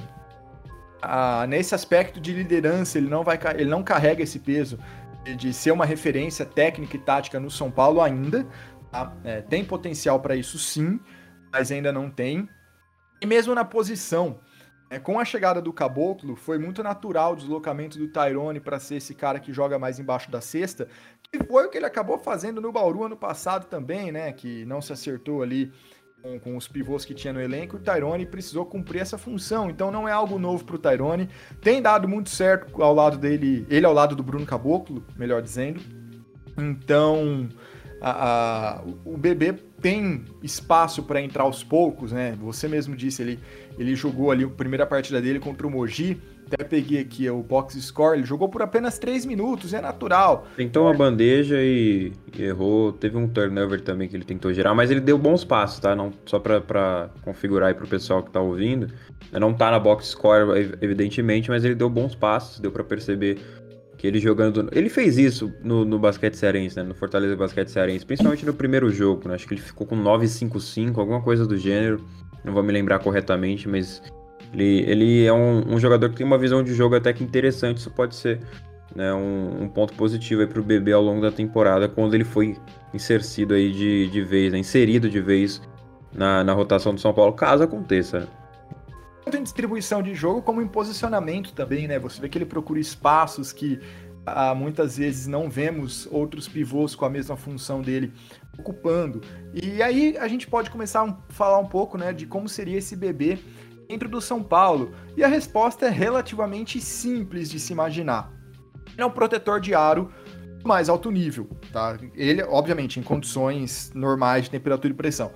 a, 1.01 1.47
nesse 1.47 1.73
aspecto 1.73 2.19
de 2.19 2.33
liderança, 2.33 2.97
ele 2.97 3.09
não 3.09 3.23
vai 3.23 3.39
ele 3.55 3.69
não 3.69 3.81
carrega 3.81 4.23
esse 4.23 4.39
peso 4.39 4.77
de 5.37 5.53
ser 5.53 5.71
uma 5.71 5.85
referência 5.85 6.45
técnica 6.45 6.97
e 6.97 6.99
tática 6.99 7.39
no 7.39 7.49
São 7.49 7.71
Paulo 7.71 8.01
ainda. 8.01 8.45
Tá? 8.91 9.13
É, 9.23 9.41
tem 9.41 9.63
potencial 9.63 10.19
para 10.19 10.35
isso 10.35 10.59
sim, 10.59 10.99
mas 11.51 11.71
ainda 11.71 11.91
não 11.91 12.09
tem. 12.09 12.47
E 13.25 13.27
mesmo 13.27 13.55
na 13.55 13.65
posição, 13.65 14.37
é, 14.87 14.99
com 14.99 15.19
a 15.19 15.25
chegada 15.25 15.59
do 15.59 15.73
Caboclo, 15.73 16.35
foi 16.35 16.59
muito 16.59 16.83
natural 16.83 17.33
o 17.33 17.35
deslocamento 17.35 17.97
do 17.97 18.07
Tyrone 18.07 18.59
para 18.59 18.79
ser 18.79 18.97
esse 18.97 19.15
cara 19.15 19.39
que 19.39 19.51
joga 19.51 19.79
mais 19.79 19.97
embaixo 19.97 20.29
da 20.29 20.39
cesta, 20.39 20.87
que 21.23 21.43
foi 21.43 21.65
o 21.65 21.71
que 21.71 21.77
ele 21.79 21.87
acabou 21.87 22.19
fazendo 22.19 22.61
no 22.61 22.71
Bauru 22.71 23.03
ano 23.03 23.17
passado 23.17 23.65
também, 23.65 24.11
né? 24.11 24.31
Que 24.31 24.63
não 24.65 24.79
se 24.79 24.93
acertou 24.93 25.41
ali 25.41 25.73
com, 26.21 26.39
com, 26.39 26.55
os 26.55 26.67
pivôs 26.67 27.03
que 27.03 27.15
tinha 27.15 27.33
no 27.33 27.41
elenco, 27.41 27.77
o 27.77 27.79
Tyrone 27.79 28.27
precisou 28.27 28.63
cumprir 28.63 29.01
essa 29.01 29.17
função. 29.17 29.71
Então 29.71 29.89
não 29.89 30.07
é 30.07 30.11
algo 30.11 30.37
novo 30.37 30.63
para 30.63 30.75
o 30.75 30.79
Tyrone. 30.79 31.27
Tem 31.59 31.81
dado 31.81 32.07
muito 32.07 32.29
certo 32.29 32.79
ao 32.79 32.93
lado 32.93 33.17
dele, 33.17 33.65
ele 33.71 33.87
ao 33.87 33.93
lado 33.93 34.15
do 34.15 34.21
Bruno 34.21 34.45
Caboclo, 34.45 35.03
melhor 35.17 35.41
dizendo. 35.41 35.81
Então 36.55 37.49
a, 37.99 38.75
a, 38.75 38.81
o 39.03 39.17
bebê 39.17 39.55
tem 39.81 40.25
espaço 40.41 41.03
para 41.03 41.21
entrar 41.21 41.43
aos 41.43 41.63
poucos, 41.63 42.11
né? 42.11 42.37
Você 42.41 42.67
mesmo 42.67 42.95
disse, 42.95 43.21
ele, 43.21 43.39
ele 43.77 43.95
jogou 43.95 44.31
ali 44.31 44.43
a 44.43 44.49
primeira 44.49 44.85
partida 44.85 45.21
dele 45.21 45.39
contra 45.39 45.67
o 45.67 45.69
Mogi 45.69 46.19
até 46.45 46.63
peguei 46.63 47.01
aqui 47.01 47.27
o 47.29 47.41
box 47.41 47.79
score, 47.81 48.17
ele 48.17 48.25
jogou 48.25 48.47
por 48.47 48.61
apenas 48.61 48.99
3 48.99 49.25
minutos, 49.25 49.73
é 49.73 49.81
natural. 49.81 50.47
Tentou 50.55 50.83
uma 50.83 50.93
bandeja 50.93 51.57
e, 51.59 52.13
errou. 52.37 52.93
Teve 52.93 53.17
um 53.17 53.27
turnover 53.27 53.81
também 53.81 54.07
que 54.07 54.15
ele 54.15 54.23
tentou 54.23 54.53
gerar, 54.53 54.75
mas 54.75 54.91
ele 54.91 54.99
deu 54.99 55.17
bons 55.17 55.43
passos, 55.43 55.79
tá? 55.79 55.95
Não, 55.95 56.13
só 56.25 56.39
pra 56.39 57.09
configurar 57.23 57.69
aí 57.69 57.73
pro 57.73 57.87
pessoal 57.87 58.21
que 58.21 58.29
tá 58.29 58.39
ouvindo. 58.39 58.87
Não 59.31 59.53
tá 59.53 59.71
na 59.71 59.79
box 59.79 60.09
score, 60.09 60.77
evidentemente, 60.81 61.49
mas 61.49 61.65
ele 61.65 61.75
deu 61.75 61.89
bons 61.89 62.13
passos, 62.13 62.59
deu 62.59 62.71
para 62.71 62.83
perceber 62.83 63.39
que 63.97 64.05
ele 64.05 64.19
jogando. 64.19 64.69
Ele 64.71 64.89
fez 64.89 65.17
isso 65.17 65.53
no, 65.63 65.85
no 65.85 65.97
basquete 65.97 66.35
cearense, 66.35 66.75
né? 66.75 66.83
No 66.83 66.93
Fortaleza 66.93 67.35
Basquete 67.35 67.69
Cearense, 67.69 68.05
principalmente 68.05 68.45
no 68.45 68.53
primeiro 68.53 68.89
jogo, 68.91 69.27
né? 69.27 69.35
Acho 69.35 69.47
que 69.47 69.53
ele 69.53 69.61
ficou 69.61 69.85
com 69.87 69.95
9-5-5, 69.95 70.97
alguma 70.97 71.21
coisa 71.21 71.45
do 71.45 71.57
gênero. 71.57 72.03
Não 72.43 72.53
vou 72.53 72.63
me 72.63 72.71
lembrar 72.71 72.99
corretamente, 72.99 73.67
mas 73.67 74.01
ele, 74.53 74.83
ele 74.89 75.25
é 75.25 75.33
um, 75.33 75.75
um, 75.75 75.79
jogador 75.79 76.09
que 76.09 76.15
tem 76.15 76.25
uma 76.25 76.37
visão 76.37 76.63
de 76.63 76.73
jogo 76.73 76.95
até 76.95 77.11
que 77.11 77.23
interessante, 77.23 77.77
isso 77.77 77.89
pode 77.89 78.15
ser 78.15 78.39
né, 78.95 79.13
um, 79.13 79.63
um 79.63 79.67
ponto 79.67 79.93
positivo 79.93 80.45
para 80.47 80.59
o 80.59 80.63
BB 80.63 80.93
ao 80.93 81.01
longo 81.01 81.21
da 81.21 81.31
temporada, 81.31 81.89
quando 81.89 82.13
ele 82.13 82.23
foi 82.23 82.55
inserido 82.93 83.53
aí 83.53 83.71
de, 83.71 84.07
de 84.09 84.21
vez, 84.21 84.53
né, 84.53 84.59
inserido 84.59 85.09
de 85.09 85.19
vez 85.19 85.61
na, 86.13 86.43
na 86.43 86.53
rotação 86.53 86.93
do 86.93 87.01
São 87.01 87.13
Paulo, 87.13 87.33
caso 87.33 87.63
aconteça. 87.63 88.27
Tanto 89.25 89.37
em 89.37 89.43
distribuição 89.43 90.03
de 90.03 90.13
jogo 90.13 90.43
como 90.43 90.61
em 90.61 90.67
posicionamento 90.67 91.51
também, 91.51 91.87
né? 91.87 91.97
Você 91.97 92.21
vê 92.21 92.29
que 92.29 92.37
ele 92.37 92.45
procura 92.45 92.79
espaços 92.79 93.51
que 93.51 93.79
ah, 94.23 94.53
muitas 94.53 94.97
vezes 94.97 95.25
não 95.25 95.49
vemos 95.49 96.07
outros 96.11 96.47
pivôs 96.47 96.93
com 96.93 97.05
a 97.05 97.09
mesma 97.09 97.35
função 97.35 97.81
dele 97.81 98.13
ocupando. 98.57 99.21
E 99.51 99.81
aí 99.81 100.15
a 100.19 100.27
gente 100.27 100.47
pode 100.47 100.69
começar 100.69 101.03
a 101.03 101.17
falar 101.29 101.57
um 101.57 101.65
pouco 101.65 101.97
né, 101.97 102.13
de 102.13 102.27
como 102.27 102.47
seria 102.47 102.77
esse 102.77 102.95
bebê 102.95 103.39
dentro 103.89 104.07
do 104.07 104.21
São 104.21 104.43
Paulo. 104.43 104.93
E 105.17 105.23
a 105.23 105.27
resposta 105.27 105.87
é 105.87 105.89
relativamente 105.89 106.79
simples 106.79 107.49
de 107.49 107.59
se 107.59 107.73
imaginar. 107.73 108.31
Ele 108.93 109.01
é 109.01 109.05
um 109.05 109.11
protetor 109.11 109.59
de 109.59 109.73
aro 109.73 110.11
mais 110.63 110.87
alto 110.87 111.11
nível, 111.11 111.49
tá? 111.71 111.97
Ele, 112.15 112.41
obviamente, 112.43 112.99
em 112.99 113.03
condições 113.03 113.91
normais 113.93 114.45
de 114.45 114.51
temperatura 114.51 114.93
e 114.93 114.95
pressão. 114.95 115.31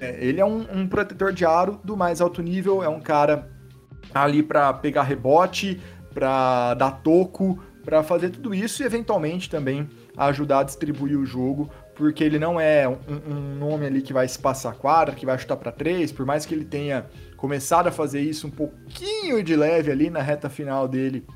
É, 0.00 0.24
ele 0.24 0.40
é 0.40 0.44
um, 0.44 0.66
um, 0.72 0.86
protetor 0.86 1.32
de 1.32 1.44
aro 1.44 1.80
do 1.82 1.96
mais 1.96 2.20
alto 2.20 2.42
nível, 2.42 2.82
é 2.82 2.88
um 2.88 3.00
cara 3.00 3.50
ali 4.14 4.42
para 4.42 4.72
pegar 4.72 5.02
rebote, 5.02 5.80
para 6.12 6.74
dar 6.74 6.90
toco, 7.02 7.58
para 7.84 8.02
fazer 8.02 8.30
tudo 8.30 8.54
isso 8.54 8.82
e 8.82 8.86
eventualmente 8.86 9.48
também 9.48 9.88
ajudar 10.16 10.60
a 10.60 10.62
distribuir 10.62 11.18
o 11.18 11.24
jogo, 11.24 11.70
porque 11.94 12.22
ele 12.22 12.38
não 12.38 12.60
é 12.60 12.88
um, 12.88 12.98
um 13.26 13.54
nome 13.56 13.86
ali 13.86 14.02
que 14.02 14.12
vai 14.12 14.26
espaçar 14.26 14.74
quadra, 14.74 15.14
que 15.14 15.24
vai 15.24 15.38
chutar 15.38 15.56
para 15.56 15.72
três, 15.72 16.12
por 16.12 16.26
mais 16.26 16.44
que 16.44 16.54
ele 16.54 16.64
tenha 16.64 17.06
começado 17.36 17.86
a 17.86 17.90
fazer 17.90 18.20
isso 18.20 18.46
um 18.46 18.50
pouquinho 18.50 19.42
de 19.42 19.56
leve 19.56 19.90
ali 19.90 20.10
na 20.10 20.20
reta 20.20 20.48
final 20.48 20.86
dele 20.86 21.26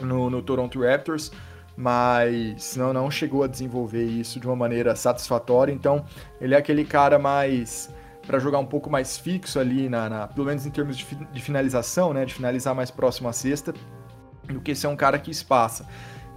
no, 0.00 0.28
no 0.28 0.42
Toronto 0.42 0.80
Raptors, 0.80 1.30
mas 1.76 2.76
não, 2.76 2.92
não 2.92 3.10
chegou 3.10 3.42
a 3.42 3.46
desenvolver 3.46 4.04
isso 4.04 4.40
de 4.40 4.46
uma 4.46 4.56
maneira 4.56 4.96
satisfatória. 4.96 5.72
Então, 5.72 6.04
ele 6.40 6.54
é 6.54 6.58
aquele 6.58 6.84
cara 6.84 7.18
mais 7.18 7.90
para 8.26 8.38
jogar 8.38 8.58
um 8.58 8.66
pouco 8.66 8.90
mais 8.90 9.16
fixo 9.16 9.60
ali, 9.60 9.88
na, 9.88 10.08
na, 10.08 10.26
pelo 10.26 10.46
menos 10.46 10.66
em 10.66 10.70
termos 10.70 10.96
de, 10.96 11.04
de, 11.04 11.40
finalização, 11.40 12.12
né, 12.12 12.24
de 12.24 12.34
finalizar 12.34 12.74
mais 12.74 12.90
próximo 12.90 13.28
à 13.28 13.32
cesta, 13.32 13.72
do 14.44 14.60
que 14.60 14.74
ser 14.74 14.88
um 14.88 14.96
cara 14.96 15.18
que 15.18 15.30
espaça. 15.30 15.86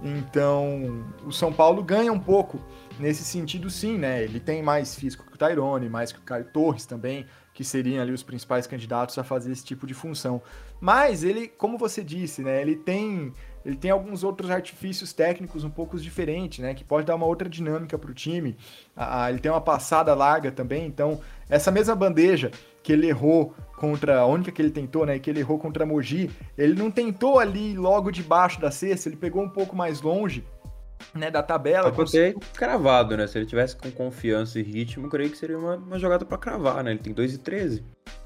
Então, 0.02 1.04
o 1.26 1.32
São 1.32 1.52
Paulo 1.52 1.82
ganha 1.82 2.12
um 2.12 2.18
pouco 2.18 2.60
nesse 2.98 3.24
sentido, 3.24 3.68
sim, 3.68 3.98
né? 3.98 4.22
Ele 4.22 4.40
tem 4.40 4.62
mais 4.62 4.94
físico 4.94 5.24
que 5.26 5.34
o 5.34 5.38
Tyrone, 5.38 5.88
mais 5.88 6.12
que 6.12 6.18
o 6.18 6.22
Caio 6.22 6.44
Torres 6.44 6.86
também, 6.86 7.26
que 7.52 7.62
seriam 7.62 8.02
ali 8.02 8.12
os 8.12 8.22
principais 8.22 8.66
candidatos 8.66 9.18
a 9.18 9.24
fazer 9.24 9.52
esse 9.52 9.64
tipo 9.64 9.86
de 9.86 9.92
função. 9.92 10.40
Mas 10.80 11.22
ele, 11.22 11.48
como 11.48 11.76
você 11.76 12.02
disse, 12.02 12.42
né? 12.42 12.62
Ele 12.62 12.76
tem 12.76 13.34
ele 13.64 13.76
tem 13.76 13.90
alguns 13.90 14.24
outros 14.24 14.50
artifícios 14.50 15.12
técnicos 15.12 15.64
um 15.64 15.70
pouco 15.70 15.98
diferentes, 15.98 16.60
né? 16.60 16.74
Que 16.74 16.84
pode 16.84 17.06
dar 17.06 17.14
uma 17.14 17.26
outra 17.26 17.48
dinâmica 17.48 17.98
para 17.98 18.10
o 18.10 18.14
time. 18.14 18.56
Ah, 18.96 19.30
ele 19.30 19.38
tem 19.38 19.50
uma 19.50 19.60
passada 19.60 20.14
larga 20.14 20.50
também, 20.50 20.86
então 20.86 21.20
essa 21.48 21.70
mesma 21.70 21.94
bandeja 21.94 22.50
que 22.82 22.92
ele 22.92 23.08
errou 23.08 23.54
contra 23.76 24.20
a 24.20 24.26
única 24.26 24.50
que 24.50 24.60
ele 24.60 24.70
tentou, 24.70 25.04
né? 25.04 25.18
Que 25.18 25.30
ele 25.30 25.40
errou 25.40 25.58
contra 25.58 25.84
a 25.84 25.86
Mogi, 25.86 26.30
ele 26.56 26.74
não 26.74 26.90
tentou 26.90 27.38
ali 27.38 27.74
logo 27.74 28.10
debaixo 28.10 28.60
da 28.60 28.70
cesta, 28.70 29.08
ele 29.08 29.16
pegou 29.16 29.42
um 29.42 29.48
pouco 29.48 29.76
mais 29.76 30.00
longe. 30.00 30.44
Né, 31.14 31.30
da 31.30 31.42
tabela. 31.42 31.84
Pode 31.84 31.96
conseguiu... 31.96 32.38
ter 32.38 32.46
cravado, 32.56 33.16
né? 33.16 33.26
Se 33.26 33.38
ele 33.38 33.46
tivesse 33.46 33.76
com 33.76 33.90
confiança 33.90 34.60
e 34.60 34.62
ritmo, 34.62 35.08
creio 35.08 35.30
que 35.30 35.36
seria 35.36 35.58
uma, 35.58 35.76
uma 35.76 35.98
jogada 35.98 36.24
para 36.24 36.38
cravar, 36.38 36.84
né? 36.84 36.92
Ele 36.92 37.00
tem 37.00 37.12
2 37.12 37.34
e 37.34 37.38
13. 37.38 37.84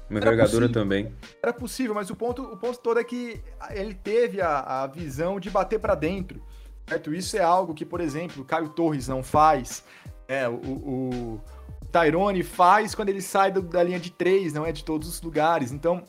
Uma 0.09 0.19
envergadura 0.19 0.69
também. 0.69 1.11
Era 1.41 1.51
possível, 1.51 1.95
mas 1.95 2.09
o 2.09 2.15
ponto, 2.15 2.43
o 2.43 2.57
ponto 2.57 2.77
todo 2.79 2.99
é 2.99 3.03
que 3.03 3.41
ele 3.71 3.93
teve 3.93 4.39
a, 4.39 4.83
a 4.83 4.87
visão 4.87 5.39
de 5.39 5.49
bater 5.49 5.79
para 5.79 5.95
dentro. 5.95 6.41
Certo? 6.87 7.13
Isso 7.13 7.35
é 7.35 7.41
algo 7.41 7.73
que, 7.73 7.85
por 7.85 7.99
exemplo, 7.99 8.43
o 8.43 8.45
Caio 8.45 8.69
Torres 8.69 9.07
não 9.07 9.23
faz. 9.23 9.83
É, 10.27 10.47
o, 10.47 10.53
o 10.53 11.41
Tyrone 11.91 12.43
faz 12.43 12.93
quando 12.93 13.09
ele 13.09 13.21
sai 13.21 13.51
do, 13.51 13.61
da 13.61 13.81
linha 13.81 13.99
de 13.99 14.11
três, 14.11 14.53
não 14.53 14.65
é 14.65 14.71
de 14.71 14.83
todos 14.83 15.07
os 15.07 15.21
lugares. 15.21 15.71
Então, 15.71 16.03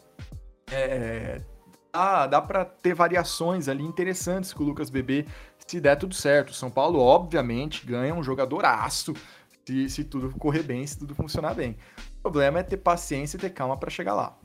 é, 0.71 1.41
dá, 1.93 2.27
dá 2.27 2.43
para 2.43 2.65
ter 2.65 2.95
variações 2.95 3.69
ali 3.69 3.83
interessantes 3.83 4.53
com 4.53 4.63
o 4.63 4.67
Lucas 4.67 4.91
Bebê 4.91 5.25
se 5.67 5.81
der 5.81 5.97
tudo 5.97 6.15
certo. 6.15 6.55
São 6.55 6.71
Paulo, 6.71 6.99
obviamente, 7.01 7.85
ganha 7.85 8.15
um 8.15 8.23
jogador 8.23 8.65
aço 8.65 9.15
se, 9.67 9.89
se 9.89 10.05
tudo 10.05 10.31
correr 10.39 10.63
bem, 10.63 10.87
se 10.87 10.99
tudo 10.99 11.15
funcionar 11.15 11.55
bem. 11.55 11.77
O 12.19 12.23
problema 12.23 12.61
é 12.61 12.63
ter 12.63 12.77
paciência 12.77 13.37
e 13.37 13.41
ter 13.41 13.51
calma 13.51 13.77
para 13.77 13.91
chegar 13.91 14.15
lá. 14.15 14.39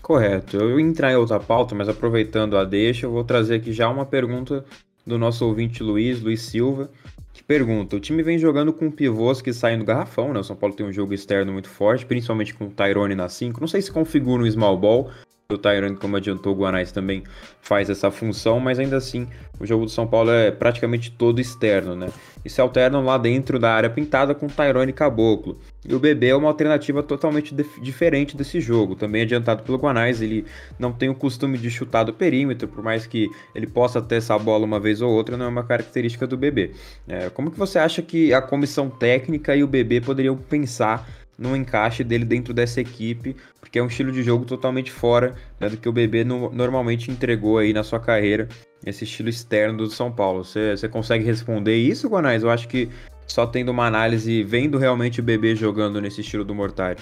Correto. 0.00 0.56
Eu 0.56 0.80
ia 0.80 0.84
entrar 0.84 1.12
em 1.12 1.16
outra 1.16 1.38
pauta, 1.38 1.74
mas 1.74 1.88
aproveitando 1.88 2.56
a 2.56 2.64
deixa, 2.64 3.06
eu 3.06 3.12
vou 3.12 3.22
trazer 3.22 3.56
aqui 3.56 3.72
já 3.72 3.88
uma 3.88 4.04
pergunta 4.04 4.64
do 5.06 5.18
nosso 5.18 5.46
ouvinte 5.46 5.82
Luiz, 5.82 6.20
Luiz 6.20 6.42
Silva, 6.42 6.90
que 7.32 7.42
pergunta: 7.42 7.96
o 7.96 8.00
time 8.00 8.22
vem 8.22 8.38
jogando 8.38 8.72
com 8.72 8.90
pivôs 8.90 9.40
que 9.40 9.52
saem 9.52 9.78
do 9.78 9.84
garrafão, 9.84 10.32
né? 10.32 10.40
O 10.40 10.44
São 10.44 10.56
Paulo 10.56 10.74
tem 10.74 10.84
um 10.84 10.92
jogo 10.92 11.14
externo 11.14 11.52
muito 11.52 11.68
forte, 11.68 12.04
principalmente 12.04 12.54
com 12.54 12.66
o 12.66 12.70
Tyrone 12.70 13.14
na 13.14 13.28
5. 13.28 13.60
Não 13.60 13.68
sei 13.68 13.80
se 13.80 13.92
configura 13.92 14.42
um 14.42 14.50
small 14.50 14.76
ball, 14.76 15.10
o 15.54 15.58
Tyrone, 15.58 15.96
como 15.96 16.16
adiantou 16.16 16.52
o 16.52 16.56
Guanais, 16.56 16.92
também 16.92 17.22
faz 17.60 17.88
essa 17.88 18.10
função, 18.10 18.58
mas 18.58 18.78
ainda 18.78 18.96
assim 18.96 19.28
o 19.60 19.66
jogo 19.66 19.84
do 19.84 19.90
São 19.90 20.06
Paulo 20.06 20.30
é 20.30 20.50
praticamente 20.50 21.10
todo 21.10 21.40
externo, 21.40 21.94
né? 21.94 22.08
E 22.44 22.50
se 22.50 22.60
alternam 22.60 23.04
lá 23.04 23.16
dentro 23.16 23.58
da 23.58 23.72
área 23.72 23.88
pintada 23.88 24.34
com 24.34 24.48
Tyrone 24.48 24.92
Caboclo. 24.92 25.58
E 25.86 25.94
o 25.94 26.00
BB 26.00 26.28
é 26.28 26.34
uma 26.34 26.48
alternativa 26.48 27.02
totalmente 27.02 27.54
diferente 27.80 28.36
desse 28.36 28.60
jogo, 28.60 28.96
também 28.96 29.22
adiantado 29.22 29.62
pelo 29.62 29.78
Guanais, 29.78 30.20
ele 30.20 30.44
não 30.78 30.92
tem 30.92 31.08
o 31.08 31.14
costume 31.14 31.56
de 31.58 31.70
chutar 31.70 32.02
do 32.04 32.12
perímetro, 32.12 32.66
por 32.66 32.82
mais 32.82 33.06
que 33.06 33.28
ele 33.54 33.66
possa 33.66 34.02
ter 34.02 34.16
essa 34.16 34.36
bola 34.38 34.64
uma 34.64 34.80
vez 34.80 35.00
ou 35.00 35.10
outra, 35.12 35.36
não 35.36 35.46
é 35.46 35.48
uma 35.48 35.64
característica 35.64 36.26
do 36.26 36.36
BB. 36.36 36.72
É, 37.06 37.30
como 37.30 37.50
que 37.50 37.58
você 37.58 37.78
acha 37.78 38.02
que 38.02 38.34
a 38.34 38.42
comissão 38.42 38.90
técnica 38.90 39.54
e 39.54 39.62
o 39.62 39.66
BB 39.66 40.00
poderiam 40.00 40.36
pensar 40.36 41.08
no 41.38 41.56
encaixe 41.56 42.04
dele 42.04 42.24
dentro 42.24 42.52
dessa 42.52 42.80
equipe, 42.80 43.36
porque 43.60 43.78
é 43.78 43.82
um 43.82 43.86
estilo 43.86 44.12
de 44.12 44.22
jogo 44.22 44.44
totalmente 44.44 44.90
fora 44.90 45.34
né, 45.58 45.68
do 45.68 45.76
que 45.76 45.88
o 45.88 45.92
BB 45.92 46.24
no, 46.24 46.52
normalmente 46.52 47.10
entregou 47.10 47.58
aí 47.58 47.72
na 47.72 47.82
sua 47.82 47.98
carreira, 47.98 48.48
esse 48.84 49.04
estilo 49.04 49.28
externo 49.28 49.78
do 49.78 49.90
São 49.90 50.12
Paulo. 50.12 50.44
Você, 50.44 50.88
consegue 50.88 51.24
responder 51.24 51.76
isso, 51.76 52.08
Guanais? 52.08 52.42
Eu 52.42 52.50
acho 52.50 52.68
que 52.68 52.88
só 53.26 53.46
tendo 53.46 53.70
uma 53.70 53.86
análise, 53.86 54.42
vendo 54.42 54.78
realmente 54.78 55.20
o 55.20 55.22
BB 55.22 55.56
jogando 55.56 56.00
nesse 56.00 56.20
estilo 56.20 56.44
do 56.44 56.54
Mortari. 56.54 57.00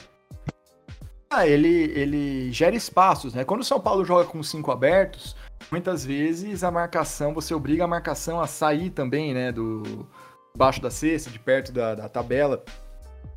Ah, 1.33 1.47
ele, 1.47 1.93
ele 1.95 2.53
gera 2.53 2.75
espaços, 2.75 3.35
né? 3.35 3.45
Quando 3.45 3.61
o 3.61 3.64
São 3.64 3.81
Paulo 3.81 4.05
joga 4.05 4.25
com 4.25 4.43
cinco 4.43 4.73
abertos, 4.73 5.37
muitas 5.71 6.05
vezes 6.05 6.64
a 6.64 6.71
marcação, 6.71 7.33
você 7.33 7.55
obriga 7.55 7.85
a 7.85 7.87
marcação 7.87 8.40
a 8.40 8.47
sair 8.47 8.90
também, 8.90 9.33
né? 9.33 9.53
Do 9.53 10.09
baixo 10.57 10.81
da 10.81 10.90
cesta, 10.90 11.31
de 11.31 11.38
perto 11.38 11.73
da, 11.73 11.95
da 11.95 12.09
tabela. 12.09 12.64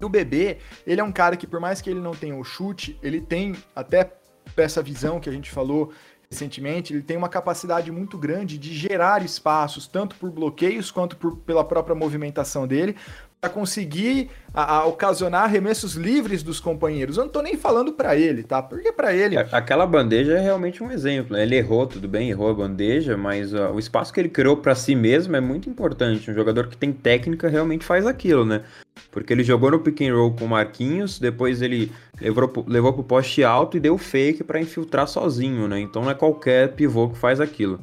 O 0.04 0.10
bebê, 0.10 0.58
ele 0.86 1.02
é 1.02 1.04
um 1.04 1.12
cara 1.12 1.38
que, 1.38 1.48
por 1.48 1.60
mais 1.60 1.82
que 1.82 1.90
ele 1.90 2.00
não 2.00 2.12
tenha 2.12 2.36
o 2.36 2.44
chute, 2.44 2.98
ele 3.02 3.22
tem 3.22 3.56
até 3.76 4.14
essa 4.58 4.82
visão 4.82 5.20
que 5.20 5.30
a 5.30 5.32
gente 5.32 5.50
falou 5.50 5.92
recentemente, 6.30 6.94
ele 6.94 7.04
tem 7.04 7.16
uma 7.16 7.30
capacidade 7.30 7.92
muito 7.92 8.18
grande 8.18 8.58
de 8.58 8.74
gerar 8.74 9.24
espaços, 9.24 9.88
tanto 9.88 10.16
por 10.16 10.32
bloqueios 10.32 10.90
quanto 10.90 11.16
por, 11.16 11.38
pela 11.38 11.64
própria 11.64 11.96
movimentação 11.96 12.68
dele, 12.68 12.96
para 13.44 13.50
conseguir 13.50 14.30
a, 14.54 14.78
a, 14.78 14.86
ocasionar 14.86 15.44
arremessos 15.44 15.96
livres 15.96 16.42
dos 16.42 16.62
companheiros. 16.62 17.18
Eu 17.18 17.26
não 17.26 17.32
tô 17.32 17.42
nem 17.42 17.58
falando 17.58 17.92
para 17.92 18.16
ele, 18.16 18.42
tá? 18.42 18.62
Porque 18.62 18.90
para 18.90 19.14
ele. 19.14 19.38
Aquela 19.38 19.86
bandeja 19.86 20.38
é 20.38 20.40
realmente 20.40 20.82
um 20.82 20.90
exemplo. 20.90 21.36
Né? 21.36 21.44
Ele 21.44 21.58
errou, 21.58 21.86
tudo 21.86 22.08
bem, 22.08 22.30
errou 22.30 22.50
a 22.50 22.54
bandeja, 22.54 23.18
mas 23.18 23.54
o 23.54 23.78
espaço 23.78 24.14
que 24.14 24.22
ele 24.22 24.30
criou 24.30 24.56
para 24.56 24.74
si 24.76 24.96
mesmo 24.96 25.36
é 25.36 25.42
muito 25.42 25.70
importante. 25.70 26.32
Um 26.32 26.34
jogador 26.34 26.68
que 26.68 26.78
tem 26.78 26.94
técnica 26.94 27.50
realmente 27.50 27.84
faz 27.84 28.08
aquilo, 28.08 28.46
né? 28.46 28.62
Porque 29.12 29.34
ele 29.34 29.44
jogou 29.44 29.72
no 29.72 29.80
pick 29.80 30.00
and 30.02 30.16
roll 30.16 30.34
com 30.34 30.46
o 30.46 30.50
Marquinhos, 30.50 31.20
depois 31.20 31.62
ele 31.62 31.92
levou, 32.22 32.66
levou 32.66 32.94
pro 32.94 33.04
poste 33.04 33.44
alto 33.44 33.76
e 33.76 33.80
deu 33.80 33.98
fake 33.98 34.46
para 34.46 34.62
infiltrar 34.62 35.06
sozinho, 35.06 35.68
né? 35.68 35.82
Então 35.82 36.04
não 36.04 36.12
é 36.12 36.16
qualquer 36.16 36.74
pivô 36.76 37.10
que 37.10 37.18
faz 37.18 37.42
aquilo. 37.42 37.82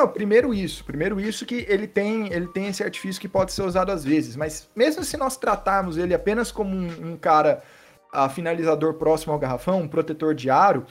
Não, 0.00 0.08
primeiro 0.08 0.54
isso. 0.54 0.82
Primeiro 0.82 1.20
isso 1.20 1.44
que 1.44 1.66
ele 1.68 1.86
tem, 1.86 2.32
ele 2.32 2.46
tem 2.46 2.68
esse 2.68 2.82
artifício 2.82 3.20
que 3.20 3.28
pode 3.28 3.52
ser 3.52 3.62
usado 3.62 3.92
às 3.92 4.02
vezes. 4.02 4.34
Mas 4.34 4.66
mesmo 4.74 5.04
se 5.04 5.18
nós 5.18 5.36
tratarmos 5.36 5.98
ele 5.98 6.14
apenas 6.14 6.50
como 6.50 6.74
um, 6.74 7.12
um 7.12 7.16
cara 7.18 7.62
a 8.10 8.26
finalizador 8.30 8.94
próximo 8.94 9.34
ao 9.34 9.38
garrafão, 9.38 9.82
um 9.82 9.88
protetor 9.88 10.34
de 10.34 10.48
aro, 10.48 10.86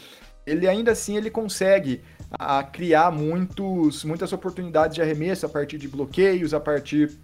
ele 0.46 0.68
ainda 0.68 0.92
assim 0.92 1.18
ele 1.18 1.32
consegue 1.32 2.04
a, 2.30 2.62
criar 2.62 3.12
muitos, 3.12 4.04
muitas 4.04 4.32
oportunidades 4.32 4.94
de 4.94 5.02
arremesso 5.02 5.44
a 5.44 5.50
partir 5.50 5.80
de 5.80 5.88
bloqueios, 5.88 6.54
a 6.54 6.60
partir 6.60 7.18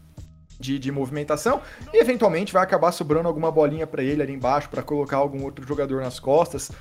de, 0.60 0.80
de 0.80 0.92
movimentação 0.92 1.62
e 1.94 2.02
eventualmente 2.02 2.52
vai 2.52 2.64
acabar 2.64 2.92
sobrando 2.94 3.28
alguma 3.28 3.52
bolinha 3.52 3.86
para 3.86 4.02
ele 4.02 4.24
ali 4.24 4.34
embaixo 4.34 4.70
para 4.70 4.82
colocar 4.82 5.18
algum 5.18 5.44
outro 5.44 5.68
jogador 5.68 6.02
nas 6.02 6.20
costas. 6.20 6.72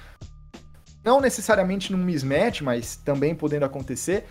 Não 1.05 1.21
necessariamente 1.21 1.93
num 1.93 2.03
mismatch, 2.03 2.63
mas 2.63 2.97
também 2.97 3.35
podendo 3.35 3.67
acontecer. 3.67 4.25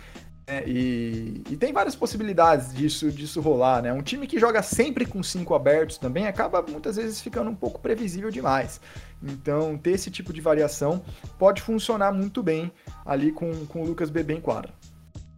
É, 0.46 0.62
e, 0.68 1.42
e, 1.50 1.56
tem 1.56 1.72
várias 1.72 1.96
possibilidades 1.96 2.74
disso, 2.74 3.10
disso 3.10 3.40
rolar, 3.40 3.80
né? 3.80 3.92
Um 3.92 4.02
time 4.02 4.26
que 4.26 4.38
joga 4.38 4.62
sempre 4.62 5.06
com 5.06 5.22
cinco 5.22 5.54
abertos 5.54 5.96
também 5.96 6.26
acaba 6.26 6.62
muitas 6.62 6.96
vezes 6.96 7.20
ficando 7.20 7.48
um 7.48 7.54
pouco 7.54 7.80
previsível 7.80 8.30
demais. 8.30 8.78
Então, 9.22 9.78
ter 9.78 9.92
esse 9.92 10.10
tipo 10.10 10.34
de 10.34 10.42
variação 10.42 11.02
pode 11.38 11.62
funcionar 11.62 12.12
muito 12.12 12.42
bem 12.42 12.70
ali 13.06 13.32
com, 13.32 13.64
com 13.66 13.82
o 13.82 13.86
Lucas 13.86 14.10
Bebê 14.10 14.34
em 14.34 14.40
quadra. 14.40 14.70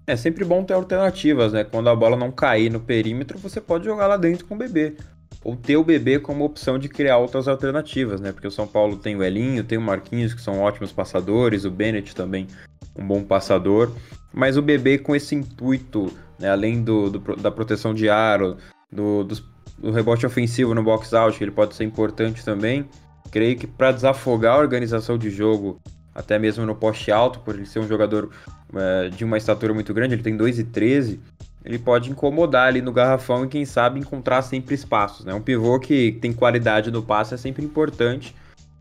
É 0.09 0.17
sempre 0.17 0.45
bom 0.45 0.65
ter 0.65 0.75
alternativas, 0.75 1.53
né? 1.53 1.63
Quando 1.63 1.89
a 1.89 1.95
bola 1.95 2.17
não 2.17 2.33
cair 2.33 2.71
no 2.71 2.81
perímetro, 2.81 3.39
você 3.39 3.61
pode 3.61 3.85
jogar 3.85 4.09
lá 4.09 4.17
dentro 4.17 4.45
com 4.45 4.57
o 4.57 4.59
bebê. 4.59 4.97
Ou 5.45 5.55
ter 5.55 5.77
o 5.77 5.85
bebê 5.85 6.19
como 6.19 6.45
opção 6.45 6.79
de 6.79 6.89
criar 6.89 7.19
outras 7.19 7.47
alternativas, 7.47 8.21
né? 8.21 8.33
Porque 8.33 8.47
o 8.49 8.51
São 8.51 8.67
Paulo 8.67 8.97
tem 8.97 9.15
o 9.15 9.23
Elinho, 9.23 9.63
tem 9.63 9.79
o 9.79 9.81
Marquinhos, 9.81 10.35
que 10.35 10.41
são 10.41 10.61
ótimos 10.61 10.91
passadores, 10.91 11.65
o 11.65 11.71
Bennett 11.71 12.15
também, 12.15 12.49
um 12.97 13.07
bom 13.07 13.23
passador. 13.23 13.93
Mas 14.33 14.57
o 14.57 14.63
bebê 14.63 14.99
com 14.99 15.15
esse 15.15 15.35
intuito, 15.35 16.13
né? 16.39 16.51
além 16.51 16.83
do, 16.83 17.11
do 17.11 17.37
da 17.37 17.51
proteção 17.51 17.95
de 17.95 18.09
aro, 18.09 18.57
do, 18.91 19.25
do, 19.25 19.37
do 19.79 19.91
rebote 19.91 20.27
ofensivo 20.27 20.75
no 20.75 20.83
box 20.83 21.15
out, 21.15 21.37
que 21.37 21.45
ele 21.45 21.51
pode 21.51 21.75
ser 21.75 21.85
importante 21.85 22.45
também. 22.45 22.89
Creio 23.31 23.57
que 23.57 23.67
para 23.67 23.93
desafogar 23.93 24.55
a 24.55 24.59
organização 24.59 25.19
de 25.19 25.31
jogo 25.31 25.81
até 26.15 26.39
mesmo 26.39 26.65
no 26.65 26.75
poste 26.75 27.13
alto, 27.13 27.41
por 27.41 27.55
ele 27.55 27.67
ser 27.67 27.79
um 27.79 27.87
jogador 27.87 28.31
é, 28.75 29.11
de 29.11 29.23
uma 29.23 29.37
estatura 29.37 29.75
muito 29.75 29.93
grande, 29.93 30.15
ele 30.15 30.23
tem 30.23 30.37
2,13, 30.37 31.19
ele 31.63 31.79
pode 31.79 32.11
incomodar 32.11 32.69
ali 32.69 32.81
no 32.81 32.91
garrafão 32.91 33.45
e 33.45 33.49
quem 33.49 33.67
sabe 33.67 34.01
encontrar 34.01 34.41
sempre 34.41 34.75
espaços, 34.75 35.27
né? 35.27 35.35
Um 35.35 35.43
pivô 35.43 35.79
que 35.79 36.13
tem 36.13 36.33
qualidade 36.33 36.91
no 36.91 37.03
passe 37.03 37.35
é 37.35 37.37
sempre 37.37 37.65
importante, 37.65 38.35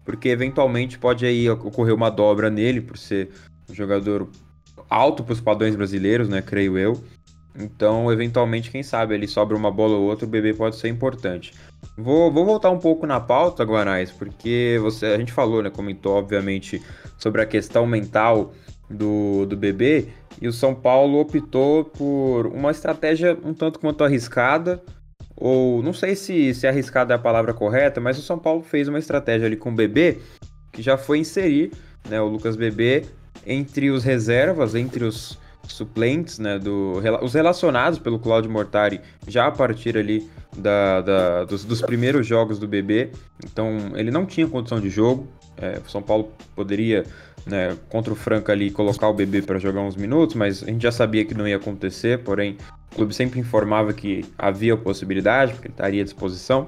porque 0.05 0.29
eventualmente 0.29 0.97
pode 0.97 1.25
aí 1.25 1.49
ocorrer 1.49 1.93
uma 1.93 2.09
dobra 2.09 2.49
nele 2.49 2.79
por 2.79 2.97
ser 2.97 3.29
um 3.69 3.73
jogador 3.73 4.29
alto 4.95 5.25
para 5.25 5.33
os 5.33 5.41
padrões 5.41 5.75
brasileiros, 5.75 6.29
né, 6.29 6.41
creio 6.41 6.77
eu. 6.77 7.03
Então, 7.57 8.11
eventualmente, 8.11 8.71
quem 8.71 8.81
sabe 8.81 9.13
ele 9.13 9.27
sobra 9.27 9.55
uma 9.55 9.69
bola 9.69 9.95
ou 9.97 10.03
outra, 10.03 10.25
o 10.25 10.29
bebê 10.29 10.53
pode 10.53 10.77
ser 10.77 10.87
importante. 10.87 11.53
Vou, 11.97 12.31
vou 12.31 12.45
voltar 12.45 12.69
um 12.69 12.79
pouco 12.79 13.05
na 13.05 13.19
pauta, 13.19 13.63
Guanais, 13.63 14.11
porque 14.11 14.77
você, 14.81 15.07
a 15.07 15.17
gente 15.17 15.33
falou, 15.33 15.61
né, 15.61 15.69
comentou, 15.69 16.13
obviamente, 16.13 16.81
sobre 17.17 17.41
a 17.41 17.45
questão 17.45 17.85
mental 17.85 18.53
do, 18.89 19.45
do 19.45 19.57
bebê, 19.57 20.07
e 20.41 20.47
o 20.47 20.53
São 20.53 20.73
Paulo 20.73 21.19
optou 21.19 21.85
por 21.85 22.47
uma 22.47 22.71
estratégia 22.71 23.37
um 23.43 23.53
tanto 23.53 23.79
quanto 23.79 24.03
arriscada, 24.03 24.81
ou 25.35 25.83
não 25.83 25.91
sei 25.93 26.15
se, 26.15 26.53
se 26.53 26.67
arriscada 26.67 27.13
é 27.13 27.17
a 27.17 27.19
palavra 27.19 27.53
correta, 27.53 27.99
mas 27.99 28.17
o 28.17 28.21
São 28.21 28.39
Paulo 28.39 28.61
fez 28.61 28.87
uma 28.87 28.99
estratégia 28.99 29.47
ali 29.47 29.57
com 29.57 29.71
o 29.71 29.75
bebê, 29.75 30.19
que 30.71 30.81
já 30.81 30.97
foi 30.97 31.19
inserir 31.19 31.71
né, 32.09 32.21
o 32.21 32.27
Lucas 32.27 32.55
Bebê 32.55 33.05
entre 33.45 33.89
os 33.89 34.03
reservas, 34.03 34.75
entre 34.75 35.03
os 35.03 35.37
suplentes, 35.67 36.39
né, 36.39 36.59
do, 36.59 37.01
os 37.21 37.33
relacionados 37.33 37.99
pelo 37.99 38.19
Claudio 38.19 38.51
Mortari 38.51 39.01
já 39.27 39.47
a 39.47 39.51
partir 39.51 39.97
ali 39.97 40.29
da, 40.55 41.01
da 41.01 41.43
dos, 41.43 41.65
dos, 41.65 41.81
primeiros 41.81 42.25
jogos 42.25 42.59
do 42.59 42.67
bebê. 42.67 43.09
Então 43.43 43.91
ele 43.95 44.11
não 44.11 44.25
tinha 44.25 44.47
condição 44.47 44.79
de 44.79 44.89
jogo. 44.89 45.27
É, 45.57 45.79
São 45.87 46.01
Paulo 46.01 46.31
poderia, 46.55 47.05
né, 47.45 47.75
contra 47.89 48.11
o 48.11 48.15
Franca 48.15 48.51
ali, 48.51 48.71
colocar 48.71 49.07
o 49.07 49.13
bebê 49.13 49.41
para 49.41 49.57
jogar 49.57 49.81
uns 49.81 49.95
minutos, 49.95 50.35
mas 50.35 50.63
a 50.63 50.67
gente 50.67 50.83
já 50.83 50.91
sabia 50.91 51.25
que 51.25 51.33
não 51.33 51.47
ia 51.47 51.55
acontecer. 51.55 52.19
Porém, 52.19 52.57
o 52.91 52.95
clube 52.95 53.13
sempre 53.13 53.39
informava 53.39 53.93
que 53.93 54.25
havia 54.37 54.75
possibilidade, 54.77 55.53
porque 55.53 55.67
ele 55.67 55.73
estaria 55.73 56.01
à 56.01 56.05
disposição. 56.05 56.67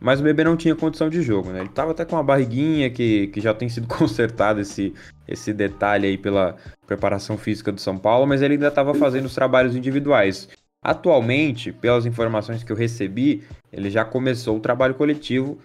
Mas 0.00 0.18
o 0.18 0.22
bebê 0.22 0.42
não 0.42 0.56
tinha 0.56 0.74
condição 0.74 1.10
de 1.10 1.20
jogo, 1.20 1.50
né? 1.50 1.60
Ele 1.60 1.68
estava 1.68 1.90
até 1.90 2.06
com 2.06 2.16
uma 2.16 2.22
barriguinha 2.24 2.88
que, 2.88 3.26
que 3.26 3.40
já 3.40 3.52
tem 3.52 3.68
sido 3.68 3.86
consertado 3.88 4.60
esse, 4.60 4.94
esse 5.28 5.52
detalhe 5.52 6.06
aí 6.06 6.16
pela 6.16 6.56
preparação 6.86 7.36
física 7.36 7.70
do 7.70 7.80
São 7.80 7.98
Paulo, 7.98 8.26
mas 8.26 8.40
ele 8.40 8.54
ainda 8.54 8.68
estava 8.68 8.94
fazendo 8.94 9.26
os 9.26 9.34
trabalhos 9.34 9.76
individuais. 9.76 10.48
Atualmente, 10.82 11.70
pelas 11.70 12.06
informações 12.06 12.64
que 12.64 12.72
eu 12.72 12.76
recebi, 12.76 13.42
ele 13.70 13.90
já 13.90 14.02
começou 14.02 14.56
o 14.56 14.60
trabalho 14.60 14.94
coletivo, 14.94 15.58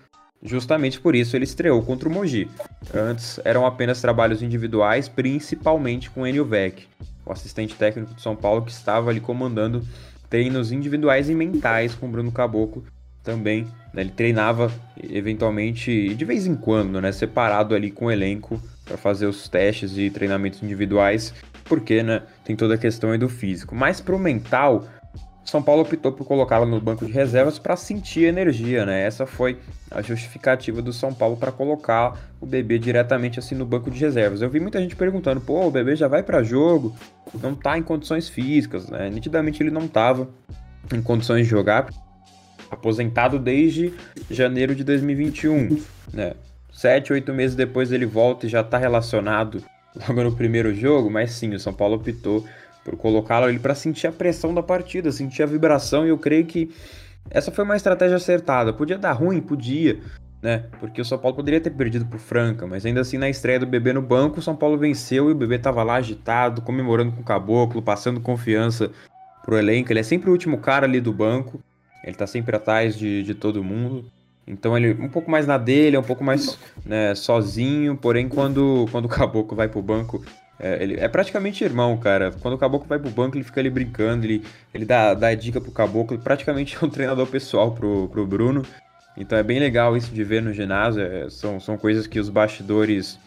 justamente 0.43 0.99
por 0.99 1.15
isso 1.15 1.37
ele 1.37 1.45
estreou 1.45 1.81
contra 1.81 2.09
o 2.09 2.11
Mogi. 2.11 2.49
Antes 2.93 3.39
eram 3.45 3.65
apenas 3.65 4.01
trabalhos 4.01 4.41
individuais, 4.41 5.07
principalmente 5.07 6.09
com 6.09 6.27
Enio 6.27 6.43
Vec, 6.43 6.85
o 7.25 7.31
assistente 7.31 7.75
técnico 7.75 8.13
do 8.13 8.19
São 8.19 8.35
Paulo 8.35 8.63
que 8.63 8.71
estava 8.71 9.09
ali 9.09 9.21
comandando 9.21 9.81
treinos 10.29 10.73
individuais 10.73 11.29
e 11.29 11.33
mentais 11.33 11.95
com 11.95 12.07
o 12.07 12.09
Bruno 12.09 12.31
Caboclo 12.33 12.83
também. 13.25 13.67
Né? 13.93 14.03
Ele 14.03 14.11
treinava 14.11 14.71
eventualmente, 15.01 16.13
de 16.13 16.25
vez 16.25 16.45
em 16.45 16.55
quando, 16.55 17.01
né? 17.01 17.11
separado 17.11 17.75
ali 17.75 17.91
com 17.91 18.05
o 18.05 18.11
elenco 18.11 18.61
para 18.85 18.95
fazer 18.95 19.25
os 19.25 19.49
testes 19.49 19.97
e 19.97 20.09
treinamentos 20.09 20.61
individuais, 20.61 21.33
porque 21.63 22.03
né, 22.03 22.21
tem 22.43 22.55
toda 22.55 22.75
a 22.75 22.77
questão 22.77 23.11
aí 23.11 23.17
do 23.17 23.27
físico. 23.27 23.75
Mas 23.75 23.99
para 23.99 24.15
o 24.15 24.19
mental, 24.19 24.85
São 25.43 25.61
Paulo 25.61 25.81
optou 25.81 26.11
por 26.11 26.25
colocá-lo 26.25 26.67
no 26.67 26.79
banco 26.79 27.05
de 27.05 27.11
reservas 27.11 27.57
para 27.57 27.75
sentir 27.75 28.25
energia, 28.25 28.85
né? 28.85 29.01
Essa 29.01 29.25
foi 29.25 29.57
a 29.89 30.01
justificativa 30.01 30.81
do 30.81 30.93
São 30.93 31.13
Paulo 31.13 31.35
para 31.35 31.51
colocar 31.51 32.15
o 32.39 32.45
bebê 32.45 32.77
diretamente 32.77 33.39
assim 33.39 33.55
no 33.55 33.65
banco 33.65 33.89
de 33.89 33.99
reservas. 33.99 34.41
Eu 34.41 34.49
vi 34.49 34.59
muita 34.59 34.79
gente 34.79 34.95
perguntando: 34.95 35.41
"Pô, 35.41 35.65
o 35.65 35.71
bebê 35.71 35.95
já 35.95 36.07
vai 36.07 36.21
para 36.21 36.43
jogo? 36.43 36.95
Não 37.41 37.53
está 37.53 37.77
em 37.77 37.83
condições 37.83 38.29
físicas", 38.29 38.87
né? 38.87 39.09
Nitidamente 39.09 39.61
ele 39.61 39.71
não 39.71 39.85
estava 39.85 40.29
em 40.93 41.01
condições 41.01 41.45
de 41.45 41.49
jogar, 41.49 41.87
aposentado 42.69 43.39
desde 43.39 43.93
janeiro 44.29 44.75
de 44.75 44.83
2021, 44.83 45.81
né? 46.13 46.33
Sete, 46.71 47.13
oito 47.13 47.33
meses 47.33 47.55
depois 47.55 47.91
ele 47.91 48.05
volta 48.05 48.45
e 48.45 48.49
já 48.49 48.61
está 48.61 48.77
relacionado 48.77 49.63
logo 49.95 50.23
no 50.23 50.35
primeiro 50.35 50.73
jogo, 50.75 51.09
mas 51.09 51.31
sim, 51.31 51.53
o 51.53 51.59
São 51.59 51.73
Paulo 51.73 51.95
optou 51.95 52.45
por 52.83 52.97
colocá-lo 52.97 53.45
ali 53.45 53.57
para 53.57 53.73
sentir 53.73 54.07
a 54.07 54.11
pressão 54.11 54.53
da 54.53 54.61
partida, 54.61 55.11
sentir 55.11 55.41
a 55.41 55.45
vibração, 55.45 56.05
e 56.05 56.09
eu 56.09 56.17
creio 56.17 56.45
que 56.45 56.69
essa 57.29 57.51
foi 57.51 57.63
uma 57.63 57.75
estratégia 57.75 58.17
acertada. 58.17 58.73
Podia 58.73 58.97
dar 58.97 59.13
ruim, 59.13 59.41
podia, 59.41 59.99
né? 60.41 60.65
Porque 60.79 61.01
o 61.01 61.05
São 61.05 61.17
Paulo 61.17 61.37
poderia 61.37 61.59
ter 61.59 61.71
perdido 61.71 62.05
pro 62.05 62.19
Franca, 62.19 62.67
mas 62.67 62.85
ainda 62.85 63.01
assim 63.01 63.17
na 63.17 63.29
estreia 63.29 63.59
do 63.59 63.65
bebê 63.65 63.93
no 63.93 64.01
banco, 64.01 64.39
o 64.39 64.43
São 64.43 64.55
Paulo 64.55 64.77
venceu 64.77 65.29
e 65.29 65.31
o 65.31 65.35
bebê 65.35 65.57
tava 65.57 65.81
lá 65.81 65.95
agitado, 65.95 66.61
comemorando 66.61 67.13
com 67.13 67.21
o 67.21 67.25
caboclo, 67.25 67.81
passando 67.81 68.19
confiança 68.19 68.91
pro 69.43 69.57
elenco. 69.57 69.91
Ele 69.91 69.99
é 70.01 70.03
sempre 70.03 70.29
o 70.29 70.33
último 70.33 70.59
cara 70.59 70.85
ali 70.85 71.01
do 71.01 71.11
banco. 71.11 71.59
Ele 72.05 72.15
tá 72.15 72.27
sempre 72.27 72.55
atrás 72.55 72.95
de, 72.95 73.23
de 73.23 73.33
todo 73.33 73.63
mundo. 73.63 74.05
Então 74.47 74.77
ele 74.77 74.93
um 74.93 75.09
pouco 75.09 75.29
mais 75.29 75.47
na 75.47 75.57
dele, 75.57 75.95
é 75.95 75.99
um 75.99 76.03
pouco 76.03 76.23
mais 76.23 76.59
né, 76.85 77.15
sozinho, 77.15 77.97
porém 77.97 78.29
quando, 78.29 78.85
quando 78.91 79.05
o 79.05 79.09
caboclo 79.09 79.57
vai 79.57 79.67
pro 79.67 79.81
banco, 79.81 80.23
é, 80.59 80.81
ele 80.81 80.99
é 80.99 81.07
praticamente 81.07 81.63
irmão, 81.63 81.97
cara. 81.97 82.31
Quando 82.41 82.53
o 82.53 82.57
caboclo 82.57 82.87
vai 82.87 82.99
pro 82.99 83.09
banco, 83.09 83.35
ele 83.35 83.43
fica 83.43 83.59
ali 83.59 83.71
brincando, 83.71 84.25
ele, 84.25 84.43
ele 84.71 84.85
dá, 84.85 85.15
dá 85.15 85.33
dica 85.33 85.59
pro 85.59 85.71
caboclo, 85.71 86.17
praticamente 86.19 86.77
é 86.79 86.85
um 86.85 86.89
treinador 86.91 87.25
pessoal 87.25 87.71
pro, 87.71 88.07
pro 88.09 88.25
Bruno. 88.25 88.63
Então 89.17 89.37
é 89.37 89.43
bem 89.43 89.59
legal 89.59 89.97
isso 89.97 90.13
de 90.13 90.23
ver 90.23 90.43
no 90.43 90.53
ginásio, 90.53 91.01
é, 91.01 91.29
são, 91.29 91.59
são 91.59 91.77
coisas 91.77 92.05
que 92.05 92.19
os 92.19 92.29
bastidores 92.29 93.17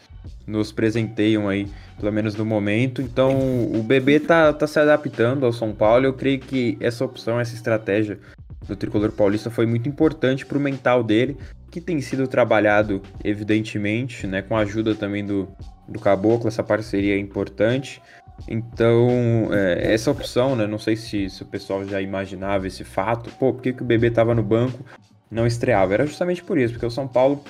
nos 0.47 0.71
presenteiam 0.71 1.49
aí, 1.49 1.67
pelo 1.99 2.13
menos 2.13 2.35
no 2.37 2.45
momento. 2.45 3.03
Então 3.03 3.37
o 3.75 3.83
bebê 3.83 4.21
tá, 4.21 4.53
tá 4.53 4.67
se 4.67 4.79
adaptando 4.79 5.45
ao 5.45 5.53
São 5.53 5.73
Paulo, 5.73 6.07
eu 6.07 6.13
creio 6.13 6.39
que 6.39 6.77
essa 6.81 7.05
opção, 7.05 7.41
essa 7.41 7.55
estratégia 7.55 8.19
do 8.67 8.77
tricolor 8.77 9.13
paulista 9.13 9.51
foi 9.51 9.67
muito 9.67 9.89
importante 9.89 10.45
para 10.45 10.59
o 10.59 10.61
mental 10.61 11.03
dele, 11.03 11.37
que 11.71 11.81
tem 11.81 12.01
sido 12.01 12.27
trabalhado, 12.27 13.03
evidentemente, 13.23 14.27
né, 14.27 14.43
com 14.43 14.57
a 14.57 14.61
ajuda 14.61 14.95
também 14.95 15.25
do, 15.25 15.49
do 15.87 15.99
Caboclo, 15.99 16.49
essa 16.49 16.63
parceria 16.63 17.15
é 17.15 17.19
importante. 17.19 18.01
Então, 18.47 19.49
é, 19.53 19.93
essa 19.93 20.11
opção, 20.11 20.55
né, 20.55 20.67
não 20.67 20.79
sei 20.79 20.97
se, 20.97 21.29
se, 21.29 21.43
o 21.43 21.47
pessoal 21.47 21.85
já 21.85 22.01
imaginava 22.01 22.67
esse 22.67 22.85
fato, 22.85 23.31
pô, 23.39 23.53
por 23.53 23.63
que, 23.63 23.73
que 23.73 23.83
o 23.83 23.87
bebê 23.87 24.09
estava 24.09 24.35
no 24.35 24.43
banco 24.43 24.85
não 25.31 25.47
estreava? 25.47 25.95
Era 25.95 26.07
justamente 26.07 26.43
por 26.43 26.59
isso, 26.59 26.75
porque 26.75 26.87
o 26.87 26.91
São 26.91 27.07
Paulo 27.07 27.43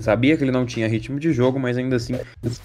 sabia 0.00 0.36
que 0.36 0.44
ele 0.44 0.50
não 0.50 0.66
tinha 0.66 0.88
ritmo 0.88 1.18
de 1.18 1.32
jogo, 1.32 1.58
mas 1.58 1.78
ainda 1.78 1.96
assim 1.96 2.14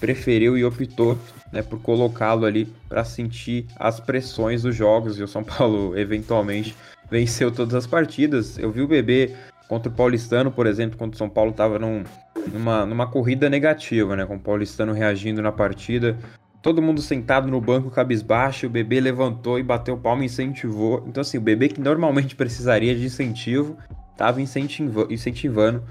preferiu 0.00 0.58
e 0.58 0.64
optou 0.64 1.18
né, 1.52 1.62
por 1.62 1.80
colocá-lo 1.80 2.44
ali 2.44 2.66
para 2.88 3.04
sentir 3.04 3.66
as 3.76 4.00
pressões 4.00 4.62
dos 4.62 4.74
jogos 4.74 5.18
e 5.18 5.22
o 5.22 5.28
São 5.28 5.42
Paulo 5.42 5.96
eventualmente 5.98 6.74
venceu 7.12 7.52
todas 7.52 7.74
as 7.74 7.86
partidas. 7.86 8.58
Eu 8.58 8.72
vi 8.72 8.80
o 8.80 8.88
bebê 8.88 9.34
contra 9.68 9.92
o 9.92 9.94
Paulistano, 9.94 10.50
por 10.50 10.66
exemplo, 10.66 10.96
quando 10.96 11.12
o 11.12 11.16
São 11.16 11.28
Paulo 11.28 11.50
estava 11.50 11.78
num, 11.78 12.02
numa, 12.50 12.86
numa 12.86 13.06
corrida 13.06 13.50
negativa, 13.50 14.16
né? 14.16 14.24
Com 14.24 14.36
o 14.36 14.40
Paulistano 14.40 14.94
reagindo 14.94 15.42
na 15.42 15.52
partida. 15.52 16.16
Todo 16.62 16.80
mundo 16.80 17.02
sentado 17.02 17.48
no 17.48 17.60
banco, 17.60 17.90
cabisbaixo, 17.90 18.66
o 18.66 18.70
bebê 18.70 18.98
levantou 18.98 19.58
e 19.58 19.62
bateu 19.62 19.96
palma 19.98 20.22
e 20.22 20.26
incentivou. 20.26 21.04
Então, 21.06 21.20
assim, 21.20 21.36
o 21.36 21.40
bebê 21.40 21.68
que 21.68 21.80
normalmente 21.80 22.34
precisaria 22.34 22.94
de 22.94 23.04
incentivo, 23.04 23.76
estava 24.12 24.40
incentiva 24.40 25.06
incentivando 25.10 25.82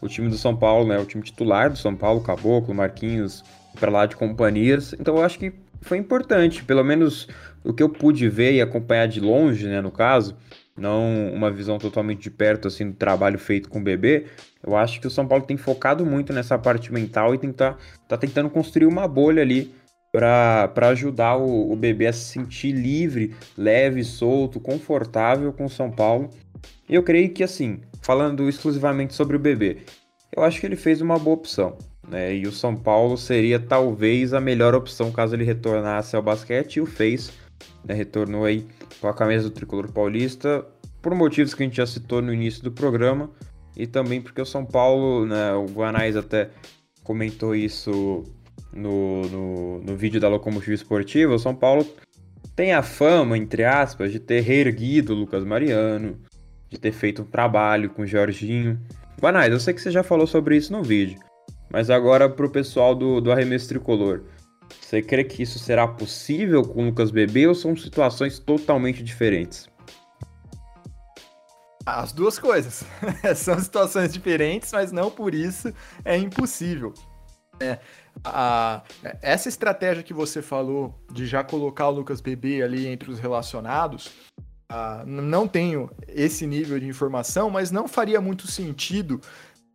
o 0.00 0.06
time 0.06 0.28
do 0.28 0.38
São 0.38 0.54
Paulo, 0.54 0.86
né? 0.86 0.98
O 1.00 1.04
time 1.04 1.22
titular 1.22 1.68
do 1.68 1.78
São 1.78 1.96
Paulo, 1.96 2.20
Caboclo, 2.20 2.72
Marquinhos, 2.72 3.42
para 3.80 3.90
lá 3.90 4.06
de 4.06 4.14
companhias. 4.14 4.92
Então, 4.92 5.16
eu 5.16 5.24
acho 5.24 5.36
que 5.36 5.52
foi 5.80 5.98
importante, 5.98 6.62
pelo 6.62 6.84
menos 6.84 7.26
o 7.64 7.72
que 7.72 7.82
eu 7.82 7.88
pude 7.88 8.28
ver 8.28 8.54
e 8.54 8.60
acompanhar 8.60 9.08
de 9.08 9.20
longe, 9.20 9.66
né, 9.66 9.80
no 9.80 9.90
caso, 9.90 10.36
não 10.80 11.32
uma 11.32 11.50
visão 11.50 11.78
totalmente 11.78 12.22
de 12.22 12.30
perto 12.30 12.66
assim 12.66 12.90
do 12.90 12.96
trabalho 12.96 13.38
feito 13.38 13.68
com 13.68 13.78
o 13.78 13.82
bebê. 13.82 14.26
Eu 14.66 14.76
acho 14.76 15.00
que 15.00 15.06
o 15.06 15.10
São 15.10 15.26
Paulo 15.26 15.44
tem 15.44 15.56
focado 15.56 16.04
muito 16.04 16.32
nessa 16.32 16.58
parte 16.58 16.92
mental 16.92 17.34
e 17.34 17.38
tentar 17.38 17.78
tá 18.08 18.16
tentando 18.16 18.48
construir 18.48 18.86
uma 18.86 19.06
bolha 19.06 19.42
ali 19.42 19.72
para 20.10 20.88
ajudar 20.88 21.36
o, 21.36 21.70
o 21.70 21.76
bebê 21.76 22.06
a 22.06 22.12
se 22.12 22.24
sentir 22.24 22.72
livre, 22.72 23.34
leve, 23.56 24.02
solto, 24.02 24.58
confortável 24.58 25.52
com 25.52 25.66
o 25.66 25.70
São 25.70 25.90
Paulo. 25.90 26.30
E 26.88 26.94
eu 26.94 27.02
creio 27.02 27.30
que 27.30 27.44
assim, 27.44 27.80
falando 28.02 28.48
exclusivamente 28.48 29.14
sobre 29.14 29.36
o 29.36 29.40
bebê, 29.40 29.78
eu 30.34 30.42
acho 30.42 30.58
que 30.58 30.66
ele 30.66 30.76
fez 30.76 31.00
uma 31.00 31.18
boa 31.18 31.36
opção. 31.36 31.76
Né? 32.08 32.34
E 32.34 32.46
o 32.46 32.52
São 32.52 32.74
Paulo 32.74 33.16
seria 33.16 33.60
talvez 33.60 34.32
a 34.34 34.40
melhor 34.40 34.74
opção 34.74 35.12
caso 35.12 35.36
ele 35.36 35.44
retornasse 35.44 36.16
ao 36.16 36.22
basquete 36.22 36.76
e 36.76 36.80
o 36.80 36.86
fez 36.86 37.30
né, 37.84 37.94
retornou 37.94 38.44
aí 38.44 38.66
com 39.00 39.08
a 39.08 39.14
camisa 39.14 39.44
do 39.44 39.50
tricolor 39.50 39.90
paulista, 39.90 40.64
por 41.00 41.14
motivos 41.14 41.54
que 41.54 41.62
a 41.62 41.66
gente 41.66 41.76
já 41.76 41.86
citou 41.86 42.20
no 42.20 42.32
início 42.32 42.62
do 42.62 42.70
programa, 42.70 43.30
e 43.76 43.86
também 43.86 44.20
porque 44.20 44.40
o 44.40 44.46
São 44.46 44.64
Paulo, 44.64 45.24
né, 45.26 45.54
o 45.54 45.64
Guanais 45.66 46.16
até 46.16 46.50
comentou 47.02 47.54
isso 47.54 48.24
no, 48.72 49.22
no, 49.22 49.78
no 49.80 49.96
vídeo 49.96 50.20
da 50.20 50.28
Locomotiva 50.28 50.74
Esportiva, 50.74 51.34
o 51.34 51.38
São 51.38 51.54
Paulo 51.54 51.86
tem 52.54 52.74
a 52.74 52.82
fama, 52.82 53.38
entre 53.38 53.64
aspas, 53.64 54.12
de 54.12 54.18
ter 54.18 54.42
reerguido 54.42 55.14
o 55.14 55.16
Lucas 55.16 55.44
Mariano, 55.44 56.18
de 56.68 56.78
ter 56.78 56.92
feito 56.92 57.22
um 57.22 57.24
trabalho 57.24 57.88
com 57.90 58.02
o 58.02 58.06
Jorginho. 58.06 58.78
Guanais, 59.20 59.52
eu 59.52 59.58
sei 59.58 59.72
que 59.72 59.80
você 59.80 59.90
já 59.90 60.02
falou 60.02 60.26
sobre 60.26 60.56
isso 60.56 60.72
no 60.72 60.82
vídeo, 60.82 61.18
mas 61.70 61.88
agora 61.88 62.28
para 62.28 62.46
o 62.46 62.50
pessoal 62.50 62.94
do, 62.94 63.20
do 63.20 63.32
arremesso 63.32 63.68
tricolor. 63.68 64.22
Você 64.80 65.02
crê 65.02 65.24
que 65.24 65.42
isso 65.42 65.58
será 65.58 65.86
possível 65.86 66.62
com 66.62 66.82
o 66.82 66.86
Lucas 66.86 67.10
Bebê 67.10 67.46
ou 67.46 67.54
são 67.54 67.76
situações 67.76 68.38
totalmente 68.38 69.02
diferentes? 69.02 69.68
As 71.86 72.12
duas 72.12 72.38
coisas. 72.38 72.84
são 73.36 73.58
situações 73.58 74.12
diferentes, 74.12 74.72
mas 74.72 74.92
não 74.92 75.10
por 75.10 75.34
isso 75.34 75.72
é 76.04 76.16
impossível. 76.16 76.92
É, 77.60 77.78
a, 78.24 78.82
essa 79.20 79.48
estratégia 79.48 80.02
que 80.02 80.14
você 80.14 80.42
falou 80.42 80.98
de 81.12 81.26
já 81.26 81.44
colocar 81.44 81.88
o 81.88 81.92
Lucas 81.92 82.20
Bebê 82.20 82.62
ali 82.62 82.86
entre 82.86 83.10
os 83.10 83.18
relacionados, 83.18 84.10
a, 84.68 85.04
não 85.06 85.46
tenho 85.46 85.90
esse 86.08 86.46
nível 86.46 86.78
de 86.78 86.86
informação, 86.86 87.50
mas 87.50 87.70
não 87.70 87.86
faria 87.86 88.20
muito 88.20 88.46
sentido 88.46 89.20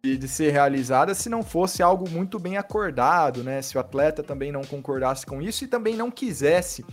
de, 0.05 0.17
de, 0.17 0.27
ser 0.27 0.51
realizada 0.51 1.15
se 1.15 1.27
não 1.27 1.41
fosse 1.41 1.81
algo 1.81 2.07
muito 2.07 2.37
bem 2.37 2.57
acordado, 2.57 3.43
né? 3.43 3.59
Se 3.61 3.75
o 3.75 3.79
atleta 3.79 4.21
também 4.21 4.51
não 4.51 4.61
concordasse 4.61 5.25
com 5.25 5.41
isso 5.41 5.63
e 5.63 5.67
também 5.67 5.95
não 5.95 6.11
quisesse 6.11 6.85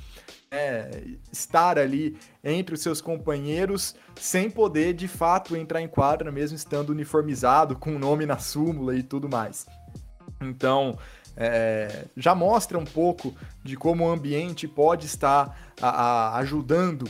é, 0.51 1.05
estar 1.31 1.79
ali 1.79 2.17
entre 2.43 2.75
os 2.75 2.81
seus 2.81 3.03
companheiros 3.03 3.95
sem 4.17 4.51
poder 4.51 4.95
de 4.95 5.07
fato 5.09 5.55
entrar 5.55 5.83
em 5.83 5.89
quadra, 5.89 6.33
mesmo 6.33 6.57
estando 6.57 6.91
uniformizado, 6.91 7.77
com 7.77 7.95
o 7.95 7.99
nome 7.99 8.25
na 8.25 8.39
súmula 8.39 8.97
e 8.97 9.03
tudo 9.03 9.29
mais. 9.29 9.67
Então, 10.41 10.99
é, 11.37 12.07
já 12.17 12.35
mostra 12.35 12.79
um 12.79 12.85
pouco 12.85 13.35
de 13.63 13.77
como 13.77 14.07
o 14.07 14.11
ambiente 14.11 14.67
pode 14.67 15.05
estar 15.05 15.75
a, 15.81 15.89
a, 15.89 16.39
ajudando 16.39 17.07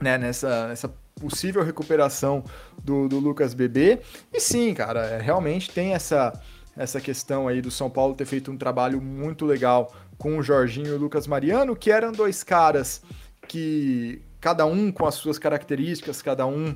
né, 0.00 0.18
nessa, 0.18 0.66
nessa 0.66 0.88
possível 1.20 1.62
recuperação 1.62 2.42
do, 2.82 3.08
do 3.08 3.18
Lucas 3.18 3.54
Bebê. 3.54 4.00
E 4.32 4.40
sim, 4.40 4.74
cara, 4.74 5.06
é, 5.06 5.20
realmente 5.20 5.70
tem 5.70 5.94
essa, 5.94 6.32
essa 6.76 7.00
questão 7.00 7.48
aí 7.48 7.60
do 7.60 7.70
São 7.70 7.90
Paulo 7.90 8.14
ter 8.14 8.24
feito 8.24 8.50
um 8.50 8.56
trabalho 8.56 9.00
muito 9.00 9.44
legal 9.44 9.92
com 10.18 10.36
o 10.38 10.42
Jorginho 10.42 10.88
e 10.88 10.92
o 10.92 10.98
Lucas 10.98 11.26
Mariano, 11.26 11.74
que 11.74 11.90
eram 11.90 12.12
dois 12.12 12.42
caras 12.42 13.02
que 13.48 14.22
cada 14.40 14.64
um 14.66 14.92
com 14.92 15.06
as 15.06 15.14
suas 15.14 15.38
características, 15.38 16.22
cada 16.22 16.46
um 16.46 16.74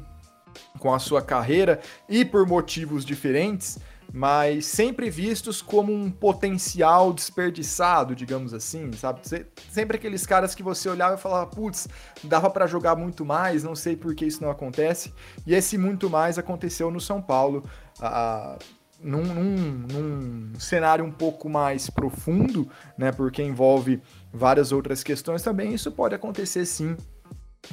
com 0.79 0.93
a 0.93 0.99
sua 0.99 1.21
carreira 1.21 1.81
e 2.09 2.25
por 2.25 2.47
motivos 2.47 3.05
diferentes, 3.05 3.79
mas 4.17 4.67
sempre 4.67 5.11
vistos 5.11 5.61
como 5.61 5.93
um 5.93 6.09
potencial 6.09 7.13
desperdiçado, 7.13 8.15
digamos 8.15 8.55
assim, 8.55 8.93
sabe? 8.93 9.21
Sempre 9.69 9.97
aqueles 9.97 10.25
caras 10.25 10.55
que 10.55 10.63
você 10.63 10.89
olhava 10.89 11.17
e 11.17 11.19
falava, 11.19 11.49
putz, 11.49 11.89
dava 12.23 12.49
para 12.49 12.65
jogar 12.69 12.95
muito 12.95 13.25
mais, 13.25 13.65
não 13.65 13.75
sei 13.75 13.97
por 13.97 14.15
que 14.15 14.25
isso 14.25 14.41
não 14.41 14.53
acontece. 14.53 15.13
E 15.45 15.53
esse 15.53 15.77
muito 15.77 16.09
mais 16.09 16.39
aconteceu 16.39 16.93
no 16.93 17.01
São 17.01 17.21
Paulo, 17.21 17.65
ah, 18.01 18.57
num, 19.03 19.25
num, 19.25 19.87
num, 19.93 20.61
cenário 20.61 21.05
um 21.05 21.11
pouco 21.11 21.49
mais 21.49 21.91
profundo, 21.91 22.71
né? 22.97 23.11
Porque 23.11 23.43
envolve 23.43 24.01
várias 24.33 24.71
outras 24.71 25.03
questões 25.03 25.43
também. 25.43 25.75
Isso 25.75 25.91
pode 25.91 26.15
acontecer 26.15 26.65
sim 26.67 26.97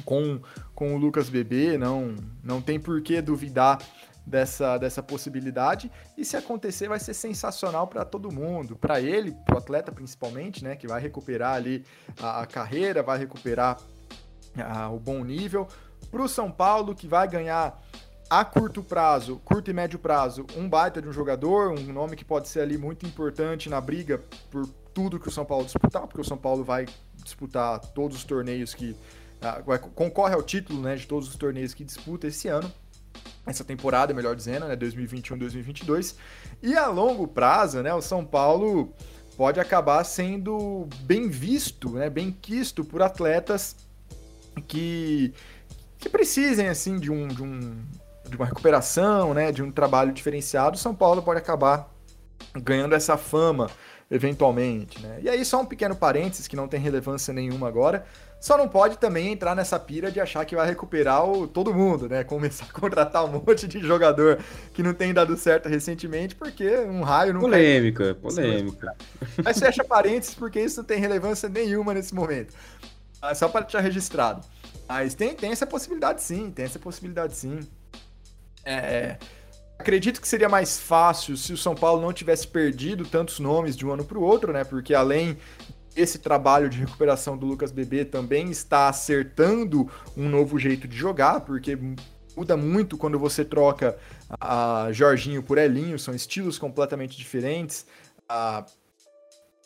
com, 0.04 0.40
com 0.74 0.96
o 0.96 0.98
Lucas 0.98 1.28
Bebê, 1.28 1.78
não, 1.78 2.16
não 2.42 2.60
tem 2.60 2.80
por 2.80 3.00
que 3.00 3.22
duvidar 3.22 3.78
dessa, 4.26 4.78
dessa 4.78 5.02
possibilidade. 5.02 5.90
E 6.16 6.24
se 6.24 6.36
acontecer, 6.36 6.88
vai 6.88 7.00
ser 7.00 7.14
sensacional 7.14 7.86
para 7.86 8.04
todo 8.04 8.32
mundo, 8.32 8.76
para 8.76 9.00
ele, 9.00 9.32
para 9.44 9.56
o 9.56 9.58
atleta 9.58 9.92
principalmente, 9.92 10.64
né, 10.64 10.76
que 10.76 10.86
vai 10.86 11.00
recuperar 11.00 11.54
ali 11.54 11.84
a, 12.20 12.42
a 12.42 12.46
carreira, 12.46 13.02
vai 13.02 13.18
recuperar 13.18 13.78
a, 14.56 14.90
o 14.90 14.98
bom 14.98 15.24
nível. 15.24 15.66
Para 16.10 16.22
o 16.22 16.28
São 16.28 16.50
Paulo, 16.50 16.94
que 16.94 17.06
vai 17.06 17.26
ganhar 17.28 17.80
a 18.28 18.44
curto 18.44 18.82
prazo, 18.82 19.40
curto 19.44 19.70
e 19.70 19.74
médio 19.74 19.98
prazo, 19.98 20.46
um 20.56 20.68
baita 20.68 21.02
de 21.02 21.08
um 21.08 21.12
jogador, 21.12 21.78
um 21.78 21.92
nome 21.92 22.16
que 22.16 22.24
pode 22.24 22.48
ser 22.48 22.60
ali 22.60 22.78
muito 22.78 23.04
importante 23.04 23.68
na 23.68 23.80
briga 23.80 24.22
por 24.50 24.66
tudo 24.94 25.18
que 25.18 25.28
o 25.28 25.30
São 25.30 25.44
Paulo 25.44 25.64
disputar, 25.64 26.06
porque 26.06 26.20
o 26.20 26.24
São 26.24 26.36
Paulo 26.36 26.64
vai 26.64 26.86
disputar 27.16 27.78
todos 27.78 28.16
os 28.16 28.24
torneios 28.24 28.74
que. 28.74 28.96
Uh, 29.42 29.90
concorre 29.90 30.34
ao 30.34 30.42
título 30.42 30.80
né, 30.80 30.94
de 30.94 31.04
todos 31.04 31.28
os 31.28 31.34
torneios 31.34 31.74
que 31.74 31.82
disputa 31.82 32.28
esse 32.28 32.46
ano 32.46 32.72
essa 33.46 33.64
temporada, 33.64 34.14
melhor 34.14 34.36
dizendo, 34.36 34.66
né, 34.66 34.76
2021-2022. 34.76 36.16
E 36.62 36.76
a 36.76 36.86
longo 36.86 37.26
prazo, 37.26 37.82
né, 37.82 37.92
o 37.92 38.02
São 38.02 38.24
Paulo 38.24 38.92
pode 39.36 39.58
acabar 39.58 40.04
sendo 40.04 40.88
bem 41.00 41.28
visto, 41.28 41.90
né, 41.90 42.08
bem 42.08 42.30
quisto 42.30 42.84
por 42.84 43.02
atletas 43.02 43.76
que, 44.68 45.32
que 45.98 46.08
precisem 46.08 46.68
assim 46.68 46.98
de 46.98 47.10
um, 47.10 47.28
de 47.28 47.42
um 47.42 47.76
de 48.32 48.36
uma 48.36 48.46
recuperação, 48.46 49.34
né, 49.34 49.52
de 49.52 49.62
um 49.62 49.70
trabalho 49.70 50.12
diferenciado. 50.12 50.76
O 50.76 50.78
São 50.78 50.94
Paulo 50.94 51.22
pode 51.22 51.38
acabar 51.38 51.92
ganhando 52.54 52.94
essa 52.94 53.16
fama 53.16 53.70
eventualmente, 54.10 55.00
né? 55.00 55.20
E 55.22 55.28
aí 55.28 55.44
só 55.44 55.60
um 55.60 55.66
pequeno 55.66 55.96
parênteses 55.96 56.46
que 56.46 56.56
não 56.56 56.68
tem 56.68 56.80
relevância 56.80 57.32
nenhuma 57.32 57.68
agora, 57.68 58.04
só 58.42 58.58
não 58.58 58.66
pode 58.66 58.98
também 58.98 59.30
entrar 59.30 59.54
nessa 59.54 59.78
pira 59.78 60.10
de 60.10 60.18
achar 60.18 60.44
que 60.44 60.56
vai 60.56 60.66
recuperar 60.66 61.24
o, 61.24 61.46
todo 61.46 61.72
mundo, 61.72 62.08
né? 62.08 62.24
Começar 62.24 62.64
a 62.68 62.72
contratar 62.76 63.24
um 63.24 63.28
monte 63.28 63.68
de 63.68 63.78
jogador 63.78 64.40
que 64.74 64.82
não 64.82 64.92
tem 64.92 65.14
dado 65.14 65.36
certo 65.36 65.68
recentemente, 65.68 66.34
porque 66.34 66.68
um 66.78 67.02
raio 67.02 67.34
não 67.34 67.40
Polêmica, 67.40 68.16
polêmica. 68.16 68.96
Mas 69.44 69.60
fecha 69.60 69.84
parênteses, 69.84 70.34
porque 70.34 70.60
isso 70.60 70.78
não 70.78 70.84
tem 70.84 70.98
relevância 70.98 71.48
nenhuma 71.48 71.94
nesse 71.94 72.12
momento. 72.12 72.52
É 73.22 73.32
só 73.32 73.48
para 73.48 73.60
deixar 73.60 73.78
registrado. 73.78 74.44
Mas 74.88 75.14
tem, 75.14 75.36
tem 75.36 75.52
essa 75.52 75.64
possibilidade 75.64 76.20
sim, 76.20 76.50
tem 76.50 76.64
essa 76.64 76.80
possibilidade 76.80 77.36
sim. 77.36 77.60
É, 78.64 79.18
acredito 79.78 80.20
que 80.20 80.26
seria 80.26 80.48
mais 80.48 80.80
fácil 80.80 81.36
se 81.36 81.52
o 81.52 81.56
São 81.56 81.76
Paulo 81.76 82.02
não 82.02 82.12
tivesse 82.12 82.48
perdido 82.48 83.04
tantos 83.04 83.38
nomes 83.38 83.76
de 83.76 83.86
um 83.86 83.92
ano 83.92 84.04
para 84.04 84.18
o 84.18 84.22
outro, 84.22 84.52
né? 84.52 84.64
Porque 84.64 84.94
além 84.94 85.38
esse 85.94 86.18
trabalho 86.18 86.68
de 86.68 86.78
recuperação 86.78 87.36
do 87.36 87.46
Lucas 87.46 87.70
Bebê 87.70 88.04
também 88.04 88.50
está 88.50 88.88
acertando 88.88 89.90
um 90.16 90.28
novo 90.28 90.58
jeito 90.58 90.88
de 90.88 90.96
jogar, 90.96 91.40
porque 91.40 91.78
muda 92.36 92.56
muito 92.56 92.96
quando 92.96 93.18
você 93.18 93.44
troca 93.44 93.96
a 94.40 94.88
Jorginho 94.92 95.42
por 95.42 95.58
Elinho, 95.58 95.98
são 95.98 96.14
estilos 96.14 96.58
completamente 96.58 97.16
diferentes. 97.16 97.86
A, 98.28 98.64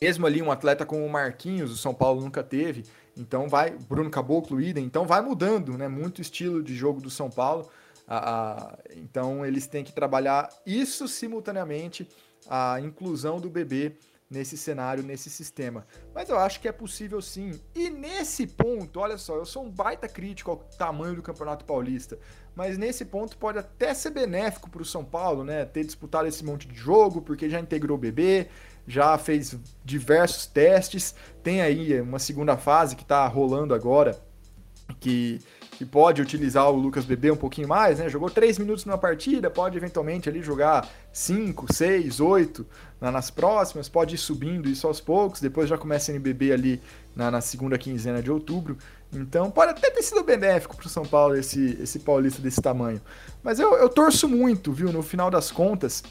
mesmo 0.01 0.27
ali 0.27 0.43
um 0.43 0.51
atleta 0.51 0.85
como 0.85 1.05
o 1.05 1.11
Marquinhos, 1.11 1.71
o 1.71 1.77
São 1.77 1.95
Paulo 1.95 2.21
nunca 2.21 2.43
teve, 2.43 2.85
então 3.17 3.49
vai, 3.49 3.71
Bruno 3.71 4.11
Caboclo, 4.11 4.61
idem, 4.61 4.85
então 4.85 5.07
vai 5.07 5.23
mudando, 5.23 5.79
né? 5.79 5.89
Muito 5.89 6.21
estilo 6.21 6.63
de 6.63 6.75
jogo 6.75 7.01
do 7.01 7.09
São 7.09 7.31
Paulo. 7.31 7.71
A, 8.07 8.79
então 8.95 9.45
eles 9.45 9.67
têm 9.67 9.83
que 9.83 9.93
trabalhar 9.93 10.49
isso 10.67 11.09
simultaneamente, 11.09 12.07
a 12.49 12.79
inclusão 12.81 13.41
do 13.41 13.49
bebê 13.49 13.97
nesse 14.31 14.57
cenário, 14.57 15.03
nesse 15.03 15.31
sistema. 15.31 15.87
Mas 16.15 16.29
eu 16.29 16.39
acho 16.39 16.61
que 16.61 16.69
é 16.69 16.73
possível 16.73 17.23
sim. 17.23 17.61
E 17.75 17.89
nesse 17.89 18.47
ponto, 18.47 19.01
olha 19.01 19.17
só, 19.17 19.37
eu 19.37 19.47
sou 19.47 19.65
um 19.65 19.71
baita 19.71 20.09
crítico 20.09 20.51
ao 20.51 20.57
tamanho 20.57 21.15
do 21.15 21.23
Campeonato 21.23 21.65
Paulista, 21.65 22.19
mas 22.55 22.77
nesse 22.77 23.05
ponto 23.05 23.39
pode 23.39 23.59
até 23.59 23.95
ser 23.95 24.11
benéfico 24.11 24.69
para 24.69 24.83
o 24.83 24.85
São 24.85 25.05
Paulo, 25.05 25.45
né? 25.45 25.65
Ter 25.65 25.85
disputado 25.85 26.27
esse 26.27 26.45
monte 26.45 26.67
de 26.67 26.75
jogo, 26.75 27.23
porque 27.23 27.49
já 27.49 27.61
integrou 27.61 27.97
o 27.97 28.01
bebê, 28.01 28.49
já 28.87 29.17
fez 29.19 29.57
diversos 29.85 30.47
testes, 30.47 31.15
tem 31.43 31.61
aí 31.61 32.01
uma 32.01 32.19
segunda 32.19 32.57
fase 32.57 32.97
que 32.97 33.03
está 33.03 33.27
rolando 33.27 33.75
agora, 33.75 34.21
que 35.01 35.41
que 35.77 35.85
pode 35.85 36.23
utilizar 36.23 36.71
o 36.71 36.75
Lucas 36.75 37.05
Bebê 37.05 37.31
um 37.31 37.37
pouquinho 37.37 37.69
mais, 37.69 37.99
né? 37.99 38.09
Jogou 38.09 38.31
3 38.31 38.59
minutos 38.59 38.87
numa 38.87 38.97
partida, 38.97 39.51
pode 39.51 39.77
eventualmente 39.77 40.27
ali 40.27 40.43
jogar 40.43 40.89
5, 41.13 41.71
6, 41.71 42.19
8 42.19 42.67
nas 42.99 43.31
próximas, 43.31 43.87
pode 43.87 44.15
ir 44.15 44.19
subindo 44.19 44.71
isso 44.71 44.87
aos 44.87 45.03
poucos, 45.03 45.39
depois 45.39 45.69
já 45.69 45.77
começa 45.77 46.11
a 46.11 46.15
NBB 46.15 46.51
ali 46.51 46.83
na, 47.15 47.31
na 47.31 47.43
segunda 47.43 47.77
quinzena 47.77 48.23
de 48.23 48.31
outubro. 48.31 48.79
Então 49.13 49.51
pode 49.51 49.73
até 49.73 49.91
ter 49.91 50.03
sido 50.03 50.25
benéfico 50.25 50.75
para 50.75 50.87
o 50.87 50.89
São 50.89 51.05
Paulo 51.05 51.37
esse, 51.37 51.79
esse 51.81 51.99
paulista 51.99 52.41
desse 52.41 52.61
tamanho. 52.63 53.01
Mas 53.43 53.61
eu, 53.61 53.75
eu 53.75 53.89
torço 53.91 54.27
muito, 54.27 54.73
viu? 54.73 54.91
No 54.91 55.03
final 55.03 55.31
das 55.31 55.51
contas, 55.51 56.03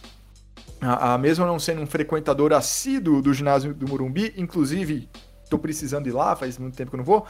a, 0.80 1.16
a, 1.16 1.18
mesmo 1.18 1.44
não 1.44 1.58
sendo 1.58 1.82
um 1.82 1.88
frequentador 1.88 2.54
assíduo 2.54 3.20
do 3.20 3.34
ginásio 3.34 3.74
do 3.74 3.88
Morumbi, 3.88 4.32
inclusive 4.38 5.10
estou 5.44 5.58
precisando 5.58 6.08
ir 6.08 6.12
lá, 6.12 6.36
faz 6.36 6.60
muito 6.60 6.76
tempo 6.76 6.92
que 6.92 6.96
eu 6.96 7.00
não 7.00 7.06
vou, 7.06 7.26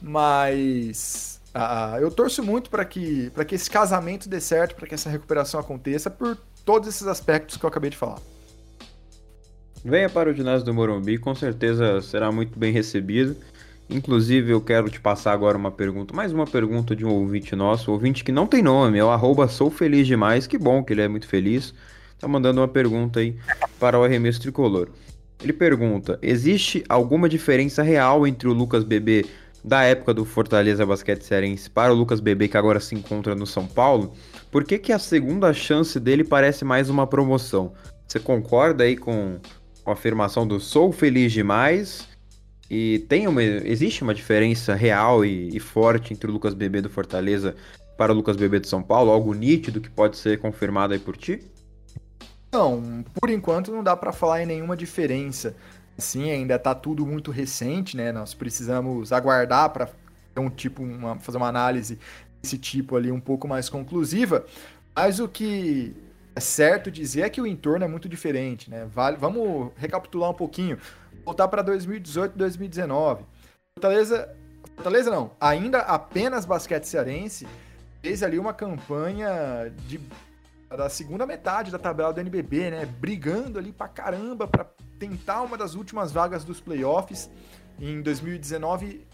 mas 0.00 1.31
ah, 1.54 1.98
eu 2.00 2.10
torço 2.10 2.42
muito 2.42 2.70
para 2.70 2.84
que, 2.84 3.30
que 3.46 3.54
esse 3.54 3.70
casamento 3.70 4.28
dê 4.28 4.40
certo, 4.40 4.74
para 4.74 4.86
que 4.86 4.94
essa 4.94 5.10
recuperação 5.10 5.60
aconteça, 5.60 6.10
por 6.10 6.36
todos 6.64 6.88
esses 6.88 7.06
aspectos 7.06 7.56
que 7.56 7.64
eu 7.64 7.68
acabei 7.68 7.90
de 7.90 7.96
falar. 7.96 8.18
Venha 9.84 10.08
para 10.08 10.30
o 10.30 10.34
ginásio 10.34 10.64
do 10.64 10.72
Morumbi, 10.72 11.18
com 11.18 11.34
certeza 11.34 12.00
será 12.00 12.30
muito 12.30 12.58
bem 12.58 12.72
recebido. 12.72 13.36
Inclusive, 13.90 14.52
eu 14.52 14.60
quero 14.60 14.88
te 14.88 15.00
passar 15.00 15.32
agora 15.32 15.58
uma 15.58 15.70
pergunta, 15.70 16.14
mais 16.14 16.32
uma 16.32 16.46
pergunta 16.46 16.96
de 16.96 17.04
um 17.04 17.10
ouvinte 17.10 17.54
nosso, 17.54 17.90
ouvinte 17.90 18.24
que 18.24 18.32
não 18.32 18.46
tem 18.46 18.62
nome, 18.62 18.98
é 18.98 19.04
o 19.04 19.10
arroba 19.10 19.48
sou 19.48 19.70
feliz 19.70 20.06
demais, 20.06 20.46
que 20.46 20.56
bom 20.56 20.82
que 20.82 20.92
ele 20.92 21.02
é 21.02 21.08
muito 21.08 21.26
feliz. 21.26 21.74
Tá 22.18 22.28
mandando 22.28 22.60
uma 22.60 22.68
pergunta 22.68 23.18
aí 23.18 23.36
para 23.80 23.98
o 23.98 24.04
arremesso 24.04 24.40
tricolor. 24.40 24.88
Ele 25.42 25.52
pergunta: 25.52 26.18
existe 26.22 26.84
alguma 26.88 27.28
diferença 27.28 27.82
real 27.82 28.24
entre 28.26 28.48
o 28.48 28.52
Lucas 28.52 28.84
Bebê 28.84 29.26
da 29.64 29.82
época 29.84 30.12
do 30.12 30.24
Fortaleza 30.24 30.84
Basquete 30.84 31.22
Cearense 31.22 31.70
para 31.70 31.92
o 31.92 31.96
Lucas 31.96 32.20
Bebê 32.20 32.48
que 32.48 32.56
agora 32.56 32.80
se 32.80 32.94
encontra 32.94 33.34
no 33.34 33.46
São 33.46 33.66
Paulo? 33.66 34.12
Por 34.50 34.64
que, 34.64 34.78
que 34.78 34.92
a 34.92 34.98
segunda 34.98 35.52
chance 35.52 35.98
dele 36.00 36.24
parece 36.24 36.64
mais 36.64 36.90
uma 36.90 37.06
promoção? 37.06 37.72
Você 38.06 38.18
concorda 38.18 38.84
aí 38.84 38.96
com, 38.96 39.38
a 39.86 39.92
afirmação 39.92 40.46
do 40.46 40.60
sou 40.60 40.92
feliz 40.92 41.32
demais? 41.32 42.08
E 42.68 43.00
tem 43.08 43.28
uma, 43.28 43.42
existe 43.42 44.02
uma 44.02 44.14
diferença 44.14 44.74
real 44.74 45.24
e, 45.24 45.54
e 45.54 45.60
forte 45.60 46.12
entre 46.12 46.28
o 46.28 46.32
Lucas 46.32 46.54
Bebê 46.54 46.80
do 46.80 46.90
Fortaleza 46.90 47.54
para 47.96 48.12
o 48.12 48.16
Lucas 48.16 48.36
Bebê 48.36 48.58
do 48.58 48.66
São 48.66 48.82
Paulo? 48.82 49.10
Algo 49.10 49.34
nítido 49.34 49.80
que 49.80 49.90
pode 49.90 50.16
ser 50.16 50.38
confirmado 50.38 50.92
aí 50.92 50.98
por 50.98 51.16
ti? 51.16 51.40
Não, 52.52 53.04
por 53.14 53.30
enquanto 53.30 53.72
não 53.72 53.82
dá 53.82 53.96
para 53.96 54.12
falar 54.12 54.42
em 54.42 54.46
nenhuma 54.46 54.76
diferença. 54.76 55.54
Sim, 55.98 56.30
ainda 56.30 56.58
tá 56.58 56.74
tudo 56.74 57.06
muito 57.06 57.30
recente, 57.30 57.96
né? 57.96 58.12
Nós 58.12 58.34
precisamos 58.34 59.12
aguardar 59.12 59.70
para 59.70 59.88
um 60.36 60.48
tipo, 60.48 60.82
uma, 60.82 61.18
fazer 61.18 61.36
uma 61.36 61.48
análise 61.48 61.98
desse 62.40 62.58
tipo 62.58 62.96
ali 62.96 63.12
um 63.12 63.20
pouco 63.20 63.46
mais 63.46 63.68
conclusiva. 63.68 64.44
Mas 64.94 65.20
o 65.20 65.28
que 65.28 65.94
é 66.34 66.40
certo 66.40 66.90
dizer 66.90 67.22
é 67.22 67.30
que 67.30 67.40
o 67.40 67.46
entorno 67.46 67.84
é 67.84 67.88
muito 67.88 68.08
diferente, 68.08 68.70
né? 68.70 68.86
Vale, 68.90 69.16
vamos 69.16 69.70
recapitular 69.76 70.30
um 70.30 70.34
pouquinho, 70.34 70.78
voltar 71.24 71.48
para 71.48 71.62
2018, 71.62 72.36
2019. 72.36 73.24
Fortaleza, 73.78 74.34
Fortaleza 74.74 75.10
não, 75.10 75.30
ainda 75.40 75.80
apenas 75.80 76.44
basquete 76.44 76.84
cearense 76.84 77.46
fez 78.02 78.22
ali 78.22 78.38
uma 78.38 78.52
campanha 78.52 79.72
de 79.86 80.00
da 80.76 80.88
segunda 80.88 81.26
metade 81.26 81.70
da 81.70 81.78
tabela 81.78 82.12
do 82.12 82.20
NBB, 82.20 82.70
né? 82.70 82.86
Brigando 82.86 83.58
ali 83.58 83.72
pra 83.72 83.88
caramba 83.88 84.46
para 84.46 84.66
tentar 84.98 85.42
uma 85.42 85.56
das 85.56 85.74
últimas 85.74 86.12
vagas 86.12 86.44
dos 86.44 86.60
playoffs 86.60 87.30
em 87.80 88.00
2019, 88.00 89.06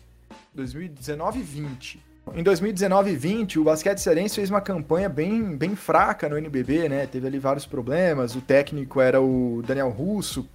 2019 0.54 1.38
e 1.38 1.42
20. 1.42 2.08
Em 2.34 2.42
2019 2.42 3.10
e 3.10 3.16
20, 3.16 3.58
o 3.58 3.64
basquete 3.64 3.98
cearense 3.98 4.34
fez 4.34 4.50
uma 4.50 4.60
campanha 4.60 5.08
bem, 5.08 5.56
bem 5.56 5.74
fraca 5.74 6.28
no 6.28 6.36
NBB, 6.36 6.88
né? 6.88 7.06
Teve 7.06 7.26
ali 7.26 7.38
vários 7.38 7.64
problemas. 7.64 8.34
O 8.34 8.40
técnico 8.40 9.00
era 9.00 9.20
o 9.20 9.62
Daniel 9.66 9.90
Russo. 9.90 10.46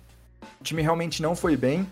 O 0.59 0.63
time 0.63 0.81
realmente 0.81 1.21
não 1.21 1.35
foi 1.35 1.57
bem. 1.57 1.87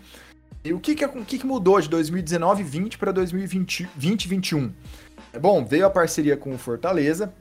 E 0.64 0.72
o 0.72 0.78
que, 0.78 0.94
que, 0.94 1.04
o 1.04 1.24
que, 1.24 1.38
que 1.38 1.46
mudou 1.46 1.80
de 1.80 1.88
2019 1.88 2.60
e 2.60 2.64
20 2.64 2.98
para 2.98 3.10
2020 3.10 3.88
2021? 3.96 4.72
Bom, 5.40 5.64
veio 5.64 5.86
a 5.86 5.90
parceria 5.90 6.36
com 6.36 6.54
o 6.54 6.58
Fortaleza, 6.58 7.34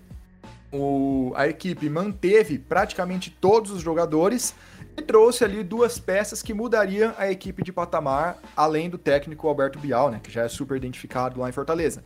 o, 0.71 1.33
a 1.35 1.47
equipe 1.47 1.89
manteve 1.89 2.57
praticamente 2.57 3.29
todos 3.29 3.71
os 3.71 3.81
jogadores 3.81 4.55
e 4.97 5.01
trouxe 5.01 5.43
ali 5.43 5.63
duas 5.63 5.99
peças 5.99 6.41
que 6.41 6.53
mudariam 6.53 7.13
a 7.17 7.29
equipe 7.29 7.63
de 7.63 7.71
patamar, 7.71 8.37
além 8.55 8.89
do 8.89 8.97
técnico 8.97 9.47
Alberto 9.47 9.79
Bial, 9.79 10.11
né, 10.11 10.19
que 10.21 10.31
já 10.31 10.43
é 10.43 10.47
super 10.47 10.77
identificado 10.77 11.39
lá 11.39 11.49
em 11.49 11.53
Fortaleza. 11.53 12.03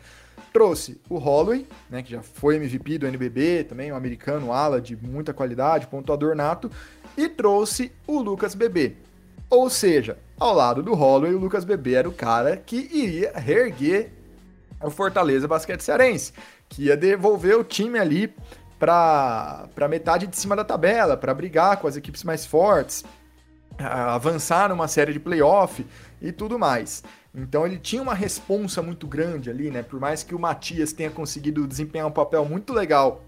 Trouxe 0.52 1.00
o 1.10 1.18
Holloway, 1.18 1.68
né, 1.90 2.02
que 2.02 2.12
já 2.12 2.22
foi 2.22 2.56
MVP 2.56 3.00
do 3.00 3.08
NBB, 3.08 3.66
também 3.66 3.92
um 3.92 3.96
americano 3.96 4.54
ala 4.54 4.82
de 4.82 4.96
muita 4.96 5.34
qualidade, 5.34 5.88
pontuador 5.88 6.36
nato, 6.36 6.72
e 7.18 7.28
trouxe 7.28 7.92
o 8.08 8.20
Lucas 8.20 8.56
Bebê. 8.56 8.94
Ou 9.50 9.70
seja, 9.70 10.18
ao 10.40 10.54
lado 10.54 10.82
do 10.82 10.94
Holloway, 10.94 11.34
o 11.34 11.40
Lucas 11.40 11.66
Bebê 11.66 11.94
era 11.96 12.10
o 12.10 12.14
cara 12.14 12.58
que 12.58 12.90
iria 12.92 13.32
reerguer 13.36 14.12
o 14.82 14.90
Fortaleza 14.90 15.48
Basquete 15.48 15.82
Cearense 15.82 16.34
que 16.70 16.86
ia 16.86 16.98
devolver 16.98 17.58
o 17.58 17.64
time 17.64 17.98
ali 18.00 18.34
para 18.80 19.88
metade 19.90 20.28
de 20.28 20.38
cima 20.38 20.56
da 20.56 20.64
tabela, 20.64 21.16
para 21.16 21.34
brigar 21.34 21.78
com 21.78 21.88
as 21.88 21.96
equipes 21.96 22.24
mais 22.24 22.46
fortes, 22.46 23.04
avançar 23.78 24.70
numa 24.70 24.88
série 24.88 25.14
de 25.14 25.20
playoff 25.20 25.86
e 26.22 26.32
tudo 26.32 26.60
mais. 26.60 27.04
Então 27.34 27.66
ele 27.66 27.78
tinha 27.78 28.02
uma 28.02 28.14
responsa 28.14 28.82
muito 28.82 29.08
grande 29.08 29.50
ali, 29.50 29.70
né? 29.70 29.84
Por 29.84 30.00
mais 30.00 30.24
que 30.24 30.34
o 30.34 30.40
Matias 30.40 30.94
tenha 30.94 31.10
conseguido 31.10 31.68
desempenhar 31.68 32.08
um 32.08 32.12
papel 32.12 32.46
muito 32.46 32.74
legal 32.74 33.24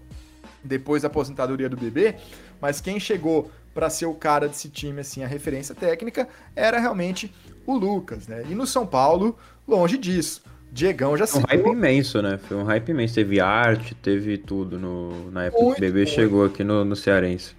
depois 0.64 1.02
da 1.02 1.08
aposentadoria 1.08 1.68
do 1.68 1.76
bebê, 1.76 2.16
mas 2.60 2.80
quem 2.80 2.98
chegou 2.98 3.50
para 3.74 3.90
ser 3.90 4.06
o 4.06 4.14
cara 4.14 4.48
desse 4.48 4.68
time, 4.68 5.00
assim, 5.00 5.22
a 5.22 5.26
referência 5.26 5.74
técnica, 5.74 6.28
era 6.56 6.80
realmente 6.80 7.32
o 7.64 7.76
Lucas, 7.76 8.26
né? 8.26 8.44
E 8.48 8.54
no 8.54 8.66
São 8.66 8.86
Paulo, 8.86 9.38
longe 9.66 9.96
disso. 9.96 10.42
Diegão 10.70 11.16
já 11.16 11.26
se. 11.26 11.38
Um 11.38 11.42
hype 11.42 11.66
imenso, 11.66 12.20
né? 12.22 12.38
Foi 12.38 12.56
um 12.56 12.64
hype 12.64 12.90
imenso. 12.90 13.14
Teve 13.14 13.40
arte, 13.40 13.94
teve 13.94 14.38
tudo 14.38 14.78
no, 14.78 15.30
na 15.30 15.44
época 15.44 15.62
muito, 15.62 15.76
que 15.76 15.80
o 15.80 15.86
bebê 15.86 16.00
muito. 16.00 16.14
chegou 16.14 16.44
aqui 16.44 16.62
no, 16.62 16.84
no 16.84 16.94
Cearense. 16.94 17.54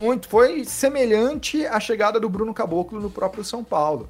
Muito. 0.00 0.28
Foi 0.28 0.64
semelhante 0.64 1.66
à 1.66 1.78
chegada 1.78 2.18
do 2.18 2.28
Bruno 2.28 2.54
Caboclo 2.54 3.00
no 3.00 3.10
próprio 3.10 3.44
São 3.44 3.62
Paulo. 3.62 4.08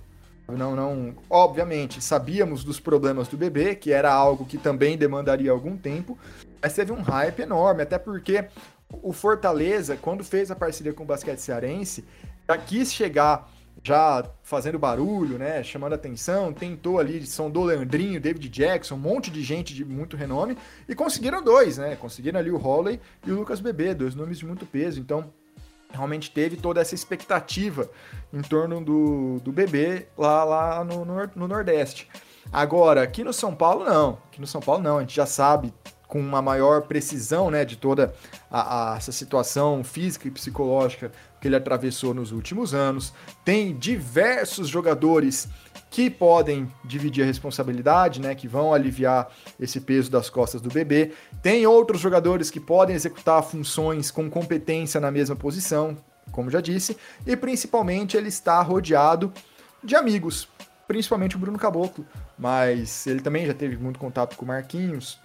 Não, 0.49 0.77
não. 0.77 1.15
Obviamente, 1.29 2.03
sabíamos 2.03 2.65
dos 2.65 2.79
problemas 2.79 3.29
do 3.29 3.37
bebê, 3.37 3.75
que 3.75 3.93
era 3.93 4.13
algo 4.13 4.45
que 4.45 4.59
também 4.59 4.97
demandaria 4.97 5.51
algum 5.51 5.77
tempo, 5.77 6.19
mas 6.61 6.75
teve 6.75 6.93
um 6.93 7.01
hype 7.01 7.41
enorme, 7.41 7.83
até 7.83 7.99
porque 7.99 8.45
o 9.03 9.13
Fortaleza, 9.13 9.97
quando 10.01 10.23
fez 10.23 10.51
a 10.51 10.57
parceria 10.57 10.93
com 10.93 11.03
o 11.03 11.07
basquete 11.07 11.39
cearense, 11.39 12.05
já 12.49 12.59
quis 12.59 12.93
chegar 12.93 13.51
já 13.85 14.25
fazendo 14.43 14.79
barulho, 14.79 15.37
né, 15.37 15.63
chamando 15.63 15.93
atenção, 15.93 16.55
tentou 16.55 16.99
ali, 16.99 17.25
sondou 17.27 17.65
Leandrinho, 17.65 18.19
David 18.19 18.49
Jackson, 18.49 18.95
um 18.95 18.99
monte 18.99 19.31
de 19.31 19.43
gente 19.43 19.75
de 19.75 19.85
muito 19.85 20.17
renome, 20.17 20.57
e 20.89 20.95
conseguiram 20.95 21.45
dois, 21.45 21.77
né, 21.77 21.95
conseguiram 21.95 22.41
ali 22.41 22.51
o 22.51 22.57
Holley 22.57 22.99
e 23.27 23.31
o 23.31 23.37
Lucas 23.37 23.61
Bebê, 23.61 23.93
dois 23.93 24.15
nomes 24.15 24.39
de 24.39 24.47
muito 24.47 24.65
peso, 24.65 24.99
então 24.99 25.31
realmente 25.93 26.31
teve 26.31 26.57
toda 26.57 26.81
essa 26.81 26.95
expectativa 26.95 27.89
em 28.33 28.41
torno 28.41 28.83
do, 28.83 29.39
do 29.41 29.53
bebê 29.53 30.07
lá, 30.17 30.43
lá 30.45 30.83
no, 30.83 31.05
no, 31.05 31.31
no 31.37 31.47
Nordeste. 31.47 32.09
Agora, 32.51 33.03
aqui 33.03 33.23
no 33.23 33.33
São 33.33 33.55
Paulo, 33.55 33.85
não. 33.85 34.19
Aqui 34.29 34.41
no 34.41 34.47
São 34.47 34.61
Paulo, 34.61 34.83
não. 34.83 34.99
A 34.99 35.01
gente 35.01 35.15
já 35.15 35.25
sabe 35.25 35.73
com 36.09 36.21
uma 36.21 36.43
maior 36.43 36.83
precisão 36.83 37.51
né, 37.51 37.65
de 37.65 37.77
toda 37.77 38.13
a, 38.51 38.93
a, 38.93 38.97
essa 38.97 39.13
situação 39.13 39.83
física 39.83 40.29
e 40.29 40.31
psicológica 40.31 41.11
que 41.45 41.49
ele 41.49 41.57
atravessou 41.57 42.15
nos 42.15 42.33
últimos 42.33 42.73
anos. 42.73 43.13
Tem 43.45 43.77
diversos 43.77 44.67
jogadores 44.67 45.47
que 45.91 46.09
podem 46.09 46.73
dividir 46.83 47.23
a 47.23 47.27
responsabilidade, 47.27 48.19
né, 48.19 48.35
que 48.35 48.49
vão 48.49 48.73
aliviar 48.73 49.31
esse 49.61 49.79
peso 49.79 50.11
das 50.11 50.31
costas 50.31 50.63
do 50.63 50.71
bebê. 50.71 51.13
Tem 51.43 51.67
outros 51.67 52.01
jogadores 52.01 52.51
que 52.51 52.59
podem 52.59 52.97
executar 52.97 53.43
funções 53.43 54.11
com 54.11 54.31
competência 54.31 54.99
na 54.99 55.11
mesma 55.11 55.37
posição, 55.37 55.99
como 56.33 56.51
já 56.51 56.63
disse, 56.63 56.97
e 57.27 57.37
principalmente 57.37 58.17
ele 58.17 58.29
está 58.29 58.63
rodeado 58.63 59.31
de 59.83 59.95
amigos, 59.95 60.49
principalmente 60.89 61.37
o 61.37 61.39
Bruno 61.39 61.59
Caboclo, 61.59 62.07
mas 62.39 63.07
ele 63.07 63.21
também 63.21 63.45
já 63.45 63.53
teve 63.53 63.77
muito 63.77 63.99
contato 63.99 64.35
com 64.35 64.47
o 64.47 64.49
Marquinhos. 64.49 65.21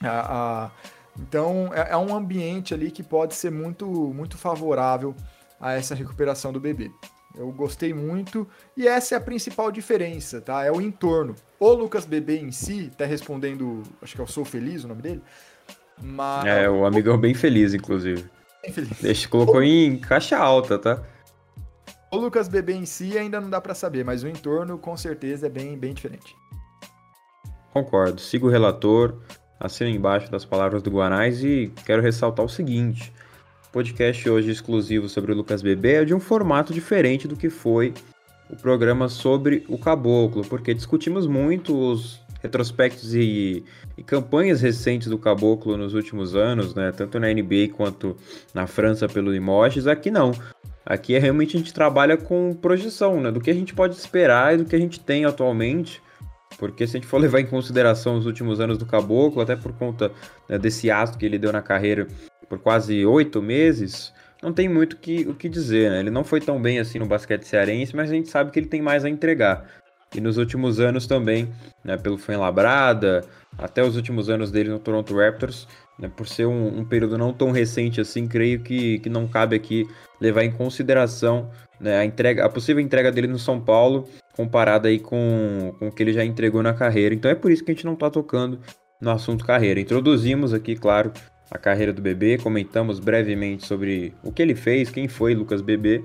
A, 0.00 0.66
a, 0.66 0.70
então 1.18 1.70
é, 1.74 1.90
é 1.90 1.96
um 1.96 2.14
ambiente 2.14 2.72
ali 2.72 2.92
que 2.92 3.02
pode 3.02 3.34
ser 3.34 3.50
muito, 3.50 3.84
muito 3.86 4.38
favorável 4.38 5.12
a 5.60 5.72
essa 5.74 5.94
recuperação 5.94 6.52
do 6.52 6.58
bebê. 6.58 6.90
Eu 7.36 7.52
gostei 7.52 7.94
muito 7.94 8.48
e 8.76 8.88
essa 8.88 9.14
é 9.14 9.18
a 9.18 9.20
principal 9.20 9.70
diferença, 9.70 10.40
tá? 10.40 10.64
É 10.64 10.72
o 10.72 10.80
entorno. 10.80 11.36
O 11.60 11.72
Lucas 11.72 12.04
Bebê 12.04 12.38
em 12.38 12.50
si 12.50 12.90
tá 12.96 13.04
respondendo, 13.04 13.82
acho 14.02 14.14
que 14.16 14.20
é 14.20 14.24
o 14.24 14.26
Sou 14.26 14.44
Feliz 14.44 14.82
o 14.82 14.88
nome 14.88 15.02
dele. 15.02 15.22
Mas... 16.02 16.46
É, 16.46 16.68
o 16.68 16.84
amigão 16.84 17.16
bem 17.16 17.34
feliz, 17.34 17.72
inclusive. 17.72 18.24
Bem 18.62 18.72
feliz. 18.72 18.98
Deixa, 19.00 19.28
colocou 19.28 19.62
em 19.62 19.96
caixa 19.98 20.36
alta, 20.36 20.78
tá? 20.78 21.02
O 22.10 22.16
Lucas 22.16 22.48
Bebê 22.48 22.72
em 22.72 22.86
si 22.86 23.16
ainda 23.16 23.40
não 23.40 23.48
dá 23.48 23.60
para 23.60 23.74
saber, 23.74 24.04
mas 24.04 24.24
o 24.24 24.28
entorno 24.28 24.76
com 24.76 24.96
certeza 24.96 25.46
é 25.46 25.50
bem, 25.50 25.78
bem 25.78 25.94
diferente. 25.94 26.34
Concordo. 27.72 28.20
Sigo 28.20 28.48
o 28.48 28.50
relator, 28.50 29.20
assino 29.60 29.88
embaixo 29.88 30.28
das 30.28 30.44
palavras 30.44 30.82
do 30.82 30.90
Guanais 30.90 31.44
e 31.44 31.72
quero 31.86 32.02
ressaltar 32.02 32.44
o 32.44 32.48
seguinte 32.48 33.12
podcast 33.72 34.28
hoje 34.28 34.50
exclusivo 34.50 35.08
sobre 35.08 35.32
o 35.32 35.36
Lucas 35.36 35.62
Bebê 35.62 35.94
é 35.94 36.04
de 36.04 36.14
um 36.14 36.20
formato 36.20 36.74
diferente 36.74 37.28
do 37.28 37.36
que 37.36 37.48
foi 37.48 37.94
o 38.48 38.56
programa 38.56 39.08
sobre 39.08 39.64
o 39.68 39.78
Caboclo, 39.78 40.44
porque 40.44 40.74
discutimos 40.74 41.26
muito 41.26 41.76
os 41.76 42.20
retrospectos 42.42 43.14
e, 43.14 43.64
e, 43.96 44.02
campanhas 44.02 44.60
recentes 44.60 45.08
do 45.08 45.18
Caboclo 45.18 45.76
nos 45.76 45.94
últimos 45.94 46.34
anos, 46.34 46.74
né? 46.74 46.90
Tanto 46.90 47.20
na 47.20 47.28
NBA 47.28 47.68
quanto 47.76 48.16
na 48.52 48.66
França 48.66 49.08
pelo 49.08 49.30
Limoges. 49.30 49.86
Aqui 49.86 50.10
não. 50.10 50.32
Aqui 50.84 51.14
é 51.14 51.18
realmente 51.18 51.56
a 51.56 51.60
gente 51.60 51.72
trabalha 51.72 52.16
com 52.16 52.54
projeção, 52.54 53.20
né? 53.20 53.30
Do 53.30 53.40
que 53.40 53.50
a 53.50 53.54
gente 53.54 53.74
pode 53.74 53.94
esperar 53.94 54.54
e 54.54 54.56
do 54.56 54.64
que 54.64 54.74
a 54.74 54.78
gente 54.78 54.98
tem 54.98 55.24
atualmente. 55.24 56.02
Porque 56.58 56.86
se 56.86 56.96
a 56.96 57.00
gente 57.00 57.08
for 57.08 57.18
levar 57.20 57.40
em 57.40 57.46
consideração 57.46 58.16
os 58.16 58.26
últimos 58.26 58.58
anos 58.58 58.78
do 58.78 58.86
Caboclo, 58.86 59.42
até 59.42 59.54
por 59.54 59.72
conta 59.74 60.10
né, 60.48 60.58
desse 60.58 60.90
ato 60.90 61.18
que 61.18 61.26
ele 61.26 61.38
deu 61.38 61.52
na 61.52 61.62
carreira 61.62 62.08
por 62.50 62.58
quase 62.58 63.06
oito 63.06 63.40
meses, 63.40 64.12
não 64.42 64.52
tem 64.52 64.68
muito 64.68 64.96
que, 64.96 65.20
o 65.28 65.34
que 65.34 65.48
dizer, 65.48 65.88
né? 65.88 66.00
Ele 66.00 66.10
não 66.10 66.24
foi 66.24 66.40
tão 66.40 66.60
bem 66.60 66.80
assim 66.80 66.98
no 66.98 67.06
basquete 67.06 67.44
cearense, 67.44 67.94
mas 67.94 68.10
a 68.10 68.14
gente 68.14 68.28
sabe 68.28 68.50
que 68.50 68.58
ele 68.58 68.66
tem 68.66 68.82
mais 68.82 69.04
a 69.04 69.08
entregar. 69.08 69.64
e 70.12 70.20
nos 70.20 70.36
últimos 70.36 70.80
anos 70.80 71.06
também, 71.06 71.48
né, 71.84 71.96
pelo 71.96 72.18
Fuenlabrada, 72.18 73.24
até 73.56 73.84
os 73.84 73.94
últimos 73.94 74.28
anos 74.28 74.50
dele 74.50 74.68
no 74.68 74.80
Toronto 74.80 75.16
Raptors, 75.16 75.68
né, 75.96 76.10
por 76.14 76.26
ser 76.26 76.46
um, 76.46 76.80
um, 76.80 76.84
período 76.84 77.16
não 77.16 77.32
tão 77.32 77.52
recente 77.52 78.00
assim, 78.00 78.26
creio 78.26 78.60
que, 78.60 78.98
que 78.98 79.08
não 79.08 79.28
cabe 79.28 79.54
aqui 79.54 79.86
levar 80.20 80.42
em 80.42 80.50
consideração 80.50 81.48
né, 81.78 81.98
a, 81.98 82.04
entrega, 82.04 82.44
a 82.44 82.48
possível 82.48 82.82
entrega 82.82 83.12
dele 83.12 83.28
no 83.28 83.38
São 83.38 83.60
Paulo, 83.60 84.08
comparada 84.34 84.88
aí 84.88 84.98
com, 84.98 85.72
com 85.78 85.86
o 85.86 85.92
que 85.92 86.02
ele 86.02 86.12
já 86.12 86.24
entregou 86.24 86.60
na 86.60 86.74
carreira. 86.74 87.14
Então 87.14 87.30
é 87.30 87.36
por 87.36 87.52
isso 87.52 87.62
que 87.62 87.70
a 87.70 87.74
gente 87.74 87.86
não 87.86 87.94
está 87.94 88.10
tocando 88.10 88.58
no 89.00 89.10
assunto 89.10 89.44
carreira. 89.44 89.78
Introduzimos 89.78 90.52
aqui, 90.52 90.74
claro, 90.74 91.12
a 91.50 91.58
carreira 91.58 91.92
do 91.92 92.00
Bebê, 92.00 92.38
comentamos 92.38 93.00
brevemente 93.00 93.66
sobre 93.66 94.14
o 94.22 94.32
que 94.32 94.40
ele 94.40 94.54
fez, 94.54 94.90
quem 94.90 95.08
foi 95.08 95.34
Lucas 95.34 95.60
Bebê, 95.60 96.04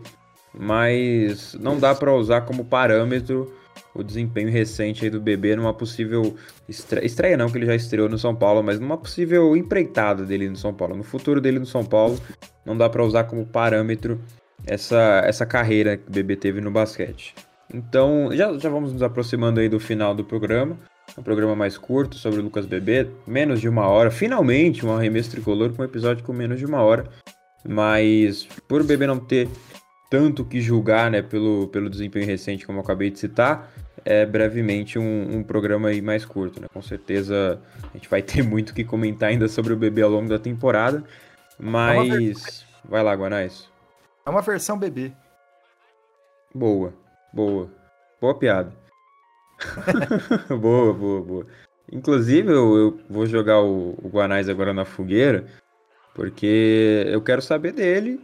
mas 0.58 1.54
não 1.60 1.80
dá 1.80 1.93
para 1.93 2.14
usar 2.14 2.41
como 2.41 2.66
parâmetro 2.66 3.54
o 3.93 4.04
desempenho 4.04 4.50
recente 4.50 5.10
do 5.10 5.22
Bebê 5.22 5.56
numa 5.56 5.74
possível 5.74 6.36
estreia, 6.68 7.06
estreia 7.06 7.38
não, 7.38 7.50
que 7.50 7.58
ele 7.58 7.66
já 7.66 7.76
estreou 7.76 8.10
no 8.10 8.18
São 8.18 8.36
Paulo, 8.36 8.62
mas 8.62 8.80
numa 8.80 8.98
possível 8.98 9.56
empreitada 9.56 10.26
dele 10.26 10.50
no 10.50 10.58
São 10.58 10.74
Paulo, 10.74 10.96
no 10.96 11.04
futuro 11.04 11.39
dele 11.39 11.60
no 11.60 11.66
São 11.66 11.86
Paulo, 11.86 12.20
não 12.66 12.76
dá 12.78 12.89
para 12.89 13.04
usar 13.04 13.26
como 13.26 13.46
parâmetro 13.46 14.20
essa, 14.66 15.22
essa 15.26 15.46
carreira 15.46 15.96
que 15.98 16.10
o 16.10 16.12
Bebê 16.12 16.36
teve 16.36 16.60
no 16.60 16.72
basquete. 16.72 17.36
Então, 17.74 18.30
já, 18.34 18.58
já 18.58 18.70
vamos 18.70 18.93
nos 18.93 19.02
aproximando 19.02 19.60
aí 19.60 19.70
do 19.70 19.80
final 19.80 20.14
do 20.14 20.24
programa, 20.24 20.78
um 21.18 21.24
programa 21.24 21.56
mais 21.56 21.78
curto 21.78 22.16
sobre 22.16 22.39
o 22.39 22.43
Lucas 22.43 22.66
Bebê, 22.66 23.08
menos 23.26 23.62
de 23.62 23.70
uma 23.70 23.88
hora, 23.88 24.12
finalmente 24.12 24.86
um 24.86 24.95
arremesso 24.95 25.32
tricolor 25.32 25.74
com 25.74 25.82
um 25.82 25.86
episódio 25.86 26.24
com 26.24 26.34
menos 26.34 26.60
de 26.60 26.66
uma 26.66 26.82
hora, 26.82 27.10
mas 27.68 28.47
por 28.68 28.82
o 28.82 28.84
Bebê 28.84 29.08
não 29.08 29.20
ter 29.20 29.47
tanto 30.10 30.45
que 30.45 30.62
julgar, 30.62 31.10
né, 31.10 31.22
pelo, 31.22 31.68
pelo 31.68 31.89
desempenho 31.89 32.26
recente, 32.26 32.66
como 32.66 32.80
eu 32.80 32.84
acabei 32.84 33.10
de 33.10 33.20
citar, 33.20 33.72
é 34.03 34.26
brevemente 34.26 34.99
um, 34.99 35.38
um 35.38 35.43
programa 35.43 35.89
aí 35.89 36.01
mais 36.01 36.24
curto, 36.24 36.62
né? 36.62 36.68
Com 36.72 36.82
certeza 36.82 37.60
a 37.91 37.97
gente 37.97 38.08
vai 38.08 38.22
ter 38.22 38.43
muito 38.45 38.74
que 38.74 38.84
comentar 38.84 39.30
ainda 39.30 39.47
sobre 39.47 39.74
o 39.74 39.78
bebê 39.78 40.03
ao 40.03 40.10
longo 40.10 40.30
da 40.30 40.38
temporada, 40.38 41.03
mas 41.58 42.66
é 42.84 42.88
vai 42.88 43.03
lá, 43.03 43.14
Guanais. 43.16 43.68
É 44.26 44.30
uma 44.30 44.41
versão 44.41 44.78
bebê. 44.78 45.12
Boa, 46.53 46.93
boa, 47.34 47.70
boa 48.22 48.36
piada. 48.38 48.85
boa, 50.49 50.93
boa, 50.93 51.22
boa. 51.22 51.47
Inclusive 51.91 52.51
eu, 52.51 52.78
eu 52.78 52.99
vou 53.10 53.26
jogar 53.26 53.62
o, 53.62 53.95
o 54.01 54.10
Guanais 54.10 54.49
agora 54.49 54.74
na 54.74 54.86
fogueira, 54.86 55.45
porque 56.14 57.06
eu 57.08 57.22
quero 57.22 57.41
saber 57.41 57.72
dele 57.72 58.20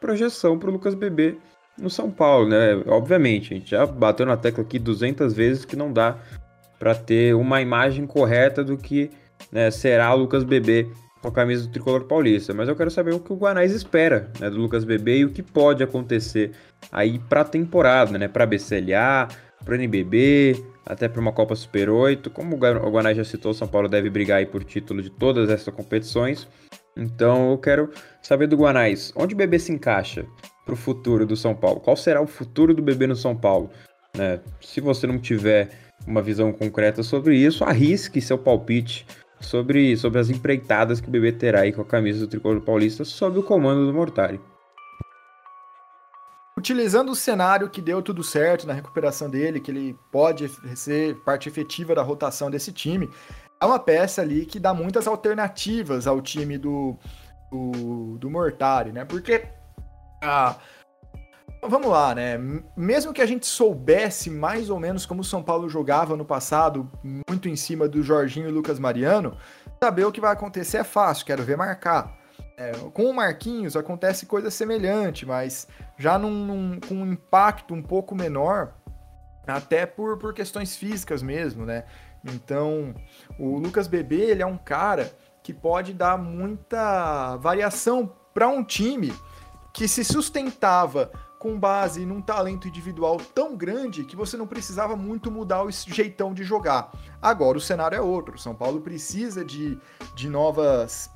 projeção 0.00 0.58
para 0.58 0.68
o 0.68 0.72
Lucas 0.72 0.94
Bebê 0.94 1.36
no 1.78 1.90
São 1.90 2.10
Paulo, 2.10 2.48
né? 2.48 2.82
Obviamente, 2.86 3.52
a 3.52 3.56
gente 3.56 3.70
já 3.70 3.86
bateu 3.86 4.26
na 4.26 4.36
tecla 4.36 4.62
aqui 4.62 4.78
200 4.78 5.32
vezes 5.34 5.64
que 5.64 5.76
não 5.76 5.92
dá 5.92 6.16
para 6.78 6.94
ter 6.94 7.34
uma 7.34 7.60
imagem 7.60 8.06
correta 8.06 8.62
do 8.62 8.76
que 8.76 9.10
né, 9.50 9.70
será 9.70 10.14
o 10.14 10.18
Lucas 10.18 10.44
Bebê 10.44 10.86
com 11.20 11.28
a 11.28 11.32
camisa 11.32 11.66
do 11.66 11.72
tricolor 11.72 12.04
paulista. 12.04 12.54
Mas 12.54 12.68
eu 12.68 12.76
quero 12.76 12.90
saber 12.90 13.14
o 13.14 13.20
que 13.20 13.32
o 13.32 13.36
Guanais 13.36 13.72
espera 13.72 14.30
né, 14.38 14.50
do 14.50 14.58
Lucas 14.58 14.84
Bebê 14.84 15.18
e 15.18 15.24
o 15.24 15.30
que 15.30 15.42
pode 15.42 15.82
acontecer 15.82 16.52
aí 16.92 17.18
para 17.18 17.40
a 17.40 17.44
temporada, 17.44 18.18
né? 18.18 18.28
Para 18.28 18.46
BCLA, 18.46 19.28
para 19.64 19.74
NBB, 19.76 20.62
até 20.86 21.08
para 21.08 21.20
uma 21.20 21.32
Copa 21.32 21.56
Super 21.56 21.90
8. 21.90 22.30
Como 22.30 22.56
o 22.56 22.58
Guanais 22.58 23.16
já 23.16 23.24
citou, 23.24 23.52
São 23.52 23.66
Paulo 23.66 23.88
deve 23.88 24.08
brigar 24.08 24.38
aí 24.38 24.46
por 24.46 24.62
título 24.62 25.02
de 25.02 25.10
todas 25.10 25.50
essas 25.50 25.74
competições. 25.74 26.48
Então 26.96 27.50
eu 27.50 27.58
quero 27.58 27.90
saber 28.22 28.46
do 28.46 28.56
Guanais, 28.56 29.12
onde 29.16 29.34
o 29.34 29.36
bebê 29.36 29.58
se 29.58 29.72
encaixa 29.72 30.24
para 30.64 30.72
o 30.72 30.76
futuro 30.76 31.26
do 31.26 31.36
São 31.36 31.54
Paulo? 31.54 31.80
Qual 31.80 31.96
será 31.96 32.22
o 32.22 32.26
futuro 32.26 32.72
do 32.72 32.82
bebê 32.82 33.06
no 33.06 33.16
São 33.16 33.36
Paulo? 33.36 33.70
Né? 34.16 34.40
Se 34.60 34.80
você 34.80 35.06
não 35.06 35.18
tiver 35.18 35.70
uma 36.06 36.22
visão 36.22 36.52
concreta 36.52 37.02
sobre 37.02 37.36
isso, 37.36 37.64
arrisque 37.64 38.20
seu 38.20 38.38
palpite 38.38 39.06
sobre, 39.40 39.96
sobre 39.96 40.18
as 40.18 40.30
empreitadas 40.30 41.00
que 41.00 41.08
o 41.08 41.10
bebê 41.10 41.32
terá 41.32 41.60
aí 41.60 41.72
com 41.72 41.82
a 41.82 41.84
camisa 41.84 42.20
do 42.20 42.28
Tricolor 42.28 42.60
Paulista 42.62 43.04
sob 43.04 43.38
o 43.38 43.42
comando 43.42 43.86
do 43.86 43.92
Mortari. 43.92 44.40
Utilizando 46.58 47.12
o 47.12 47.14
cenário 47.14 47.68
que 47.68 47.82
deu 47.82 48.00
tudo 48.00 48.24
certo 48.24 48.66
na 48.66 48.72
recuperação 48.72 49.28
dele, 49.28 49.60
que 49.60 49.70
ele 49.70 49.98
pode 50.10 50.48
ser 50.74 51.14
parte 51.16 51.48
efetiva 51.50 51.94
da 51.94 52.02
rotação 52.02 52.50
desse 52.50 52.72
time, 52.72 53.10
é 53.60 53.66
uma 53.66 53.78
peça 53.78 54.22
ali 54.22 54.46
que 54.46 54.58
dá 54.58 54.72
muitas 54.72 55.06
alternativas 55.06 56.06
ao 56.06 56.20
time 56.22 56.56
do, 56.56 56.96
do, 57.50 58.16
do 58.18 58.30
Mortari, 58.30 58.90
né? 58.90 59.04
Porque, 59.04 59.44
ah, 60.22 60.56
vamos 61.62 61.88
lá, 61.88 62.14
né? 62.14 62.38
Mesmo 62.74 63.12
que 63.12 63.20
a 63.20 63.26
gente 63.26 63.46
soubesse 63.46 64.30
mais 64.30 64.70
ou 64.70 64.80
menos 64.80 65.04
como 65.04 65.20
o 65.20 65.24
São 65.24 65.42
Paulo 65.42 65.68
jogava 65.68 66.16
no 66.16 66.24
passado, 66.24 66.90
muito 67.28 67.50
em 67.50 67.56
cima 67.56 67.86
do 67.86 68.02
Jorginho 68.02 68.48
e 68.48 68.52
Lucas 68.52 68.78
Mariano, 68.78 69.36
saber 69.82 70.04
o 70.04 70.12
que 70.12 70.22
vai 70.22 70.32
acontecer 70.32 70.78
é 70.78 70.84
fácil, 70.84 71.26
quero 71.26 71.42
ver 71.42 71.56
marcar. 71.56 72.16
É, 72.56 72.72
com 72.94 73.04
o 73.04 73.14
Marquinhos 73.14 73.76
acontece 73.76 74.24
coisa 74.24 74.50
semelhante, 74.50 75.26
mas 75.26 75.68
já 75.98 76.18
num, 76.18 76.30
num, 76.30 76.80
com 76.80 76.94
um 76.94 77.12
impacto 77.12 77.74
um 77.74 77.82
pouco 77.82 78.14
menor, 78.14 78.72
até 79.46 79.84
por, 79.84 80.16
por 80.16 80.32
questões 80.32 80.74
físicas 80.74 81.22
mesmo, 81.22 81.66
né? 81.66 81.84
Então, 82.24 82.94
o 83.38 83.58
Lucas 83.58 83.86
Bebê, 83.86 84.30
ele 84.30 84.42
é 84.42 84.46
um 84.46 84.56
cara 84.56 85.14
que 85.42 85.52
pode 85.52 85.92
dar 85.92 86.16
muita 86.16 87.36
variação 87.36 88.10
para 88.32 88.48
um 88.48 88.64
time 88.64 89.12
que 89.72 89.86
se 89.86 90.02
sustentava 90.02 91.12
com 91.38 91.60
base 91.60 92.06
num 92.06 92.22
talento 92.22 92.66
individual 92.66 93.18
tão 93.18 93.54
grande 93.54 94.04
que 94.04 94.16
você 94.16 94.36
não 94.36 94.46
precisava 94.46 94.96
muito 94.96 95.30
mudar 95.30 95.62
o 95.62 95.70
jeitão 95.70 96.32
de 96.32 96.42
jogar. 96.42 96.90
Agora 97.20 97.58
o 97.58 97.60
cenário 97.60 97.96
é 97.96 98.00
outro. 98.00 98.38
São 98.38 98.54
Paulo 98.54 98.80
precisa 98.80 99.44
de, 99.44 99.78
de 100.14 100.28
novas 100.28 101.10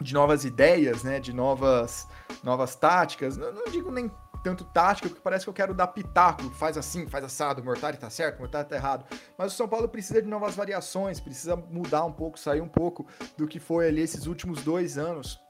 de 0.00 0.12
novas 0.14 0.44
ideias, 0.44 1.02
né, 1.02 1.18
de 1.20 1.32
novas 1.32 2.06
novas 2.42 2.74
táticas. 2.74 3.36
Não, 3.36 3.52
não 3.52 3.64
digo 3.66 3.90
nem 3.90 4.10
tanto 4.42 4.64
tática, 4.64 5.08
porque 5.08 5.22
parece 5.22 5.44
que 5.44 5.48
eu 5.48 5.54
quero 5.54 5.74
dar 5.74 5.88
pitaco, 5.88 6.50
faz 6.50 6.78
assim, 6.78 7.08
faz 7.08 7.24
assado, 7.24 7.64
Mortari 7.64 7.96
tá 7.96 8.08
certo, 8.08 8.38
Mortari 8.38 8.68
tá 8.68 8.76
errado. 8.76 9.04
Mas 9.36 9.52
o 9.52 9.56
São 9.56 9.66
Paulo 9.66 9.88
precisa 9.88 10.22
de 10.22 10.28
novas 10.28 10.54
variações, 10.54 11.18
precisa 11.18 11.56
mudar 11.56 12.04
um 12.04 12.12
pouco, 12.12 12.38
sair 12.38 12.60
um 12.60 12.68
pouco 12.68 13.06
do 13.36 13.48
que 13.48 13.58
foi 13.58 13.88
ali 13.88 14.02
esses 14.02 14.26
últimos 14.26 14.62
dois 14.62 14.96
anos 14.96 15.40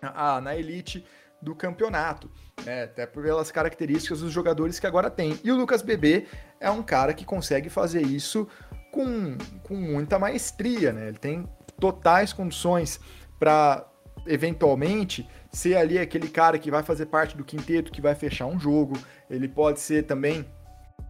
ah, 0.00 0.40
na 0.40 0.54
elite 0.54 1.04
do 1.42 1.54
campeonato, 1.54 2.30
né? 2.64 2.84
até 2.84 3.06
pelas 3.06 3.50
características 3.50 4.20
dos 4.20 4.32
jogadores 4.32 4.78
que 4.78 4.86
agora 4.86 5.10
tem. 5.10 5.38
E 5.42 5.50
o 5.50 5.56
Lucas 5.56 5.82
Bebê 5.82 6.26
é 6.60 6.70
um 6.70 6.82
cara 6.82 7.14
que 7.14 7.24
consegue 7.24 7.68
fazer 7.68 8.02
isso 8.02 8.46
com, 8.92 9.36
com 9.64 9.74
muita 9.74 10.18
maestria, 10.18 10.92
né? 10.92 11.08
Ele 11.08 11.18
tem 11.18 11.48
totais 11.78 12.32
condições 12.32 13.00
para 13.38 13.86
eventualmente 14.26 15.28
ser 15.50 15.76
ali 15.76 15.98
aquele 15.98 16.28
cara 16.28 16.58
que 16.58 16.70
vai 16.70 16.82
fazer 16.82 17.06
parte 17.06 17.36
do 17.36 17.44
quinteto, 17.44 17.90
que 17.90 18.00
vai 18.00 18.14
fechar 18.14 18.46
um 18.46 18.58
jogo. 18.58 18.98
Ele 19.30 19.48
pode 19.48 19.80
ser 19.80 20.04
também 20.04 20.44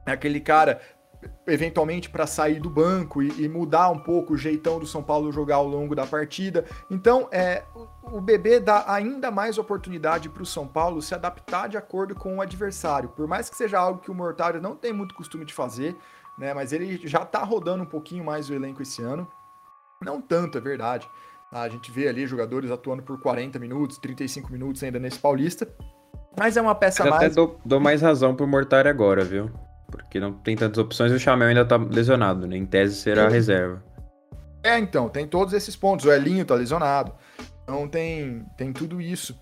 aquele 0.06 0.40
cara 0.40 0.80
eventualmente 1.46 2.08
para 2.08 2.26
sair 2.26 2.60
do 2.60 2.70
banco 2.70 3.22
e, 3.22 3.42
e, 3.42 3.48
mudar 3.48 3.90
um 3.90 3.98
pouco 3.98 4.34
o 4.34 4.36
jeitão 4.36 4.78
do 4.78 4.86
São 4.86 5.02
Paulo 5.02 5.32
jogar 5.32 5.56
ao 5.56 5.66
longo 5.66 5.94
da 5.94 6.06
partida. 6.06 6.64
Então, 6.90 7.28
é, 7.32 7.64
o, 7.74 8.18
o 8.18 8.20
bebê 8.20 8.60
dá 8.60 8.84
ainda 8.86 9.30
mais 9.30 9.58
oportunidade 9.58 10.28
para 10.28 10.42
o 10.42 10.46
São 10.46 10.66
Paulo 10.66 11.02
se 11.02 11.14
adaptar 11.14 11.68
de 11.68 11.76
acordo 11.76 12.14
com 12.14 12.36
o 12.36 12.40
adversário. 12.40 13.08
Por 13.08 13.26
mais 13.26 13.50
que 13.50 13.56
seja 13.56 13.78
algo 13.78 14.00
que 14.00 14.10
o 14.10 14.14
Mortário 14.14 14.60
não 14.60 14.76
tem 14.76 14.92
muito 14.92 15.14
costume 15.14 15.44
de 15.44 15.52
fazer, 15.52 15.96
né? 16.38 16.54
Mas 16.54 16.72
ele 16.72 17.00
já 17.06 17.22
está 17.22 17.42
rodando 17.42 17.82
um 17.82 17.86
pouquinho 17.86 18.24
mais 18.24 18.48
o 18.48 18.54
elenco 18.54 18.82
esse 18.82 19.02
ano. 19.02 19.26
Não 20.00 20.20
tanto, 20.20 20.58
é 20.58 20.60
verdade. 20.60 21.08
A 21.52 21.68
gente 21.68 21.90
vê 21.90 22.08
ali 22.08 22.26
jogadores 22.26 22.70
atuando 22.70 23.02
por 23.02 23.20
40 23.20 23.58
minutos, 23.58 23.98
35 23.98 24.52
minutos 24.52 24.82
ainda 24.82 24.98
nesse 24.98 25.18
Paulista. 25.18 25.66
Mas 26.38 26.56
é 26.56 26.62
uma 26.62 26.74
peça 26.74 27.02
Eu 27.02 27.10
mais. 27.10 27.24
até 27.24 27.34
dou, 27.34 27.58
dou, 27.64 27.80
mais 27.80 28.02
razão 28.02 28.34
pro 28.34 28.46
Mortari 28.46 28.88
agora, 28.88 29.24
viu? 29.24 29.50
Porque 29.90 30.20
não 30.20 30.32
tem 30.32 30.56
tantas 30.56 30.78
opções 30.78 31.10
e 31.10 31.14
o 31.14 31.18
Chamel 31.18 31.48
ainda 31.48 31.64
tá 31.64 31.76
lesionado, 31.76 32.46
né? 32.46 32.56
Em 32.56 32.66
tese 32.66 32.96
será 32.96 33.26
a 33.26 33.28
reserva. 33.28 33.82
É, 34.62 34.78
então, 34.78 35.08
tem 35.08 35.26
todos 35.26 35.54
esses 35.54 35.74
pontos. 35.74 36.04
O 36.04 36.12
Elinho 36.12 36.44
tá 36.44 36.54
lesionado. 36.54 37.14
Então 37.62 37.88
tem, 37.88 38.44
tem 38.56 38.72
tudo 38.72 39.00
isso 39.00 39.38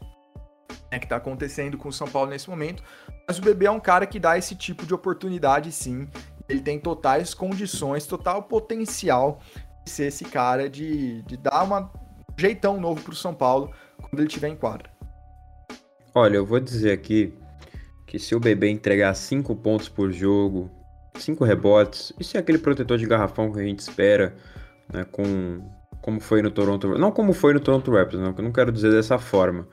né, 0.91 0.99
que 0.99 1.07
tá 1.07 1.17
acontecendo 1.17 1.77
com 1.77 1.89
o 1.89 1.93
São 1.93 2.09
Paulo 2.09 2.31
nesse 2.31 2.49
momento. 2.49 2.83
Mas 3.27 3.39
o 3.39 3.43
Bebê 3.43 3.67
é 3.67 3.71
um 3.71 3.81
cara 3.81 4.07
que 4.07 4.19
dá 4.19 4.39
esse 4.39 4.55
tipo 4.55 4.87
de 4.87 4.95
oportunidade, 4.95 5.73
sim. 5.73 6.09
Ele 6.49 6.61
tem 6.61 6.79
totais 6.79 7.35
condições, 7.35 8.07
total 8.07 8.45
potencial 8.45 9.41
ser 9.87 10.07
esse 10.07 10.25
cara 10.25 10.69
de, 10.69 11.23
de 11.23 11.37
dar 11.37 11.65
um 11.65 11.89
jeitão 12.39 12.81
novo 12.81 13.03
pro 13.03 13.15
São 13.15 13.35
Paulo 13.35 13.73
quando 14.01 14.21
ele 14.21 14.29
estiver 14.29 14.49
em 14.49 14.57
quadra. 14.57 14.91
Olha, 16.15 16.37
eu 16.37 16.47
vou 16.47 16.61
dizer 16.61 16.93
aqui 16.93 17.33
que 18.07 18.19
se 18.19 18.35
o 18.35 18.41
bebê 18.41 18.71
entregar 18.71 19.15
5 19.15 19.55
pontos 19.57 19.89
por 19.89 20.13
jogo, 20.13 20.71
5 21.17 21.45
rebotes, 21.45 22.13
isso 22.19 22.37
é 22.37 22.41
aquele 22.41 22.59
protetor 22.59 22.99
de 22.99 23.07
garrafão 23.07 23.53
que 23.53 23.61
a 23.61 23.63
gente 23.63 23.81
espera, 23.81 24.35
né, 24.93 25.05
com 25.05 25.61
como 26.01 26.21
foi 26.21 26.41
no 26.41 26.51
Toronto, 26.51 26.97
não 26.97 27.11
como 27.11 27.33
foi 27.33 27.53
no 27.53 27.59
Toronto 27.59 27.91
Raptors, 27.91 28.23
não, 28.23 28.33
não 28.33 28.53
quero 28.53 28.71
dizer 28.71 28.93
dessa 28.93 29.19
forma, 29.19 29.67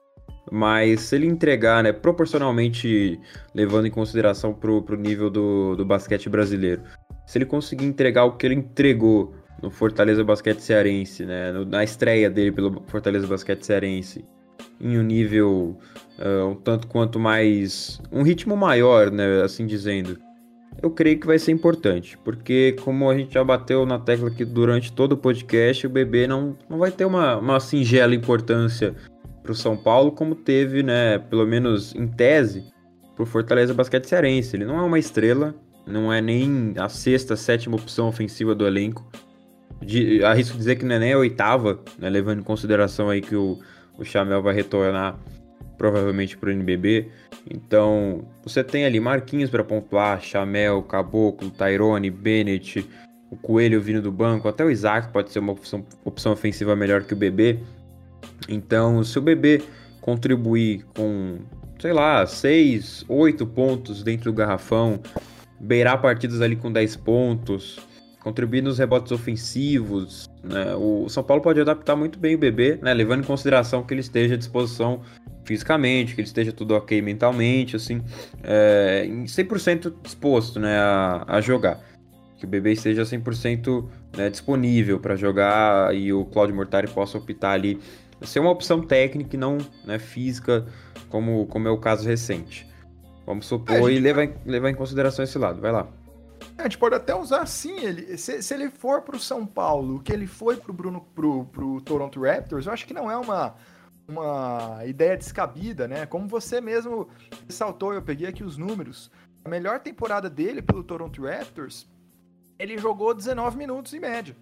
mas 0.52 1.02
se 1.02 1.16
ele 1.16 1.28
entregar, 1.28 1.84
né, 1.84 1.94
proporcionalmente 1.94 3.20
levando 3.54 3.86
em 3.86 3.92
consideração 3.92 4.54
pro, 4.54 4.82
pro 4.82 4.98
nível 4.98 5.30
do, 5.30 5.76
do 5.76 5.86
basquete 5.86 6.30
brasileiro, 6.30 6.82
se 7.26 7.38
ele 7.38 7.46
conseguir 7.46 7.86
entregar 7.86 8.26
o 8.26 8.36
que 8.36 8.46
ele 8.48 8.56
entregou 8.56 9.36
no 9.64 9.72
Fortaleza 9.72 10.24
Basquete 10.26 10.60
Cearense, 10.60 11.26
né, 11.26 11.54
na 11.66 11.86
estreia 11.86 12.30
dele 12.30 12.52
pelo 12.52 12.84
Fortaleza 12.88 13.26
Basquete 13.26 13.64
Cearense, 13.64 14.26
em 14.80 15.00
um 15.00 15.02
nível 15.02 15.80
uh, 16.20 16.50
um 16.50 16.56
tanto 16.56 16.86
quanto 16.88 17.18
mais. 17.18 18.02
um 18.12 18.24
ritmo 18.24 18.58
maior, 18.58 19.10
né, 19.10 19.42
assim 19.42 19.66
dizendo, 19.66 20.20
eu 20.82 20.92
creio 20.92 21.18
que 21.18 21.26
vai 21.26 21.40
ser 21.40 21.54
importante, 21.54 22.18
porque 22.26 22.76
como 22.84 23.10
a 23.10 23.18
gente 23.18 23.34
já 23.34 23.44
bateu 23.44 23.86
na 23.86 23.98
tecla 23.98 24.28
aqui 24.28 24.44
durante 24.44 24.92
todo 24.92 25.14
o 25.14 25.18
podcast, 25.18 25.88
o 25.88 25.90
bebê 25.90 26.28
não, 26.28 26.58
não 26.70 26.78
vai 26.78 26.92
ter 26.92 27.06
uma, 27.06 27.38
uma 27.38 27.60
singela 27.62 28.14
importância 28.14 28.94
para 29.42 29.54
o 29.54 29.56
São 29.56 29.78
Paulo, 29.78 30.12
como 30.12 30.36
teve, 30.36 30.84
né, 30.84 31.20
pelo 31.20 31.48
menos 31.48 31.96
em 31.96 32.06
tese, 32.06 32.66
para 33.16 33.24
o 33.24 33.26
Fortaleza 33.26 33.74
Basquete 33.74 34.06
Cearense. 34.06 34.58
Ele 34.58 34.66
não 34.66 34.78
é 34.78 34.82
uma 34.82 35.00
estrela, 35.00 35.56
não 35.88 36.12
é 36.12 36.22
nem 36.22 36.74
a 36.78 36.90
sexta, 36.90 37.38
sétima 37.38 37.76
opção 37.78 38.10
ofensiva 38.10 38.54
do 38.54 38.68
elenco. 38.68 39.10
De, 39.84 40.24
arrisco 40.24 40.58
dizer 40.58 40.76
que 40.78 40.86
não 40.86 40.96
é 40.96 41.00
nem 41.00 41.14
a 41.14 41.18
oitava, 41.18 41.80
né, 41.98 42.10
levando 42.10 42.40
em 42.40 42.44
consideração 42.44 43.10
aí 43.10 43.22
que 43.22 43.36
o, 43.36 43.60
o 43.98 44.04
Chamel 44.04 44.42
vai 44.42 44.54
retornar 44.54 45.18
provavelmente 45.78 46.38
para 46.38 46.50
o 46.50 46.52
NBB. 46.52 47.10
Então, 47.50 48.26
você 48.44 48.64
tem 48.64 48.86
ali 48.86 49.00
Marquinhos 49.00 49.50
para 49.50 49.64
pontuar, 49.64 50.22
Chamel, 50.22 50.82
Caboclo, 50.84 51.50
Tyrone, 51.50 52.10
Bennett, 52.10 52.88
o 53.30 53.36
Coelho 53.36 53.82
vindo 53.82 54.02
do 54.02 54.12
banco, 54.12 54.48
até 54.48 54.64
o 54.64 54.70
Isaac 54.70 55.12
pode 55.12 55.32
ser 55.32 55.40
uma 55.40 55.52
opção, 55.52 55.86
opção 56.06 56.32
ofensiva 56.32 56.76
melhor 56.76 57.04
que 57.04 57.14
o 57.14 57.18
BB. 57.18 57.60
Então, 58.48 59.04
se 59.04 59.18
o 59.18 59.22
BB 59.22 59.64
contribuir 60.00 60.86
com, 60.96 61.40
sei 61.80 61.94
lá, 61.94 62.26
6, 62.26 63.06
8 63.08 63.46
pontos 63.48 64.04
dentro 64.04 64.32
do 64.32 64.34
garrafão, 64.34 65.02
beirar 65.60 66.02
partidas 66.02 66.42
ali 66.42 66.56
com 66.56 66.72
10 66.72 66.96
pontos, 66.98 67.80
contribuir 68.24 68.62
nos 68.62 68.80
rebotes 68.80 69.12
ofensivos, 69.12 70.30
né? 70.42 70.74
O 70.76 71.10
São 71.10 71.24
Paulo 71.24 71.44
pode 71.44 71.60
adaptar 71.60 71.96
muito 71.96 72.18
bem 72.18 72.36
o 72.36 72.38
BB, 72.38 72.80
né? 72.82 72.94
levando 72.94 73.22
em 73.22 73.28
consideração 73.28 73.84
que 73.84 73.94
ele 73.94 74.02
esteja 74.02 74.36
à 74.36 74.38
disposição 74.38 75.02
fisicamente, 75.44 76.16
que 76.16 76.22
ele 76.22 76.28
esteja 76.28 76.54
tudo 76.54 76.74
ok 76.74 77.02
mentalmente, 77.02 77.76
assim, 77.76 78.02
é, 78.42 79.06
100% 79.06 79.94
disposto 80.02 80.60
né, 80.60 80.78
a, 80.78 81.26
a 81.28 81.42
jogar. 81.42 81.80
Que 82.38 82.46
o 82.46 82.48
BB 82.48 82.72
esteja 82.72 83.04
100% 83.04 83.86
né, 84.16 84.30
disponível 84.30 85.00
para 85.00 85.16
jogar 85.18 85.94
e 85.94 86.14
o 86.14 86.24
Claudio 86.26 86.56
Mortari 86.56 86.88
possa 86.88 87.18
optar 87.18 87.52
ali 87.52 87.80
ser 88.22 88.40
uma 88.40 88.52
opção 88.52 88.82
técnica 88.82 89.36
e 89.36 89.40
não 89.40 89.58
né, 89.86 90.00
física, 90.00 90.66
como, 91.10 91.46
como 91.48 91.68
é 91.68 91.72
o 91.72 91.78
caso 91.78 92.08
recente. 92.08 92.66
Vamos 93.26 93.46
supor 93.46 93.90
é, 93.90 93.94
e 93.94 94.00
levar, 94.00 94.30
levar 94.46 94.70
em 94.70 94.76
consideração 94.76 95.24
esse 95.24 95.38
lado. 95.38 95.60
Vai 95.60 95.72
lá. 95.72 95.88
A 96.58 96.64
gente 96.64 96.78
pode 96.78 96.96
até 96.96 97.16
usar 97.16 97.46
sim 97.46 97.80
ele. 97.80 98.18
Se, 98.18 98.42
se 98.42 98.54
ele 98.54 98.70
for 98.70 99.02
para 99.02 99.16
o 99.16 99.20
São 99.20 99.46
Paulo, 99.46 100.00
que 100.02 100.14
ele 100.14 100.28
foi 100.28 100.56
para 100.56 100.72
o 100.72 100.74
Bruno 100.74 101.02
pro, 101.16 101.46
pro 101.46 101.82
Toronto 101.82 102.22
Raptors, 102.22 102.66
eu 102.66 102.74
acho 102.74 102.86
que 102.86 102.94
não 102.94 103.10
é 103.10 103.18
uma, 103.18 103.56
uma 104.08 104.82
ideia 104.86 105.18
descabida, 105.18 105.88
né? 105.88 106.06
Como 106.06 106.28
você 106.28 106.62
mesmo 106.62 107.10
ressaltou, 107.48 107.94
eu 107.94 108.02
peguei 108.02 108.28
aqui 108.28 108.44
os 108.44 108.58
números. 108.58 109.10
A 109.44 109.50
melhor 109.50 109.80
temporada 109.80 110.30
dele 110.30 110.62
pelo 110.62 110.84
Toronto 110.84 111.24
Raptors, 111.24 111.88
ele 112.60 112.78
jogou 112.78 113.14
19 113.14 113.58
minutos 113.58 113.94
em 113.94 114.00
média. 114.00 114.36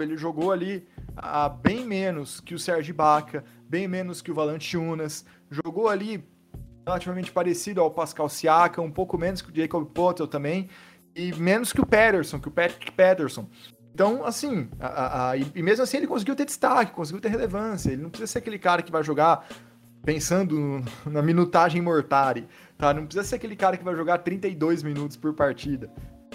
Ele 0.00 0.16
jogou 0.16 0.50
ali 0.50 0.88
a 1.16 1.48
bem 1.48 1.86
menos 1.86 2.40
que 2.40 2.54
o 2.54 2.58
Sérgio 2.58 2.94
Baca, 2.94 3.44
bem 3.68 3.86
menos 3.86 4.20
que 4.20 4.30
o 4.30 4.34
Valanciunas, 4.34 5.24
jogou 5.50 5.88
ali 5.88 6.24
relativamente 6.86 7.32
parecido 7.32 7.80
ao 7.80 7.90
Pascal 7.90 8.28
Siakam, 8.28 8.84
um 8.84 8.90
pouco 8.90 9.16
menos 9.16 9.40
que 9.40 9.50
o 9.50 9.54
Jacob 9.54 9.86
Potter 9.86 10.26
também, 10.26 10.68
e 11.14 11.32
menos 11.34 11.72
que 11.72 11.80
o 11.80 11.86
Patterson, 11.86 12.40
que 12.40 12.48
o 12.48 12.50
Patrick 12.50 12.92
Patterson. 12.92 13.48
Então, 13.94 14.24
assim, 14.24 14.68
a, 14.80 15.30
a, 15.30 15.36
e 15.36 15.62
mesmo 15.62 15.84
assim 15.84 15.98
ele 15.98 16.06
conseguiu 16.06 16.34
ter 16.34 16.44
destaque, 16.44 16.92
conseguiu 16.92 17.20
ter 17.20 17.28
relevância. 17.28 17.90
Ele 17.90 18.02
não 18.02 18.10
precisa 18.10 18.32
ser 18.32 18.38
aquele 18.38 18.58
cara 18.58 18.82
que 18.82 18.90
vai 18.90 19.04
jogar 19.04 19.46
pensando 20.04 20.82
na 21.06 21.22
minutagem 21.22 21.80
mortari, 21.80 22.48
tá? 22.76 22.92
Não 22.92 23.06
precisa 23.06 23.24
ser 23.24 23.36
aquele 23.36 23.56
cara 23.56 23.76
que 23.76 23.84
vai 23.84 23.94
jogar 23.94 24.18
32 24.18 24.82
minutos 24.82 25.16
por 25.16 25.32
partida, 25.32 25.90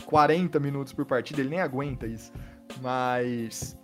40 0.06 0.60
minutos 0.60 0.94
por 0.94 1.06
partida, 1.06 1.42
ele 1.42 1.50
nem 1.50 1.60
aguenta 1.60 2.08
isso. 2.08 2.32
Mas 2.82 3.78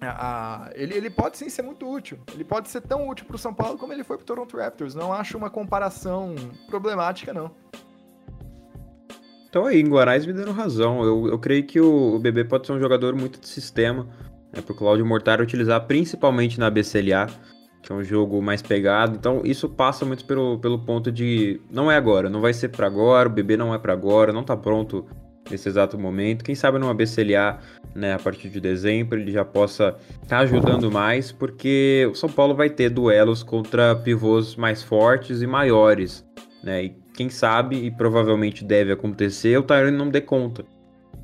a, 0.00 0.70
ele, 0.74 0.94
ele 0.94 1.10
pode 1.10 1.38
sim 1.38 1.48
ser 1.48 1.62
muito 1.62 1.88
útil. 1.90 2.18
Ele 2.32 2.44
pode 2.44 2.68
ser 2.68 2.82
tão 2.82 3.08
útil 3.08 3.26
para 3.26 3.36
o 3.36 3.38
São 3.38 3.52
Paulo 3.52 3.78
como 3.78 3.92
ele 3.92 4.04
foi 4.04 4.16
para 4.16 4.22
o 4.22 4.26
Toronto 4.26 4.56
Raptors. 4.56 4.94
Não 4.94 5.12
acho 5.12 5.36
uma 5.36 5.50
comparação 5.50 6.34
problemática, 6.68 7.32
não. 7.32 7.50
Então 9.48 9.64
aí, 9.64 9.82
Guarais 9.82 10.26
me 10.26 10.32
dando 10.32 10.52
razão. 10.52 11.02
Eu, 11.02 11.28
eu 11.28 11.38
creio 11.38 11.64
que 11.64 11.80
o, 11.80 12.14
o 12.14 12.18
BB 12.18 12.44
pode 12.44 12.66
ser 12.66 12.72
um 12.72 12.80
jogador 12.80 13.14
muito 13.14 13.40
de 13.40 13.48
sistema. 13.48 14.06
Né, 14.54 14.62
para 14.62 14.72
o 14.72 14.76
Claudio 14.76 15.04
Mortari 15.04 15.42
utilizar 15.42 15.86
principalmente 15.86 16.58
na 16.58 16.70
BCLA, 16.70 17.26
que 17.82 17.92
é 17.92 17.94
um 17.94 18.02
jogo 18.02 18.40
mais 18.42 18.62
pegado. 18.62 19.16
Então 19.16 19.42
isso 19.44 19.68
passa 19.68 20.04
muito 20.04 20.24
pelo, 20.24 20.58
pelo 20.58 20.78
ponto 20.78 21.12
de 21.12 21.60
não 21.70 21.90
é 21.90 21.96
agora, 21.96 22.28
não 22.28 22.40
vai 22.40 22.52
ser 22.52 22.68
para 22.68 22.86
agora, 22.86 23.28
o 23.28 23.32
BB 23.32 23.56
não 23.56 23.74
é 23.74 23.78
para 23.78 23.92
agora, 23.92 24.32
não 24.32 24.40
está 24.40 24.56
pronto 24.56 25.06
nesse 25.50 25.68
exato 25.68 25.98
momento. 25.98 26.44
Quem 26.44 26.54
sabe 26.54 26.78
numa 26.78 26.94
BCLA, 26.94 27.58
né, 27.94 28.14
a 28.14 28.18
partir 28.18 28.48
de 28.48 28.60
dezembro, 28.60 29.18
ele 29.18 29.30
já 29.30 29.44
possa 29.44 29.96
estar 30.22 30.36
tá 30.36 30.38
ajudando 30.38 30.90
mais, 30.90 31.32
porque 31.32 32.06
o 32.10 32.14
São 32.14 32.28
Paulo 32.28 32.54
vai 32.54 32.68
ter 32.68 32.90
duelos 32.90 33.42
contra 33.42 33.94
pivôs 33.96 34.56
mais 34.56 34.82
fortes 34.82 35.40
e 35.40 35.46
maiores, 35.46 36.26
né? 36.62 36.84
E 36.84 36.96
quem 37.18 37.28
sabe, 37.28 37.74
e 37.84 37.90
provavelmente 37.90 38.64
deve 38.64 38.92
acontecer, 38.92 39.58
o 39.58 39.62
Tyrone 39.64 39.96
não 39.96 40.08
dê 40.08 40.20
conta. 40.20 40.64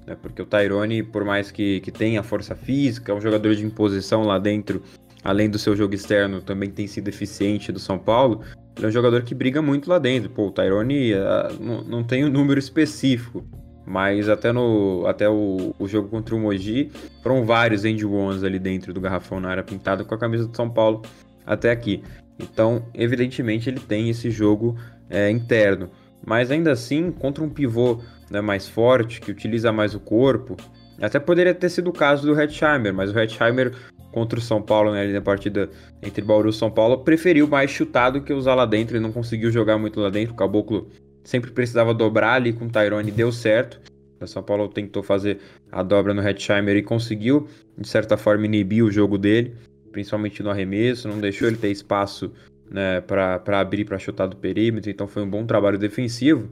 Né? 0.05 0.17
Porque 0.21 0.43
o 0.43 0.45
Tyrone, 0.45 1.05
por 1.05 1.25
mais 1.25 1.53
que, 1.53 1.79
que 1.83 1.93
tenha 1.93 2.21
força 2.21 2.57
física, 2.57 3.13
é 3.13 3.15
um 3.15 3.21
jogador 3.21 3.55
de 3.55 3.65
imposição 3.65 4.25
lá 4.25 4.41
dentro, 4.41 4.83
além 5.23 5.49
do 5.49 5.57
seu 5.57 5.77
jogo 5.77 5.95
externo, 5.95 6.41
também 6.41 6.69
tem 6.69 6.89
sido 6.89 7.07
eficiente 7.07 7.71
do 7.71 7.79
São 7.79 7.97
Paulo. 7.97 8.41
Ele 8.77 8.87
é 8.87 8.89
um 8.89 8.91
jogador 8.91 9.23
que 9.23 9.37
briga 9.37 9.63
muito 9.63 9.89
lá 9.89 10.01
dentro. 10.01 10.29
Pô, 10.31 10.49
o 10.49 10.51
Tyrone 10.51 11.15
uh, 11.15 11.63
não, 11.63 11.85
não 11.85 12.03
tem 12.03 12.25
um 12.25 12.29
número 12.29 12.59
específico, 12.59 13.45
mas 13.87 14.29
até, 14.29 14.51
no, 14.51 15.07
até 15.07 15.29
o, 15.29 15.77
o 15.79 15.87
jogo 15.87 16.09
contra 16.09 16.35
o 16.35 16.41
Mogi, 16.41 16.91
foram 17.23 17.45
vários 17.45 17.85
end 17.85 18.05
ones 18.05 18.43
ali 18.43 18.59
dentro 18.59 18.93
do 18.93 19.01
garrafão 19.01 19.39
na 19.39 19.49
área 19.49 19.63
pintada 19.63 20.03
com 20.03 20.13
a 20.13 20.19
camisa 20.19 20.49
do 20.49 20.57
São 20.57 20.69
Paulo 20.69 21.03
até 21.47 21.71
aqui. 21.71 22.03
Então, 22.37 22.85
evidentemente, 22.93 23.71
ele 23.71 23.79
tem 23.79 24.11
esse 24.11 24.29
jogo 24.29 24.77
é, 25.15 25.31
interno. 25.31 25.89
Mas 26.27 26.51
ainda 26.51 26.73
assim, 26.73 27.13
contra 27.13 27.45
um 27.45 27.49
pivô 27.49 28.01
né, 28.31 28.41
mais 28.41 28.67
forte, 28.67 29.21
que 29.21 29.31
utiliza 29.31 29.71
mais 29.71 29.95
o 29.95 30.01
corpo, 30.01 30.57
até 31.01 31.21
poderia 31.21 31.55
ter 31.55 31.69
sido 31.69 31.89
o 31.89 31.93
caso 31.93 32.27
do 32.27 32.39
Hetzheimer, 32.39 32.93
mas 32.93 33.13
o 33.13 33.19
Hetzheimer 33.19 33.73
contra 34.11 34.39
o 34.39 34.43
São 34.43 34.63
Paulo, 34.63 34.93
né, 34.93 35.03
ali 35.03 35.13
na 35.13 35.21
partida 35.21 35.69
entre 36.03 36.23
Bauru 36.23 36.49
e 36.49 36.53
São 36.53 36.71
Paulo, 36.71 36.99
preferiu 36.99 37.47
mais 37.49 37.71
chutar 37.71 38.11
do 38.11 38.21
que 38.21 38.33
usar 38.33 38.55
lá 38.55 38.65
dentro, 38.65 38.97
ele 38.97 39.03
não 39.03 39.13
conseguiu 39.13 39.51
jogar 39.51 39.77
muito 39.77 40.01
lá 40.01 40.09
dentro, 40.09 40.35
o 40.35 40.37
Caboclo 40.37 40.89
sempre 41.25 41.51
precisava 41.51 41.93
dobrar 41.93 42.35
ali 42.35 42.53
com 42.53 42.67
o 42.67 42.71
Tyrone, 42.71 43.11
deu 43.11 43.33
certo. 43.33 43.81
O 44.21 44.27
São 44.27 44.43
Paulo 44.43 44.69
tentou 44.69 45.03
fazer 45.03 45.39
a 45.71 45.83
dobra 45.83 46.15
no 46.15 46.27
Hetzheimer 46.27 46.77
e 46.77 46.83
conseguiu, 46.83 47.49
de 47.77 47.89
certa 47.89 48.17
forma, 48.17 48.47
inibir 48.47 48.85
o 48.85 48.91
jogo 48.91 49.19
dele, 49.19 49.55
principalmente 49.91 50.43
no 50.43 50.51
arremesso, 50.51 51.09
não 51.09 51.19
deixou 51.19 51.49
ele 51.49 51.57
ter 51.57 51.71
espaço 51.71 52.33
né, 52.71 53.01
para 53.01 53.61
abrir 53.61 53.85
para 53.85 53.99
chutar 53.99 54.27
do 54.27 54.37
perímetro, 54.37 54.91
então 54.91 55.07
foi 55.07 55.23
um 55.23 55.31
bom 55.31 55.45
trabalho 55.47 55.79
defensivo. 55.79 56.51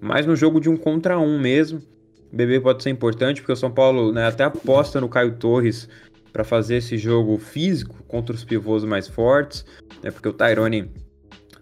Mas 0.00 0.26
no 0.26 0.34
jogo 0.34 0.60
de 0.60 0.68
um 0.68 0.76
contra 0.76 1.18
um 1.18 1.38
mesmo, 1.38 1.80
o 2.32 2.36
BB 2.36 2.60
pode 2.60 2.82
ser 2.82 2.90
importante, 2.90 3.40
porque 3.40 3.52
o 3.52 3.56
São 3.56 3.70
Paulo 3.70 4.12
né, 4.12 4.26
até 4.26 4.44
aposta 4.44 5.00
no 5.00 5.08
Caio 5.08 5.36
Torres 5.36 5.88
para 6.32 6.44
fazer 6.44 6.76
esse 6.76 6.96
jogo 6.96 7.36
físico 7.38 8.02
contra 8.08 8.34
os 8.34 8.44
pivôs 8.44 8.84
mais 8.84 9.06
fortes, 9.06 9.64
né, 10.02 10.10
porque 10.10 10.28
o 10.28 10.32
Tyrone 10.32 10.90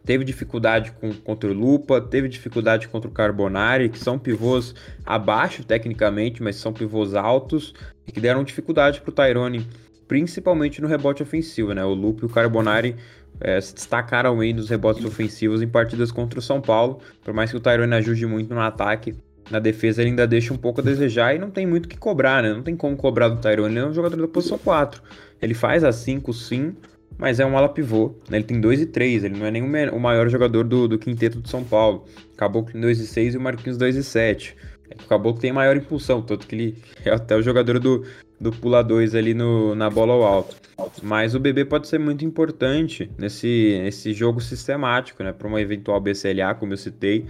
teve 0.05 0.25
dificuldade 0.25 0.93
com, 0.93 1.13
contra 1.13 1.51
o 1.51 1.53
Lupa, 1.53 2.01
teve 2.01 2.29
dificuldade 2.29 2.89
contra 2.89 3.09
o 3.09 3.13
Carbonari, 3.13 3.89
que 3.89 3.99
são 3.99 4.19
pivôs 4.19 4.75
abaixo 5.05 5.65
tecnicamente, 5.65 6.43
mas 6.43 6.57
são 6.57 6.73
pivôs 6.73 7.15
altos 7.15 7.75
e 8.07 8.13
que 8.13 8.21
deram 8.21 8.43
dificuldade 8.43 9.01
para 9.01 9.11
o 9.11 9.13
Tyrone, 9.13 9.67
principalmente 10.09 10.81
no 10.81 10.89
rebote 10.89 11.23
ofensivo. 11.23 11.75
Né? 11.75 11.85
O 11.85 11.95
Lupa 11.95 12.23
e 12.23 12.27
o 12.27 12.29
Carbonari 12.29 12.97
é, 13.41 13.61
se 13.61 13.75
destacaram 13.75 14.39
aí 14.41 14.53
nos 14.53 14.69
rebotes 14.69 15.05
ofensivos 15.05 15.63
em 15.63 15.69
partidas 15.69 16.13
contra 16.13 16.39
o 16.39 16.43
São 16.43 16.61
Paulo. 16.61 17.01
Por 17.25 17.33
mais 17.33 17.51
que 17.51 17.57
o 17.57 17.61
Tyrone 17.61 17.95
ajude 17.95 18.27
muito 18.27 18.55
no 18.55 18.61
ataque, 18.61 19.15
na 19.51 19.59
defesa 19.59 20.03
ele 20.03 20.11
ainda 20.11 20.27
deixa 20.27 20.53
um 20.53 20.57
pouco 20.57 20.81
a 20.81 20.85
desejar 20.85 21.35
e 21.35 21.39
não 21.39 21.51
tem 21.51 21.67
muito 21.67 21.87
o 21.87 21.89
que 21.89 21.97
cobrar, 21.97 22.43
né? 22.43 22.53
Não 22.53 22.63
tem 22.63 22.77
como 22.77 22.97
cobrar 22.97 23.29
do 23.29 23.41
Tyrone, 23.41 23.75
ele 23.75 23.85
é 23.85 23.89
um 23.89 23.95
jogador 23.95 24.17
da 24.17 24.29
posição 24.29 24.59
4. 24.59 25.03
Ele 25.41 25.55
faz 25.55 25.83
a 25.83 25.91
5 25.91 26.33
sim, 26.33 26.75
mas 27.19 27.41
é 27.41 27.47
um 27.47 27.57
ala 27.57 27.69
pivô, 27.69 28.15
né? 28.29 28.39
Ele 28.39 28.45
tem 28.45 28.61
2 28.61 28.83
e 28.83 28.87
3, 28.87 29.25
ele 29.25 29.39
não 29.39 29.47
é 29.47 29.51
nem 29.51 29.63
o 29.63 29.99
maior 29.99 30.29
jogador 30.29 30.65
do, 30.65 30.87
do 30.87 30.99
quinteto 30.99 31.41
de 31.41 31.49
São 31.49 31.65
Paulo. 31.65 32.05
Acabou 32.35 32.65
com 32.65 32.79
2 32.79 33.01
e 33.01 33.07
6 33.07 33.35
e 33.35 33.37
o 33.39 33.41
Marquinhos 33.41 33.77
2 33.77 33.97
e 33.97 34.05
7. 34.05 34.57
Acabou 35.05 35.35
que 35.35 35.41
tem 35.41 35.53
maior 35.53 35.77
impulsão, 35.77 36.21
tanto 36.21 36.47
que 36.47 36.55
ele 36.55 36.79
é 37.05 37.11
até 37.11 37.37
o 37.37 37.43
jogador 37.43 37.79
do, 37.79 38.05
do 38.41 38.51
pula 38.51 38.83
2 38.83 39.15
ali 39.15 39.35
no, 39.35 39.75
na 39.75 39.91
bola 39.91 40.15
ao 40.15 40.23
alto. 40.23 40.57
Mas 41.03 41.35
o 41.35 41.41
BB 41.41 41.67
pode 41.67 41.87
ser 41.87 41.99
muito 41.99 42.25
importante 42.25 43.11
nesse, 43.19 43.79
nesse 43.83 44.15
jogo 44.15 44.41
sistemático, 44.41 45.23
né? 45.23 45.33
Para 45.33 45.47
uma 45.47 45.61
eventual 45.61 46.01
BCLA, 46.01 46.55
como 46.55 46.73
eu 46.73 46.79
citei. 46.79 47.27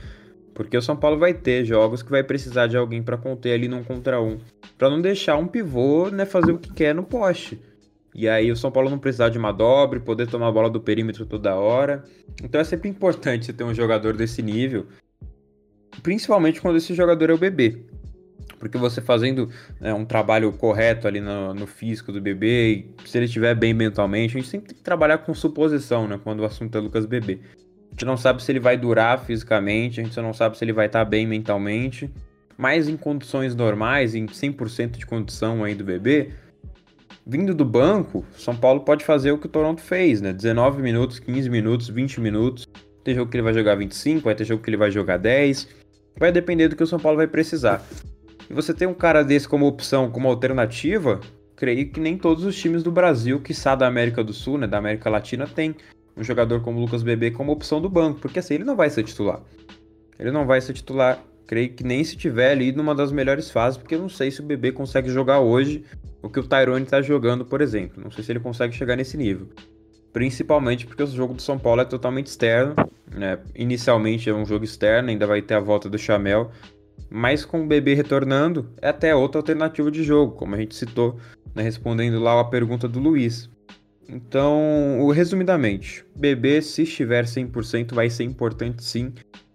Porque 0.55 0.77
o 0.77 0.83
São 0.83 0.97
Paulo 0.97 1.19
vai 1.19 1.35
ter 1.35 1.65
jogos 1.65 2.03
que 2.03 2.11
vai 2.11 2.23
precisar 2.23 2.69
de 2.69 2.77
alguém 2.77 3.03
para 3.03 3.17
conter 3.17 3.53
ali 3.53 3.67
num 3.67 3.83
contra 3.83 4.21
um, 4.21 4.39
para 4.79 4.91
não 4.91 5.01
deixar 5.01 5.37
um 5.37 5.47
pivô, 5.47 6.11
né, 6.11 6.25
fazer 6.25 6.53
o 6.53 6.59
que 6.59 6.73
quer 6.73 6.95
no 6.95 7.03
poste. 7.03 7.61
E 8.15 8.29
aí 8.29 8.51
o 8.51 8.57
São 8.57 8.71
Paulo 8.71 8.91
não 8.91 8.99
precisar 8.99 9.29
de 9.29 9.39
uma 9.39 9.53
dobre, 9.53 10.01
poder 10.01 10.27
tomar 10.27 10.49
a 10.49 10.53
bola 10.53 10.69
do 10.69 10.81
perímetro 10.81 11.25
toda 11.25 11.55
hora. 11.55 12.05
Então 12.43 12.61
é 12.61 12.65
sempre 12.65 12.89
importante 12.89 13.53
ter 13.53 13.65
um 13.65 13.75
jogador 13.75 14.17
desse 14.17 14.43
nível, 14.43 14.87
principalmente 16.03 16.61
quando 16.61 16.77
esse 16.77 16.95
jogador 16.95 17.31
é 17.31 17.35
o 17.35 17.39
bebê. 17.39 17.85
Porque 18.61 18.77
você 18.77 19.01
fazendo 19.01 19.49
né, 19.81 19.93
um 19.95 20.05
trabalho 20.05 20.53
correto 20.53 21.09
ali 21.09 21.19
no, 21.19 21.55
no, 21.55 21.67
físico 21.67 22.13
do 22.13 22.21
bebê, 22.21 22.85
se 23.07 23.17
ele 23.17 23.25
estiver 23.25 23.55
bem 23.55 23.73
mentalmente, 23.73 24.37
a 24.37 24.41
gente 24.41 24.51
sempre 24.51 24.69
tem 24.69 24.77
que 24.77 24.83
trabalhar 24.83 25.19
com 25.19 25.33
suposição, 25.33 26.07
né? 26.07 26.21
Quando 26.23 26.41
o 26.41 26.45
assunto 26.45 26.77
é 26.77 26.81
Lucas 26.81 27.07
Bebê. 27.07 27.41
A 27.89 27.93
gente 27.93 28.05
não 28.05 28.19
sabe 28.19 28.43
se 28.43 28.53
ele 28.53 28.61
vai 28.61 28.77
durar 28.77 29.25
fisicamente, 29.25 29.99
a 29.99 30.05
gente 30.05 30.15
só 30.15 30.23
não 30.23 30.35
sabe 30.35 30.59
se 30.59 30.65
ele 30.65 30.75
vai 30.75 30.87
estar 30.87 31.05
bem 31.07 31.27
mentalmente. 31.27 32.11
Mas 32.57 32.87
em 32.87 32.97
condições 32.99 33.55
normais, 33.55 34.15
em 34.15 34.27
100% 34.27 34.99
de 34.99 35.07
condição 35.07 35.65
aí 35.65 35.75
do 35.75 35.83
bebê, 35.83 36.31
vindo 37.27 37.55
do 37.55 37.65
banco, 37.65 38.23
São 38.37 38.55
Paulo 38.55 38.81
pode 38.81 39.03
fazer 39.03 39.33
o 39.33 39.39
que 39.39 39.47
o 39.47 39.49
Toronto 39.49 39.81
fez, 39.81 40.21
né? 40.21 40.35
19 40.35 40.83
minutos, 40.83 41.19
15 41.19 41.49
minutos, 41.49 41.89
20 41.89 42.21
minutos. 42.21 42.67
Tem 43.03 43.15
jogo 43.15 43.31
que 43.31 43.39
ele 43.39 43.45
vai 43.45 43.55
jogar 43.55 43.77
25, 43.77 44.25
vai 44.25 44.35
ter 44.35 44.45
jogo 44.45 44.63
que 44.63 44.69
ele 44.69 44.77
vai 44.77 44.91
jogar 44.91 45.17
10. 45.17 45.67
Vai 46.19 46.31
depender 46.31 46.69
do 46.69 46.77
que 46.77 46.83
o 46.83 46.87
São 46.87 47.01
Paulo 47.01 47.17
vai 47.17 47.27
precisar. 47.27 47.83
E 48.51 48.53
você 48.53 48.75
tem 48.75 48.89
um 48.89 48.95
cara 48.95 49.23
desse 49.23 49.49
como 49.49 49.65
opção, 49.65 50.11
como 50.11 50.29
alternativa, 50.29 51.21
creio 51.55 51.89
que 51.89 52.01
nem 52.01 52.19
todos 52.19 52.45
os 52.45 52.57
times 52.57 52.83
do 52.83 52.91
Brasil, 52.91 53.41
que 53.41 53.55
da 53.77 53.87
América 53.87 54.25
do 54.25 54.33
Sul, 54.33 54.59
né, 54.59 54.67
da 54.67 54.79
América 54.79 55.09
Latina, 55.09 55.47
tem 55.47 55.77
um 56.17 56.25
jogador 56.25 56.61
como 56.61 56.79
o 56.79 56.81
Lucas 56.81 57.05
Bebê 57.05 57.31
como 57.31 57.53
opção 57.53 57.81
do 57.81 57.89
banco, 57.89 58.19
porque 58.19 58.41
assim, 58.41 58.55
ele 58.55 58.65
não 58.65 58.75
vai 58.75 58.91
ser 58.91 59.05
titular. 59.05 59.41
Ele 60.19 60.33
não 60.33 60.45
vai 60.47 60.61
ser 60.61 60.73
titular, 60.73 61.23
creio 61.47 61.71
que 61.71 61.85
nem 61.85 62.03
se 62.03 62.17
tiver 62.17 62.51
ali 62.51 62.73
numa 62.73 62.93
das 62.93 63.13
melhores 63.13 63.53
fases, 63.53 63.79
porque 63.79 63.95
eu 63.95 64.01
não 64.01 64.09
sei 64.09 64.33
se 64.33 64.41
o 64.41 64.45
Bebê 64.45 64.73
consegue 64.73 65.11
jogar 65.11 65.39
hoje 65.39 65.85
o 66.21 66.29
que 66.29 66.41
o 66.41 66.43
Tyrone 66.43 66.85
está 66.85 67.01
jogando, 67.01 67.45
por 67.45 67.61
exemplo. 67.61 68.03
Não 68.03 68.11
sei 68.11 68.25
se 68.25 68.33
ele 68.33 68.41
consegue 68.41 68.75
chegar 68.75 68.97
nesse 68.97 69.17
nível. 69.17 69.47
Principalmente 70.13 70.89
porque 70.89 71.05
o 71.05 71.07
jogo 71.07 71.35
do 71.35 71.43
São 71.43 71.57
Paulo 71.57 71.83
é 71.83 71.85
totalmente 71.85 72.27
externo. 72.27 72.75
Né? 73.15 73.39
Inicialmente 73.55 74.29
é 74.29 74.35
um 74.35 74.45
jogo 74.45 74.65
externo, 74.65 75.09
ainda 75.09 75.27
vai 75.27 75.41
ter 75.41 75.55
a 75.55 75.61
volta 75.61 75.89
do 75.89 75.97
Chamel. 75.97 76.51
Mas 77.09 77.45
com 77.45 77.63
o 77.63 77.67
bebê 77.67 77.95
retornando, 77.95 78.71
é 78.83 78.89
até 78.89 79.15
outra 79.15 79.41
alternativa 79.41 79.91
de 79.91 80.03
jogo, 80.03 80.33
como 80.33 80.55
a 80.55 80.59
gente 80.59 80.75
citou, 80.75 81.19
né, 81.55 81.63
respondendo 81.63 82.19
lá 82.21 82.41
a 82.41 82.45
pergunta 82.45 82.87
do 82.89 82.99
Luiz. 82.99 83.49
Então, 84.09 85.09
resumidamente, 85.15 86.05
bebê, 86.17 86.61
se 86.61 86.83
estiver 86.83 87.25
100%, 87.25 87.95
vai 87.95 88.11
ser 88.11 88.25
importante 88.25 88.83
sim. 88.83 89.13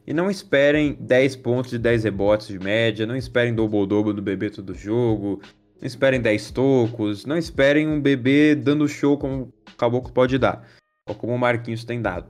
E 0.07 0.13
não 0.13 0.29
esperem 0.29 0.95
10 0.99 1.35
pontos 1.37 1.73
e 1.73 1.77
10 1.77 2.05
rebotes 2.05 2.47
de 2.47 2.59
média, 2.59 3.05
não 3.05 3.15
esperem 3.15 3.53
double-double 3.53 4.13
do 4.13 4.21
bebê 4.21 4.49
todo 4.49 4.73
jogo, 4.73 5.41
não 5.81 5.87
esperem 5.87 6.21
10 6.21 6.51
tocos, 6.51 7.25
não 7.25 7.37
esperem 7.37 7.87
um 7.87 7.99
bebê 7.99 8.55
dando 8.55 8.87
show 8.87 9.17
como 9.17 9.41
o 9.43 9.75
Caboclo 9.75 10.13
pode 10.13 10.37
dar, 10.37 10.65
ou 11.09 11.15
como 11.15 11.33
o 11.33 11.39
Marquinhos 11.39 11.83
tem 11.83 12.01
dado. 12.01 12.27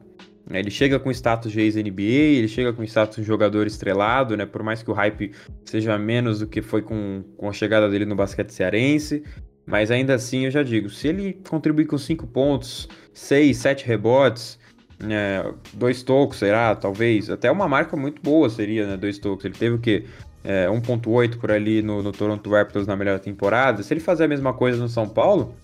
Né, 0.50 0.60
ele 0.60 0.70
chega 0.70 1.00
com 1.00 1.10
status 1.10 1.52
de 1.52 1.60
ex-NBA, 1.60 2.02
ele 2.02 2.48
chega 2.48 2.72
com 2.72 2.84
status 2.84 3.18
de 3.18 3.24
jogador 3.24 3.66
estrelado, 3.66 4.38
né? 4.38 4.46
Por 4.46 4.62
mais 4.62 4.84
que 4.84 4.92
o 4.92 4.94
hype 4.94 5.32
seja 5.64 5.98
menos 5.98 6.40
do 6.40 6.48
que 6.48 6.62
foi 6.62 6.82
com, 6.84 7.24
com 7.36 7.50
a 7.50 7.54
chegada 7.54 7.90
dele 7.90 8.06
no 8.06 8.16
basquete 8.16 8.52
cearense. 8.52 9.24
Mas 9.66 9.90
ainda 9.90 10.14
assim, 10.14 10.46
eu 10.46 10.52
já 10.52 10.62
digo, 10.62 10.90
se 10.90 11.08
ele 11.08 11.40
contribuir 11.50 11.86
com 11.86 11.98
5 11.98 12.28
pontos, 12.28 12.88
6, 13.14 13.58
7 13.58 13.86
rebotes, 13.88 14.60
né, 15.00 15.44
dois 15.74 16.04
tocos, 16.04 16.38
será? 16.38 16.76
Talvez. 16.76 17.30
Até 17.30 17.50
uma 17.50 17.68
marca 17.68 17.98
muito 17.98 18.22
boa 18.22 18.50
seria, 18.50 18.86
né? 18.86 18.98
Dois 18.98 19.18
tocos. 19.18 19.46
Ele 19.46 19.56
teve 19.56 19.76
o 19.76 19.80
quê? 19.80 20.06
É, 20.44 20.68
1.8 20.68 21.38
por 21.40 21.52
ali 21.52 21.82
no, 21.82 22.04
no 22.04 22.12
Toronto 22.12 22.48
Raptors 22.52 22.86
na 22.86 22.96
melhor 22.96 23.20
temporada. 23.20 23.82
Se 23.82 23.92
ele 23.92 24.00
fazer 24.00 24.26
a 24.26 24.28
mesma 24.28 24.54
coisa 24.54 24.78
no 24.78 24.88
São 24.88 25.10
Paulo, 25.10 25.56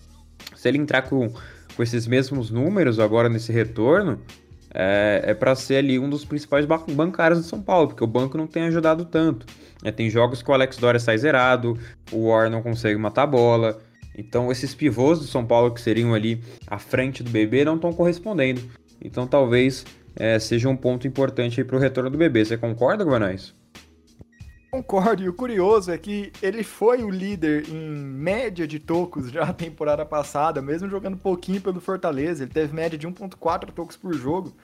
se 0.56 0.68
ele 0.68 0.78
entrar 0.78 1.02
com, 1.02 1.32
com 1.76 1.82
esses 1.82 2.06
mesmos 2.08 2.50
números 2.50 2.98
agora 2.98 3.28
nesse 3.28 3.52
retorno, 3.52 4.20
é, 4.74 5.22
é 5.26 5.34
para 5.34 5.54
ser 5.54 5.76
ali 5.76 5.98
um 5.98 6.08
dos 6.08 6.24
principais 6.24 6.66
bancários 6.66 7.40
do 7.40 7.46
São 7.46 7.60
Paulo, 7.60 7.88
porque 7.88 8.04
o 8.04 8.06
banco 8.06 8.38
não 8.38 8.46
tem 8.46 8.64
ajudado 8.64 9.04
tanto. 9.04 9.46
É, 9.84 9.90
tem 9.90 10.08
jogos 10.08 10.42
que 10.42 10.50
o 10.50 10.54
Alex 10.54 10.76
Dória 10.76 11.00
sai 11.00 11.18
zerado, 11.18 11.78
o 12.10 12.28
War 12.28 12.50
não 12.50 12.62
consegue 12.62 12.98
matar 12.98 13.22
a 13.22 13.26
bola. 13.26 13.78
Então 14.16 14.50
esses 14.50 14.74
pivôs 14.74 15.18
do 15.18 15.26
São 15.26 15.44
Paulo 15.44 15.72
que 15.72 15.80
seriam 15.80 16.14
ali 16.14 16.42
à 16.66 16.78
frente 16.78 17.22
do 17.22 17.30
BB 17.30 17.64
não 17.64 17.76
estão 17.76 17.92
correspondendo. 17.92 18.62
Então 19.00 19.26
talvez 19.26 19.84
é, 20.14 20.38
seja 20.38 20.68
um 20.68 20.76
ponto 20.76 21.06
importante 21.06 21.64
para 21.64 21.76
o 21.76 21.78
retorno 21.78 22.10
do 22.10 22.18
BB. 22.18 22.44
Você 22.44 22.56
concorda, 22.56 23.04
Guanais? 23.04 23.54
Concordo, 24.74 25.22
e 25.22 25.28
o 25.28 25.34
curioso 25.34 25.92
é 25.92 25.98
que 25.98 26.32
ele 26.40 26.64
foi 26.64 27.04
o 27.04 27.10
líder 27.10 27.68
em 27.68 27.90
média 27.94 28.66
de 28.66 28.78
tocos 28.78 29.30
já 29.30 29.44
na 29.44 29.52
temporada 29.52 30.06
passada, 30.06 30.62
mesmo 30.62 30.88
jogando 30.88 31.18
pouquinho 31.18 31.60
pelo 31.60 31.78
Fortaleza. 31.78 32.42
Ele 32.42 32.50
teve 32.50 32.74
média 32.74 32.98
de 32.98 33.06
1,4 33.06 33.70
tocos 33.70 33.98
por 33.98 34.14
jogo. 34.14 34.56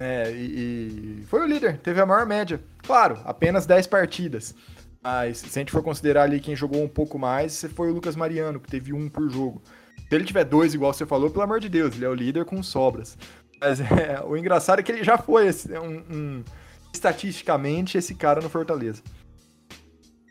É, 0.00 0.32
e, 0.32 1.20
e, 1.22 1.26
foi 1.26 1.40
o 1.42 1.46
líder, 1.46 1.78
teve 1.78 2.00
a 2.00 2.06
maior 2.06 2.26
média. 2.26 2.60
Claro, 2.78 3.20
apenas 3.24 3.64
10 3.64 3.86
partidas. 3.86 4.56
Mas 5.00 5.38
se 5.38 5.56
a 5.56 5.60
gente 5.60 5.70
for 5.70 5.84
considerar 5.84 6.24
ali 6.24 6.40
quem 6.40 6.56
jogou 6.56 6.82
um 6.82 6.88
pouco 6.88 7.16
mais, 7.16 7.64
foi 7.76 7.92
o 7.92 7.94
Lucas 7.94 8.16
Mariano, 8.16 8.58
que 8.58 8.68
teve 8.68 8.92
um 8.92 9.08
por 9.08 9.30
jogo. 9.30 9.62
Se 10.08 10.16
ele 10.16 10.24
tiver 10.24 10.42
dois, 10.42 10.74
igual 10.74 10.92
você 10.92 11.06
falou, 11.06 11.30
pelo 11.30 11.44
amor 11.44 11.60
de 11.60 11.68
Deus, 11.68 11.94
ele 11.94 12.04
é 12.04 12.08
o 12.08 12.14
líder 12.14 12.44
com 12.44 12.60
sobras. 12.60 13.16
Mas 13.60 13.78
é, 13.88 14.20
o 14.26 14.36
engraçado 14.36 14.80
é 14.80 14.82
que 14.82 14.90
ele 14.90 15.04
já 15.04 15.16
foi 15.16 15.46
esse, 15.46 15.78
um, 15.78 16.02
um, 16.10 16.44
estatisticamente 16.92 17.96
esse 17.96 18.16
cara 18.16 18.40
no 18.40 18.50
Fortaleza. 18.50 19.00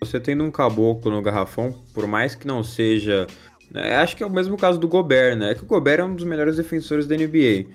Você 0.05 0.19
tendo 0.19 0.43
um 0.43 0.51
caboclo 0.51 1.11
no 1.11 1.21
garrafão, 1.21 1.73
por 1.93 2.07
mais 2.07 2.35
que 2.35 2.47
não 2.47 2.63
seja. 2.63 3.27
Né, 3.71 3.95
acho 3.95 4.15
que 4.15 4.23
é 4.23 4.25
o 4.25 4.31
mesmo 4.31 4.57
caso 4.57 4.79
do 4.79 4.87
Gobert, 4.87 5.35
né? 5.35 5.51
É 5.51 5.55
que 5.55 5.63
o 5.63 5.67
Gobert 5.67 5.99
é 5.99 6.03
um 6.03 6.15
dos 6.15 6.25
melhores 6.25 6.57
defensores 6.57 7.07
da 7.07 7.15
NBA. 7.15 7.65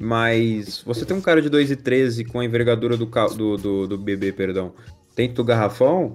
Mas 0.00 0.82
você 0.82 1.04
tem 1.04 1.16
um 1.16 1.20
cara 1.20 1.42
de 1.42 1.48
2 1.48 1.72
e 1.72 1.76
13 1.76 2.24
com 2.24 2.38
a 2.38 2.44
envergadura 2.44 2.96
do, 2.96 3.06
do, 3.06 3.56
do, 3.56 3.86
do 3.88 3.98
bebê, 3.98 4.30
perdão, 4.30 4.72
dentro 5.16 5.36
do 5.36 5.44
garrafão, 5.44 6.14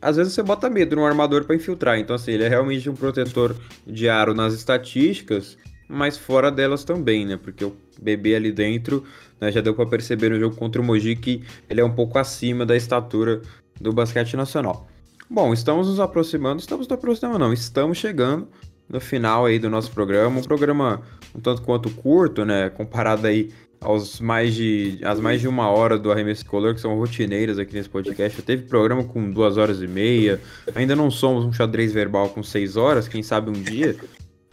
às 0.00 0.16
vezes 0.16 0.32
você 0.32 0.42
bota 0.42 0.68
medo 0.68 0.96
no 0.96 1.04
armador 1.04 1.44
para 1.44 1.54
infiltrar. 1.54 1.98
Então, 1.98 2.16
assim, 2.16 2.32
ele 2.32 2.44
é 2.44 2.48
realmente 2.48 2.88
um 2.90 2.94
protetor 2.94 3.54
de 3.86 4.08
aro 4.08 4.34
nas 4.34 4.52
estatísticas, 4.54 5.56
mas 5.88 6.16
fora 6.16 6.50
delas 6.50 6.84
também, 6.84 7.24
né? 7.24 7.36
Porque 7.36 7.64
o 7.64 7.76
bebê 8.00 8.34
ali 8.34 8.52
dentro, 8.52 9.04
né, 9.40 9.50
já 9.50 9.60
deu 9.60 9.74
para 9.74 9.86
perceber 9.86 10.30
no 10.30 10.38
jogo 10.38 10.56
contra 10.56 10.80
o 10.80 10.84
Moji 10.84 11.16
que 11.16 11.42
ele 11.68 11.80
é 11.80 11.84
um 11.84 11.94
pouco 11.94 12.18
acima 12.18 12.66
da 12.66 12.76
estatura 12.76 13.40
do 13.80 13.92
basquete 13.92 14.36
nacional. 14.36 14.88
Bom, 15.30 15.52
estamos 15.52 15.88
nos 15.88 16.00
aproximando, 16.00 16.60
estamos 16.60 16.86
nos 16.86 16.96
aproximando 16.96 17.38
não, 17.38 17.52
estamos 17.52 17.98
chegando 17.98 18.48
no 18.88 19.00
final 19.00 19.44
aí 19.44 19.58
do 19.58 19.68
nosso 19.68 19.90
programa, 19.90 20.40
um 20.40 20.42
programa 20.42 21.02
um 21.34 21.40
tanto 21.40 21.62
quanto 21.62 21.90
curto, 21.90 22.44
né, 22.44 22.70
comparado 22.70 23.26
aí 23.26 23.50
aos 23.80 24.20
mais 24.20 24.54
de 24.54 24.98
as 25.04 25.20
mais 25.20 25.40
de 25.40 25.46
uma 25.46 25.68
hora 25.68 25.98
do 25.98 26.10
arremesso 26.10 26.44
color 26.46 26.74
que 26.74 26.80
são 26.80 26.96
rotineiras 26.96 27.58
aqui 27.58 27.74
nesse 27.74 27.88
podcast. 27.88 28.38
Já 28.38 28.42
teve 28.42 28.64
programa 28.64 29.04
com 29.04 29.30
duas 29.30 29.56
horas 29.56 29.80
e 29.80 29.86
meia. 29.86 30.40
Ainda 30.74 30.96
não 30.96 31.10
somos 31.10 31.44
um 31.44 31.52
xadrez 31.52 31.92
verbal 31.92 32.28
com 32.30 32.42
seis 32.42 32.76
horas, 32.76 33.06
quem 33.06 33.22
sabe 33.22 33.50
um 33.50 33.62
dia. 33.62 33.96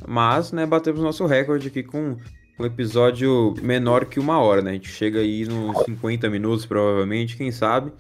Mas, 0.08 0.52
né, 0.52 0.66
batemos 0.66 1.02
nosso 1.02 1.26
recorde 1.26 1.70
aqui 1.70 1.82
com 1.82 2.18
um 2.60 2.66
episódio 2.66 3.54
menor 3.62 4.06
que 4.06 4.20
uma 4.20 4.40
hora, 4.40 4.62
né? 4.62 4.72
A 4.72 4.74
gente 4.74 4.90
chega 4.90 5.20
aí 5.20 5.46
nos 5.46 5.84
50 5.84 6.30
minutos, 6.30 6.66
provavelmente, 6.66 7.36
quem 7.36 7.52
sabe. 7.52 7.92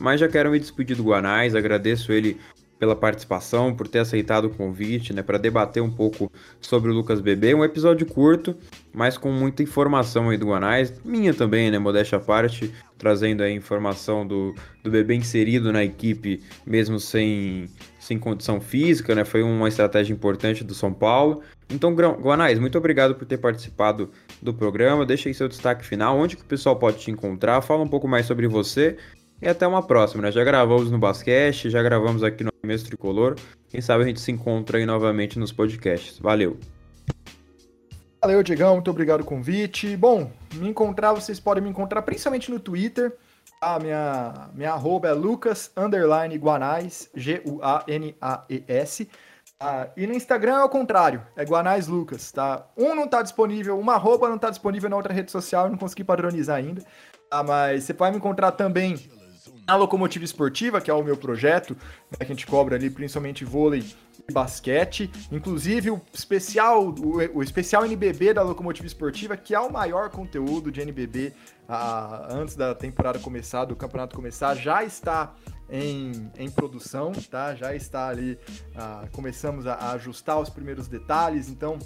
Mas 0.00 0.18
já 0.18 0.28
quero 0.28 0.50
me 0.50 0.58
despedir 0.58 0.96
do 0.96 1.04
Guanais, 1.04 1.54
agradeço 1.54 2.10
ele 2.10 2.40
pela 2.78 2.96
participação, 2.96 3.74
por 3.74 3.86
ter 3.86 3.98
aceitado 3.98 4.46
o 4.46 4.50
convite, 4.50 5.12
né, 5.12 5.22
para 5.22 5.36
debater 5.36 5.82
um 5.82 5.90
pouco 5.90 6.32
sobre 6.62 6.90
o 6.90 6.94
Lucas 6.94 7.20
Bebê. 7.20 7.54
Um 7.54 7.62
episódio 7.62 8.06
curto, 8.06 8.56
mas 8.90 9.18
com 9.18 9.30
muita 9.30 9.62
informação 9.62 10.30
aí 10.30 10.38
do 10.38 10.46
Guanais, 10.46 10.98
minha 11.04 11.34
também, 11.34 11.70
né, 11.70 11.78
modéstia 11.78 12.16
à 12.16 12.20
parte, 12.20 12.72
trazendo 12.96 13.42
a 13.42 13.50
informação 13.50 14.26
do, 14.26 14.54
do 14.82 14.90
bebê 14.90 15.14
inserido 15.14 15.70
na 15.70 15.84
equipe, 15.84 16.42
mesmo 16.66 16.98
sem, 16.98 17.66
sem 17.98 18.18
condição 18.18 18.58
física, 18.58 19.14
né, 19.14 19.26
foi 19.26 19.42
uma 19.42 19.68
estratégia 19.68 20.14
importante 20.14 20.64
do 20.64 20.74
São 20.74 20.90
Paulo. 20.94 21.42
Então, 21.68 21.94
Guanais, 21.94 22.58
muito 22.58 22.78
obrigado 22.78 23.14
por 23.14 23.26
ter 23.26 23.36
participado 23.36 24.10
do 24.40 24.54
programa. 24.54 25.04
Deixa 25.04 25.28
aí 25.28 25.34
seu 25.34 25.48
destaque 25.48 25.84
final, 25.84 26.18
onde 26.18 26.34
que 26.34 26.42
o 26.42 26.46
pessoal 26.46 26.76
pode 26.76 26.98
te 26.98 27.10
encontrar, 27.10 27.60
fala 27.60 27.82
um 27.82 27.88
pouco 27.88 28.08
mais 28.08 28.24
sobre 28.24 28.48
você 28.48 28.96
e 29.40 29.48
até 29.48 29.66
uma 29.66 29.82
próxima, 29.82 30.22
né? 30.22 30.32
Já 30.32 30.44
gravamos 30.44 30.90
no 30.90 30.98
Basquete, 30.98 31.70
já 31.70 31.82
gravamos 31.82 32.22
aqui 32.22 32.44
no 32.44 32.50
Mês 32.62 32.82
Tricolor. 32.82 33.36
Quem 33.68 33.80
sabe 33.80 34.04
a 34.04 34.06
gente 34.06 34.20
se 34.20 34.30
encontra 34.30 34.78
aí 34.78 34.86
novamente 34.86 35.38
nos 35.38 35.52
podcasts. 35.52 36.18
Valeu! 36.18 36.58
Valeu, 38.22 38.42
Diegão, 38.42 38.74
muito 38.74 38.90
obrigado 38.90 39.24
pelo 39.24 39.28
convite. 39.28 39.96
Bom, 39.96 40.30
me 40.54 40.68
encontrar, 40.68 41.14
vocês 41.14 41.40
podem 41.40 41.64
me 41.64 41.70
encontrar 41.70 42.02
principalmente 42.02 42.50
no 42.50 42.60
Twitter. 42.60 43.16
A 43.62 43.78
minha, 43.78 44.50
minha 44.54 44.72
arroba 44.72 45.08
é 45.08 45.12
lucas, 45.12 45.70
underline, 45.74 46.36
guanais, 46.36 47.08
G-U-A-N-A-E-S. 47.14 49.08
Ah, 49.58 49.88
e 49.96 50.06
no 50.06 50.14
Instagram 50.14 50.54
é 50.54 50.64
o 50.64 50.68
contrário, 50.68 51.22
é 51.36 51.44
Guanais 51.44 51.86
Lucas, 51.86 52.32
tá? 52.32 52.66
Um 52.74 52.94
não 52.94 53.06
tá 53.06 53.20
disponível, 53.20 53.78
uma 53.78 53.94
arroba 53.94 54.26
não 54.28 54.38
tá 54.38 54.48
disponível 54.48 54.88
na 54.88 54.96
outra 54.96 55.12
rede 55.12 55.30
social, 55.30 55.66
eu 55.66 55.70
não 55.70 55.76
consegui 55.76 56.02
padronizar 56.02 56.56
ainda. 56.56 56.82
Ah, 57.30 57.42
mas 57.42 57.84
você 57.84 57.92
pode 57.92 58.12
me 58.12 58.16
encontrar 58.16 58.52
também 58.52 58.96
A 59.66 59.76
Locomotiva 59.76 60.24
Esportiva, 60.24 60.80
que 60.80 60.90
é 60.90 60.94
o 60.94 61.02
meu 61.02 61.16
projeto, 61.16 61.76
né, 62.10 62.18
que 62.18 62.24
a 62.24 62.26
gente 62.26 62.46
cobra 62.46 62.76
ali 62.76 62.90
principalmente 62.90 63.44
vôlei 63.44 63.84
e 64.28 64.32
basquete. 64.32 65.10
Inclusive 65.30 65.90
o 65.90 66.00
especial, 66.12 66.88
o, 66.88 67.38
o 67.38 67.42
especial 67.42 67.84
NBB 67.84 68.34
da 68.34 68.42
Locomotiva 68.42 68.86
Esportiva, 68.86 69.36
que 69.36 69.54
é 69.54 69.60
o 69.60 69.72
maior 69.72 70.10
conteúdo 70.10 70.70
de 70.70 70.80
NBB 70.80 71.32
ah, 71.68 72.28
antes 72.30 72.56
da 72.56 72.74
temporada 72.74 73.18
começar, 73.18 73.64
do 73.64 73.76
campeonato 73.76 74.16
começar, 74.16 74.54
já 74.56 74.82
está 74.84 75.34
em, 75.70 76.30
em 76.36 76.50
produção, 76.50 77.12
tá? 77.30 77.54
Já 77.54 77.74
está 77.74 78.08
ali, 78.08 78.38
ah, 78.74 79.06
começamos 79.12 79.66
a, 79.66 79.74
a 79.74 79.92
ajustar 79.92 80.40
os 80.40 80.50
primeiros 80.50 80.88
detalhes, 80.88 81.48
então 81.48 81.78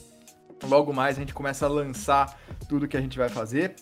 logo 0.65 0.93
mais 0.93 1.17
a 1.17 1.21
gente 1.21 1.35
começa 1.35 1.67
a 1.67 1.69
lançar 1.69 2.39
tudo 2.69 2.89
que 2.89 2.97
a 2.97 3.01
gente 3.01 3.19
vai 3.19 3.29
fazer. 3.29 3.77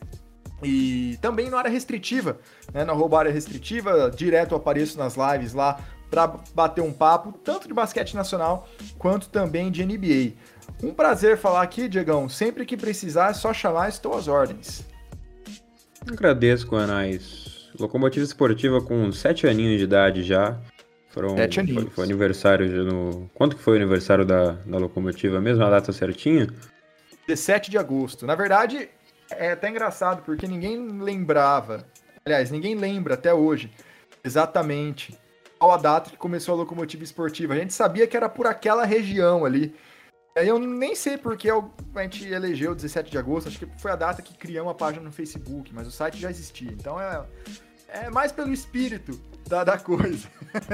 E 0.62 1.18
também 1.20 1.50
na 1.50 1.58
área 1.58 1.70
restritiva, 1.70 2.38
né? 2.72 2.84
Na 2.84 2.92
arroba 2.92 3.18
área 3.18 3.32
restritiva, 3.32 4.10
direto 4.10 4.52
eu 4.52 4.58
apareço 4.58 4.98
nas 4.98 5.16
lives 5.16 5.52
lá 5.54 5.80
para 6.10 6.34
bater 6.54 6.82
um 6.82 6.92
papo, 6.92 7.32
tanto 7.32 7.66
de 7.66 7.72
basquete 7.72 8.14
nacional 8.14 8.68
quanto 8.98 9.28
também 9.28 9.70
de 9.70 9.84
NBA. 9.84 10.34
Um 10.82 10.92
prazer 10.92 11.38
falar 11.38 11.62
aqui, 11.62 11.88
Diegão. 11.88 12.28
Sempre 12.28 12.66
que 12.66 12.76
precisar 12.76 13.30
é 13.30 13.34
só 13.34 13.52
chamar, 13.54 13.88
estou 13.88 14.14
às 14.14 14.28
ordens. 14.28 14.84
Agradeço, 16.10 16.66
Guanais. 16.66 17.70
Locomotiva 17.78 18.24
esportiva 18.24 18.80
com 18.82 19.10
sete 19.12 19.46
aninhos 19.46 19.78
de 19.78 19.84
idade 19.84 20.22
já. 20.22 20.60
Foram, 21.08 21.36
sete 21.36 21.60
aninhos. 21.60 21.84
Foi, 21.84 21.92
foi 21.92 22.04
aniversário 22.04 22.84
no. 22.84 23.30
Quanto 23.34 23.56
que 23.56 23.62
foi 23.62 23.74
o 23.74 23.76
aniversário 23.76 24.24
da, 24.24 24.52
da 24.52 24.78
locomotiva 24.78 25.40
mesmo? 25.40 25.64
A 25.64 25.70
data 25.70 25.92
certinha? 25.92 26.48
17 27.26 27.70
de 27.70 27.78
agosto. 27.78 28.26
Na 28.26 28.34
verdade, 28.34 28.88
é 29.38 29.52
até 29.52 29.68
engraçado, 29.68 30.22
porque 30.22 30.46
ninguém 30.46 31.00
lembrava. 31.00 31.86
Aliás, 32.24 32.50
ninguém 32.50 32.74
lembra 32.74 33.14
até 33.14 33.32
hoje 33.34 33.72
exatamente 34.24 35.18
qual 35.58 35.72
a 35.72 35.76
data 35.76 36.10
que 36.10 36.16
começou 36.16 36.54
a 36.54 36.58
locomotiva 36.58 37.04
esportiva. 37.04 37.54
A 37.54 37.58
gente 37.58 37.72
sabia 37.72 38.06
que 38.06 38.16
era 38.16 38.28
por 38.28 38.46
aquela 38.46 38.84
região 38.84 39.44
ali. 39.44 39.74
Aí 40.36 40.48
eu 40.48 40.58
nem 40.58 40.94
sei 40.94 41.18
porque 41.18 41.50
a 41.50 42.02
gente 42.02 42.26
elegeu 42.26 42.74
17 42.74 43.10
de 43.10 43.18
agosto, 43.18 43.48
acho 43.48 43.58
que 43.58 43.66
foi 43.78 43.90
a 43.90 43.96
data 43.96 44.22
que 44.22 44.34
criamos 44.34 44.72
a 44.72 44.74
página 44.74 45.04
no 45.04 45.12
Facebook, 45.12 45.74
mas 45.74 45.86
o 45.86 45.90
site 45.90 46.18
já 46.18 46.30
existia. 46.30 46.72
Então 46.72 46.98
é, 46.98 47.22
é 47.92 48.10
mais 48.10 48.32
pelo 48.32 48.52
espírito 48.52 49.18
da, 49.48 49.64
da 49.64 49.78
coisa. 49.78 50.26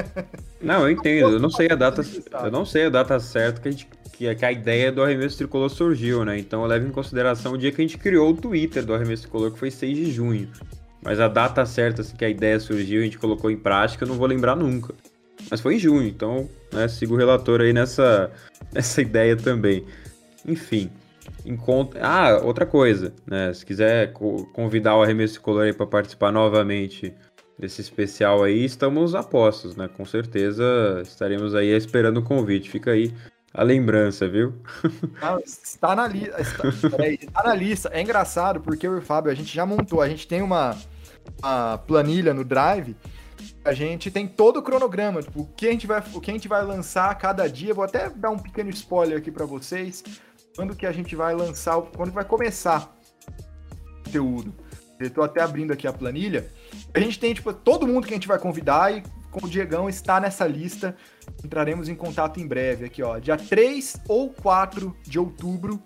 Não, 0.60 0.82
eu 0.82 0.90
entendo. 0.90 1.32
Eu 1.32 1.40
não 1.40 1.50
sei 1.50 1.68
a 1.70 1.74
data. 1.74 2.02
Eu 2.44 2.50
não 2.50 2.64
sei 2.64 2.86
a 2.86 2.88
data 2.88 3.18
certa 3.20 3.60
que 3.60 3.68
a 3.68 3.70
gente 3.70 3.88
que, 4.18 4.34
que 4.34 4.44
a 4.44 4.50
ideia 4.50 4.90
do 4.90 5.00
arremesso 5.00 5.36
tricolor 5.36 5.70
surgiu, 5.70 6.24
né? 6.24 6.36
Então 6.36 6.62
eu 6.62 6.66
levo 6.66 6.88
em 6.88 6.90
consideração 6.90 7.52
o 7.52 7.58
dia 7.58 7.70
que 7.70 7.80
a 7.80 7.86
gente 7.86 7.96
criou 7.96 8.30
o 8.30 8.36
Twitter 8.36 8.84
do 8.84 8.92
arremesso 8.92 9.22
tricolor, 9.22 9.52
que 9.52 9.58
foi 9.58 9.70
6 9.70 9.96
de 9.96 10.10
junho. 10.10 10.50
Mas 11.00 11.20
a 11.20 11.28
data 11.28 11.64
certa 11.64 12.02
assim, 12.02 12.16
que 12.16 12.24
a 12.24 12.28
ideia 12.28 12.58
surgiu, 12.58 13.00
a 13.00 13.04
gente 13.04 13.16
colocou 13.16 13.48
em 13.48 13.56
prática, 13.56 14.02
eu 14.04 14.08
não 14.08 14.16
vou 14.16 14.26
lembrar 14.26 14.56
nunca. 14.56 14.92
Mas 15.48 15.60
foi 15.60 15.76
em 15.76 15.78
junho, 15.78 16.08
então 16.08 16.50
né, 16.72 16.88
sigo 16.88 17.14
o 17.14 17.16
relator 17.16 17.60
aí 17.60 17.72
nessa, 17.72 18.32
nessa 18.72 19.00
ideia 19.02 19.36
também. 19.36 19.84
Enfim, 20.44 20.90
encontra... 21.44 22.00
Ah, 22.04 22.38
outra 22.42 22.66
coisa, 22.66 23.14
né? 23.26 23.52
Se 23.52 23.64
quiser 23.64 24.12
convidar 24.52 24.96
o 24.96 25.02
arremesso 25.02 25.34
tricolor 25.34 25.64
aí 25.64 25.72
para 25.72 25.86
participar 25.86 26.32
novamente 26.32 27.14
desse 27.58 27.80
especial 27.80 28.44
aí, 28.44 28.64
estamos 28.64 29.14
a 29.14 29.22
postos, 29.22 29.74
né? 29.74 29.88
Com 29.88 30.04
certeza 30.04 31.00
estaremos 31.02 31.54
aí 31.54 31.68
esperando 31.68 32.18
o 32.18 32.22
convite. 32.22 32.70
Fica 32.70 32.92
aí 32.92 33.12
a 33.52 33.62
lembrança, 33.62 34.28
viu? 34.28 34.54
está 35.44 35.96
na 35.96 36.06
lista. 36.06 36.40
Está, 36.40 37.08
está, 37.08 37.42
na 37.42 37.54
lista. 37.54 37.90
É 37.92 38.00
engraçado 38.00 38.60
porque 38.60 38.86
eu 38.86 38.94
e 38.94 38.98
o 38.98 39.02
Fábio, 39.02 39.32
a 39.32 39.34
gente 39.34 39.54
já 39.54 39.66
montou, 39.66 40.00
a 40.00 40.08
gente 40.08 40.28
tem 40.28 40.42
uma, 40.42 40.76
uma 41.42 41.78
planilha 41.78 42.32
no 42.32 42.44
Drive. 42.44 42.96
A 43.64 43.72
gente 43.72 44.10
tem 44.10 44.26
todo 44.26 44.58
o 44.58 44.62
cronograma, 44.62 45.22
tipo, 45.22 45.42
o 45.42 45.46
que 45.46 45.68
a 45.68 45.70
gente 45.70 45.86
vai, 45.86 46.02
o 46.12 46.20
que 46.20 46.30
a 46.30 46.34
gente 46.34 46.48
vai 46.48 46.64
lançar 46.64 47.14
cada 47.18 47.48
dia. 47.48 47.74
Vou 47.74 47.84
até 47.84 48.08
dar 48.10 48.30
um 48.30 48.38
pequeno 48.38 48.70
spoiler 48.70 49.18
aqui 49.18 49.30
para 49.30 49.44
vocês. 49.44 50.02
Quando 50.58 50.74
que 50.74 50.86
a 50.86 50.90
gente 50.90 51.14
vai 51.14 51.36
lançar, 51.36 51.80
quando 51.96 52.10
vai 52.10 52.24
começar 52.24 52.92
o 53.28 54.02
conteúdo. 54.02 54.52
Tô 55.14 55.22
até 55.22 55.40
abrindo 55.40 55.72
aqui 55.72 55.86
a 55.86 55.92
planilha. 55.92 56.50
A 56.92 56.98
gente 56.98 57.20
tem, 57.20 57.32
tipo, 57.32 57.52
todo 57.52 57.86
mundo 57.86 58.08
que 58.08 58.12
a 58.12 58.16
gente 58.16 58.26
vai 58.26 58.40
convidar 58.40 58.92
e 58.92 59.04
com 59.30 59.46
o 59.46 59.48
Diegão 59.48 59.88
está 59.88 60.18
nessa 60.18 60.48
lista. 60.48 60.96
Entraremos 61.44 61.88
em 61.88 61.94
contato 61.94 62.40
em 62.40 62.46
breve 62.48 62.86
aqui, 62.86 63.04
ó. 63.04 63.20
Dia 63.20 63.36
3 63.36 64.00
ou 64.08 64.30
4 64.30 64.96
de 65.04 65.16
outubro 65.16 65.80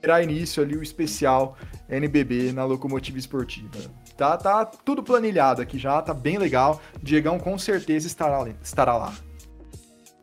terá 0.00 0.20
início 0.20 0.60
ali 0.60 0.76
o 0.76 0.82
especial 0.82 1.56
NBB 1.88 2.50
na 2.50 2.64
Locomotiva 2.64 3.18
Esportiva. 3.18 3.78
Tá, 4.16 4.36
tá 4.36 4.64
tudo 4.64 5.04
planilhado 5.04 5.62
aqui 5.62 5.78
já, 5.78 6.02
tá 6.02 6.12
bem 6.12 6.36
legal. 6.36 6.82
Diegão 7.00 7.38
com 7.38 7.56
certeza 7.56 8.08
estará, 8.08 8.44
estará 8.60 8.96
lá. 8.96 9.14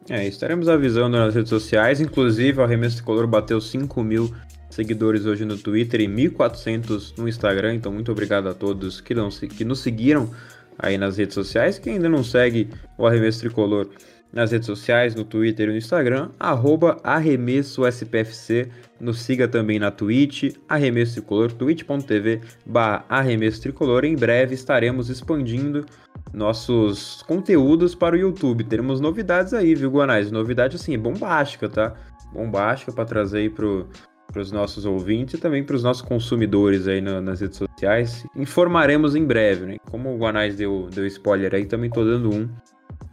É, 0.09 0.27
estaremos 0.27 0.67
avisando 0.67 1.17
nas 1.17 1.33
redes 1.33 1.49
sociais, 1.49 2.01
inclusive 2.01 2.59
o 2.59 2.63
Arremesso 2.63 2.97
Tricolor 2.97 3.25
bateu 3.25 3.61
5 3.61 4.03
mil 4.03 4.33
seguidores 4.69 5.25
hoje 5.25 5.45
no 5.45 5.57
Twitter 5.57 6.01
e 6.01 6.07
1.400 6.07 7.17
no 7.17 7.27
Instagram, 7.27 7.75
então 7.75 7.91
muito 7.91 8.11
obrigado 8.11 8.49
a 8.49 8.53
todos 8.53 8.99
que, 8.99 9.13
não, 9.13 9.29
que 9.29 9.63
nos 9.63 9.79
seguiram 9.79 10.29
aí 10.77 10.97
nas 10.97 11.17
redes 11.17 11.35
sociais. 11.35 11.79
Quem 11.79 11.93
ainda 11.93 12.09
não 12.09 12.23
segue 12.23 12.69
o 12.97 13.05
Arremesso 13.05 13.39
Tricolor 13.39 13.87
nas 14.33 14.51
redes 14.51 14.65
sociais, 14.65 15.13
no 15.13 15.23
Twitter 15.23 15.69
e 15.69 15.71
no 15.71 15.77
Instagram, 15.77 16.31
arroba 16.39 16.97
arremessospfc. 17.03 18.67
Nos 18.99 19.21
siga 19.21 19.47
também 19.47 19.77
na 19.77 19.91
Twitch, 19.91 20.55
Arremesso 20.67 21.13
Tricolor, 21.13 21.51
twitch.tv 21.51 22.41
barra 22.65 23.05
Arremesso 23.07 23.61
Tricolor. 23.61 24.03
Em 24.05 24.15
breve 24.15 24.55
estaremos 24.55 25.09
expandindo 25.09 25.85
nossos 26.33 27.21
conteúdos 27.23 27.93
para 27.93 28.15
o 28.15 28.19
YouTube. 28.19 28.63
Teremos 28.63 28.99
novidades 28.99 29.53
aí, 29.53 29.75
viu, 29.75 29.91
Guanais? 29.91 30.31
Novidade 30.31 30.75
assim, 30.75 30.97
bombástica, 30.97 31.69
tá? 31.69 31.93
Bombástica 32.33 32.91
para 32.91 33.05
trazer 33.05 33.39
aí 33.39 33.49
pro, 33.49 33.87
para 34.31 34.41
os 34.41 34.51
nossos 34.51 34.83
ouvintes 34.85 35.35
e 35.35 35.37
também 35.37 35.63
para 35.63 35.75
os 35.75 35.83
nossos 35.83 36.01
consumidores 36.01 36.87
aí 36.87 36.99
no, 36.99 37.21
nas 37.21 37.39
redes 37.39 37.57
sociais. 37.57 38.25
Informaremos 38.35 39.15
em 39.15 39.23
breve, 39.23 39.65
né? 39.65 39.77
Como 39.91 40.13
o 40.13 40.17
Guanais 40.17 40.55
deu, 40.55 40.89
deu 40.91 41.05
spoiler 41.05 41.53
aí, 41.53 41.65
também 41.65 41.87
estou 41.87 42.03
dando 42.03 42.33
um. 42.33 42.49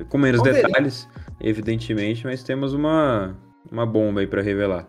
Com 0.09 0.17
menos 0.17 0.43
detalhes, 0.43 1.07
evidentemente, 1.43 2.25
mas 2.25 2.43
temos 2.43 2.73
uma, 2.73 3.37
uma 3.71 3.85
bomba 3.85 4.21
aí 4.21 4.27
para 4.27 4.41
revelar. 4.41 4.89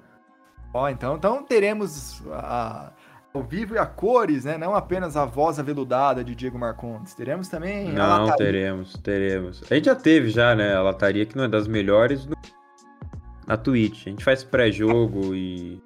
Ó, 0.73 0.87
então, 0.87 1.17
então 1.17 1.43
teremos 1.43 2.23
a, 2.31 2.93
ao 3.33 3.43
vivo 3.43 3.75
e 3.75 3.77
a 3.77 3.85
cores, 3.85 4.45
né? 4.45 4.57
Não 4.57 4.75
apenas 4.75 5.15
a 5.15 5.25
voz 5.25 5.57
aveludada 5.57 6.23
de 6.23 6.35
Diego 6.35 6.57
Marcondes. 6.59 7.13
Teremos 7.13 7.47
também. 7.47 7.91
Não, 7.91 8.35
teremos, 8.35 8.93
teremos. 8.97 9.63
A 9.69 9.75
gente 9.75 9.85
já 9.85 9.95
teve 9.95 10.29
já, 10.29 10.55
né? 10.55 10.75
A 10.75 10.81
lataria 10.81 11.25
que 11.25 11.35
não 11.35 11.45
é 11.45 11.47
das 11.47 11.67
melhores 11.67 12.25
no... 12.25 12.35
na 13.47 13.55
Twitch. 13.55 14.07
A 14.07 14.09
gente 14.09 14.23
faz 14.23 14.43
pré-jogo 14.43 15.33
e 15.33 15.81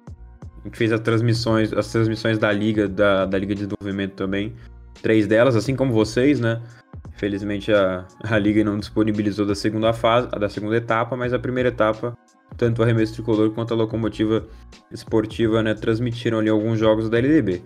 a 0.60 0.64
gente 0.64 0.76
fez 0.76 0.92
as 0.92 1.00
transmissões, 1.00 1.72
as 1.72 1.90
transmissões 1.90 2.38
da 2.38 2.50
Liga, 2.50 2.88
da, 2.88 3.26
da 3.26 3.38
Liga 3.38 3.54
de 3.54 3.66
Desenvolvimento 3.66 4.14
também. 4.14 4.54
Três 5.00 5.26
delas, 5.26 5.54
assim 5.54 5.76
como 5.76 5.92
vocês, 5.92 6.40
né? 6.40 6.60
Felizmente 7.12 7.72
a, 7.72 8.04
a 8.24 8.38
Liga 8.38 8.64
não 8.64 8.78
disponibilizou 8.78 9.46
da 9.46 9.54
segunda 9.54 9.92
fase, 9.92 10.28
da 10.28 10.48
segunda 10.48 10.76
etapa, 10.76 11.16
mas 11.16 11.32
a 11.32 11.38
primeira 11.38 11.68
etapa, 11.68 12.16
tanto 12.56 12.80
o 12.80 12.82
arremesso 12.82 13.14
tricolor 13.14 13.50
quanto 13.50 13.74
a 13.74 13.76
locomotiva 13.76 14.46
esportiva, 14.90 15.62
né, 15.62 15.74
transmitiram 15.74 16.38
ali 16.38 16.48
alguns 16.48 16.78
jogos 16.78 17.08
da 17.08 17.18
LDB. 17.18 17.62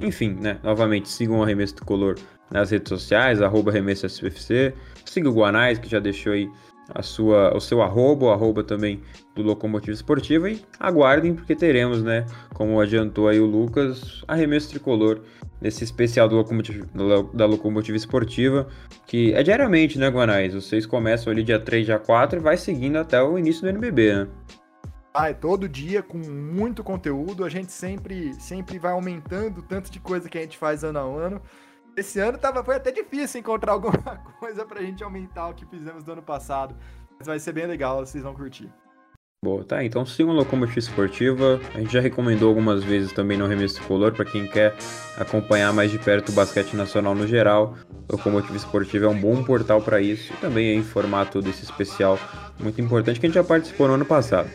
Enfim, 0.00 0.36
né, 0.40 0.58
novamente 0.62 1.08
sigam 1.08 1.40
o 1.40 1.42
arremesso 1.42 1.76
tricolor 1.76 2.16
nas 2.50 2.70
redes 2.70 2.88
sociais, 2.88 3.40
arroba 3.42 3.70
arremesso 3.70 4.06
SPFC, 4.06 4.74
siga 5.04 5.28
o 5.28 5.32
Guanais, 5.32 5.78
que 5.78 5.88
já 5.88 5.98
deixou 5.98 6.32
aí 6.32 6.50
a 6.94 7.02
sua, 7.02 7.56
o 7.56 7.60
seu 7.60 7.80
arroba, 7.82 8.26
o 8.26 8.30
arroba 8.30 8.62
também 8.62 9.02
do 9.34 9.42
Locomotiva 9.42 9.92
Esportiva 9.92 10.50
e 10.50 10.62
aguardem 10.78 11.34
porque 11.34 11.54
teremos, 11.54 12.02
né, 12.02 12.26
como 12.54 12.80
adiantou 12.80 13.28
aí 13.28 13.40
o 13.40 13.46
Lucas, 13.46 14.22
arremesso 14.28 14.70
tricolor 14.70 15.20
nesse 15.62 15.84
especial 15.84 16.28
do 16.28 16.34
Locomotiva, 16.34 16.84
da 17.32 17.46
Locomotiva 17.46 17.96
Esportiva, 17.96 18.68
que 19.06 19.32
é 19.32 19.42
diariamente, 19.42 19.98
né, 19.98 20.08
Guanais? 20.08 20.52
Vocês 20.52 20.84
começam 20.84 21.32
ali 21.32 21.44
dia 21.44 21.60
3, 21.60 21.86
dia 21.86 21.98
4 21.98 22.40
e 22.40 22.42
vai 22.42 22.56
seguindo 22.56 22.96
até 22.96 23.22
o 23.22 23.38
início 23.38 23.62
do 23.62 23.68
NBB, 23.68 24.14
né? 24.14 24.28
Ah, 25.14 25.28
é 25.28 25.34
todo 25.34 25.68
dia 25.68 26.02
com 26.02 26.18
muito 26.18 26.82
conteúdo, 26.82 27.44
a 27.44 27.48
gente 27.48 27.70
sempre, 27.70 28.34
sempre 28.34 28.78
vai 28.78 28.92
aumentando 28.92 29.58
o 29.58 29.62
tanto 29.62 29.90
de 29.90 30.00
coisa 30.00 30.28
que 30.28 30.38
a 30.38 30.40
gente 30.40 30.58
faz 30.58 30.82
ano 30.82 30.98
a 30.98 31.02
ano. 31.02 31.40
Esse 31.96 32.18
ano 32.18 32.38
tava, 32.38 32.64
foi 32.64 32.76
até 32.76 32.90
difícil 32.90 33.40
encontrar 33.40 33.72
alguma 33.72 34.16
coisa 34.40 34.64
pra 34.64 34.82
gente 34.82 35.04
aumentar 35.04 35.48
o 35.48 35.54
que 35.54 35.66
fizemos 35.66 36.02
do 36.02 36.12
ano 36.12 36.22
passado. 36.22 36.74
Mas 37.18 37.26
vai 37.26 37.38
ser 37.38 37.52
bem 37.52 37.66
legal, 37.66 38.04
vocês 38.04 38.24
vão 38.24 38.34
curtir. 38.34 38.68
Boa, 39.44 39.64
tá. 39.64 39.84
Então 39.84 40.06
sigam 40.06 40.32
a 40.32 40.36
Locomotiva 40.36 40.78
Esportiva. 40.78 41.60
A 41.74 41.80
gente 41.80 41.92
já 41.92 42.00
recomendou 42.00 42.48
algumas 42.48 42.84
vezes 42.84 43.10
também 43.10 43.36
no 43.36 43.48
Remesso 43.48 43.74
Tricolor 43.74 44.12
para 44.12 44.24
quem 44.24 44.46
quer 44.46 44.72
acompanhar 45.18 45.72
mais 45.72 45.90
de 45.90 45.98
perto 45.98 46.28
o 46.28 46.32
basquete 46.32 46.74
nacional 46.74 47.12
no 47.12 47.26
geral. 47.26 47.76
Locomotiva 48.08 48.56
Esportiva 48.56 49.06
é 49.06 49.08
um 49.08 49.18
bom 49.20 49.42
portal 49.42 49.82
para 49.82 50.00
isso 50.00 50.32
e 50.32 50.36
também 50.36 50.68
é 50.68 50.74
em 50.74 50.82
formato 50.84 51.42
desse 51.42 51.64
especial 51.64 52.20
muito 52.60 52.80
importante 52.80 53.18
que 53.18 53.26
a 53.26 53.28
gente 53.28 53.34
já 53.34 53.42
participou 53.42 53.88
no 53.88 53.94
ano 53.94 54.04
passado. 54.04 54.48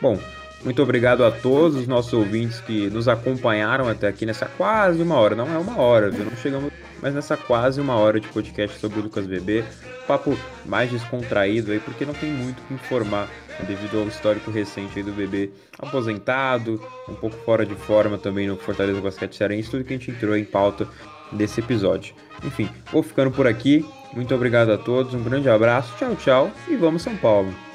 Bom, 0.00 0.18
Muito 0.64 0.80
obrigado 0.80 1.24
a 1.24 1.30
todos 1.30 1.76
os 1.76 1.88
nossos 1.88 2.12
ouvintes 2.12 2.60
que 2.60 2.88
nos 2.88 3.08
acompanharam 3.08 3.88
até 3.88 4.06
aqui 4.06 4.24
nessa 4.24 4.46
quase 4.46 5.02
uma 5.02 5.16
hora. 5.16 5.34
Não 5.34 5.52
é 5.52 5.58
uma 5.58 5.76
hora, 5.78 6.08
viu? 6.08 6.24
Não 6.24 6.36
chegamos, 6.36 6.72
mas 7.00 7.12
nessa 7.12 7.36
quase 7.36 7.80
uma 7.80 7.96
hora 7.96 8.20
de 8.20 8.28
podcast 8.28 8.78
sobre 8.78 9.00
o 9.00 9.02
Lucas 9.02 9.26
Bebê. 9.26 9.64
Papo 10.06 10.38
mais 10.64 10.88
descontraído 10.88 11.72
aí, 11.72 11.80
porque 11.80 12.04
não 12.04 12.14
tem 12.14 12.30
muito 12.30 12.60
o 12.60 12.62
que 12.66 12.74
informar 12.74 13.28
devido 13.66 14.00
ao 14.00 14.08
histórico 14.08 14.50
recente 14.50 15.02
do 15.02 15.12
bebê 15.12 15.50
aposentado, 15.78 16.80
um 17.08 17.14
pouco 17.14 17.36
fora 17.44 17.64
de 17.64 17.74
forma 17.74 18.18
também 18.18 18.46
no 18.46 18.56
Fortaleza 18.56 19.00
Basquete 19.00 19.36
Cearense, 19.36 19.70
tudo 19.70 19.84
que 19.84 19.94
a 19.94 19.96
gente 19.96 20.10
entrou 20.10 20.36
em 20.36 20.44
pauta 20.44 20.88
desse 21.30 21.60
episódio. 21.60 22.14
Enfim, 22.44 22.68
vou 22.90 23.02
ficando 23.02 23.30
por 23.30 23.46
aqui. 23.46 23.84
Muito 24.12 24.34
obrigado 24.34 24.70
a 24.70 24.78
todos, 24.78 25.14
um 25.14 25.22
grande 25.22 25.48
abraço, 25.48 25.94
tchau, 25.96 26.14
tchau 26.16 26.50
e 26.68 26.76
vamos 26.76 27.02
São 27.02 27.16
Paulo! 27.16 27.71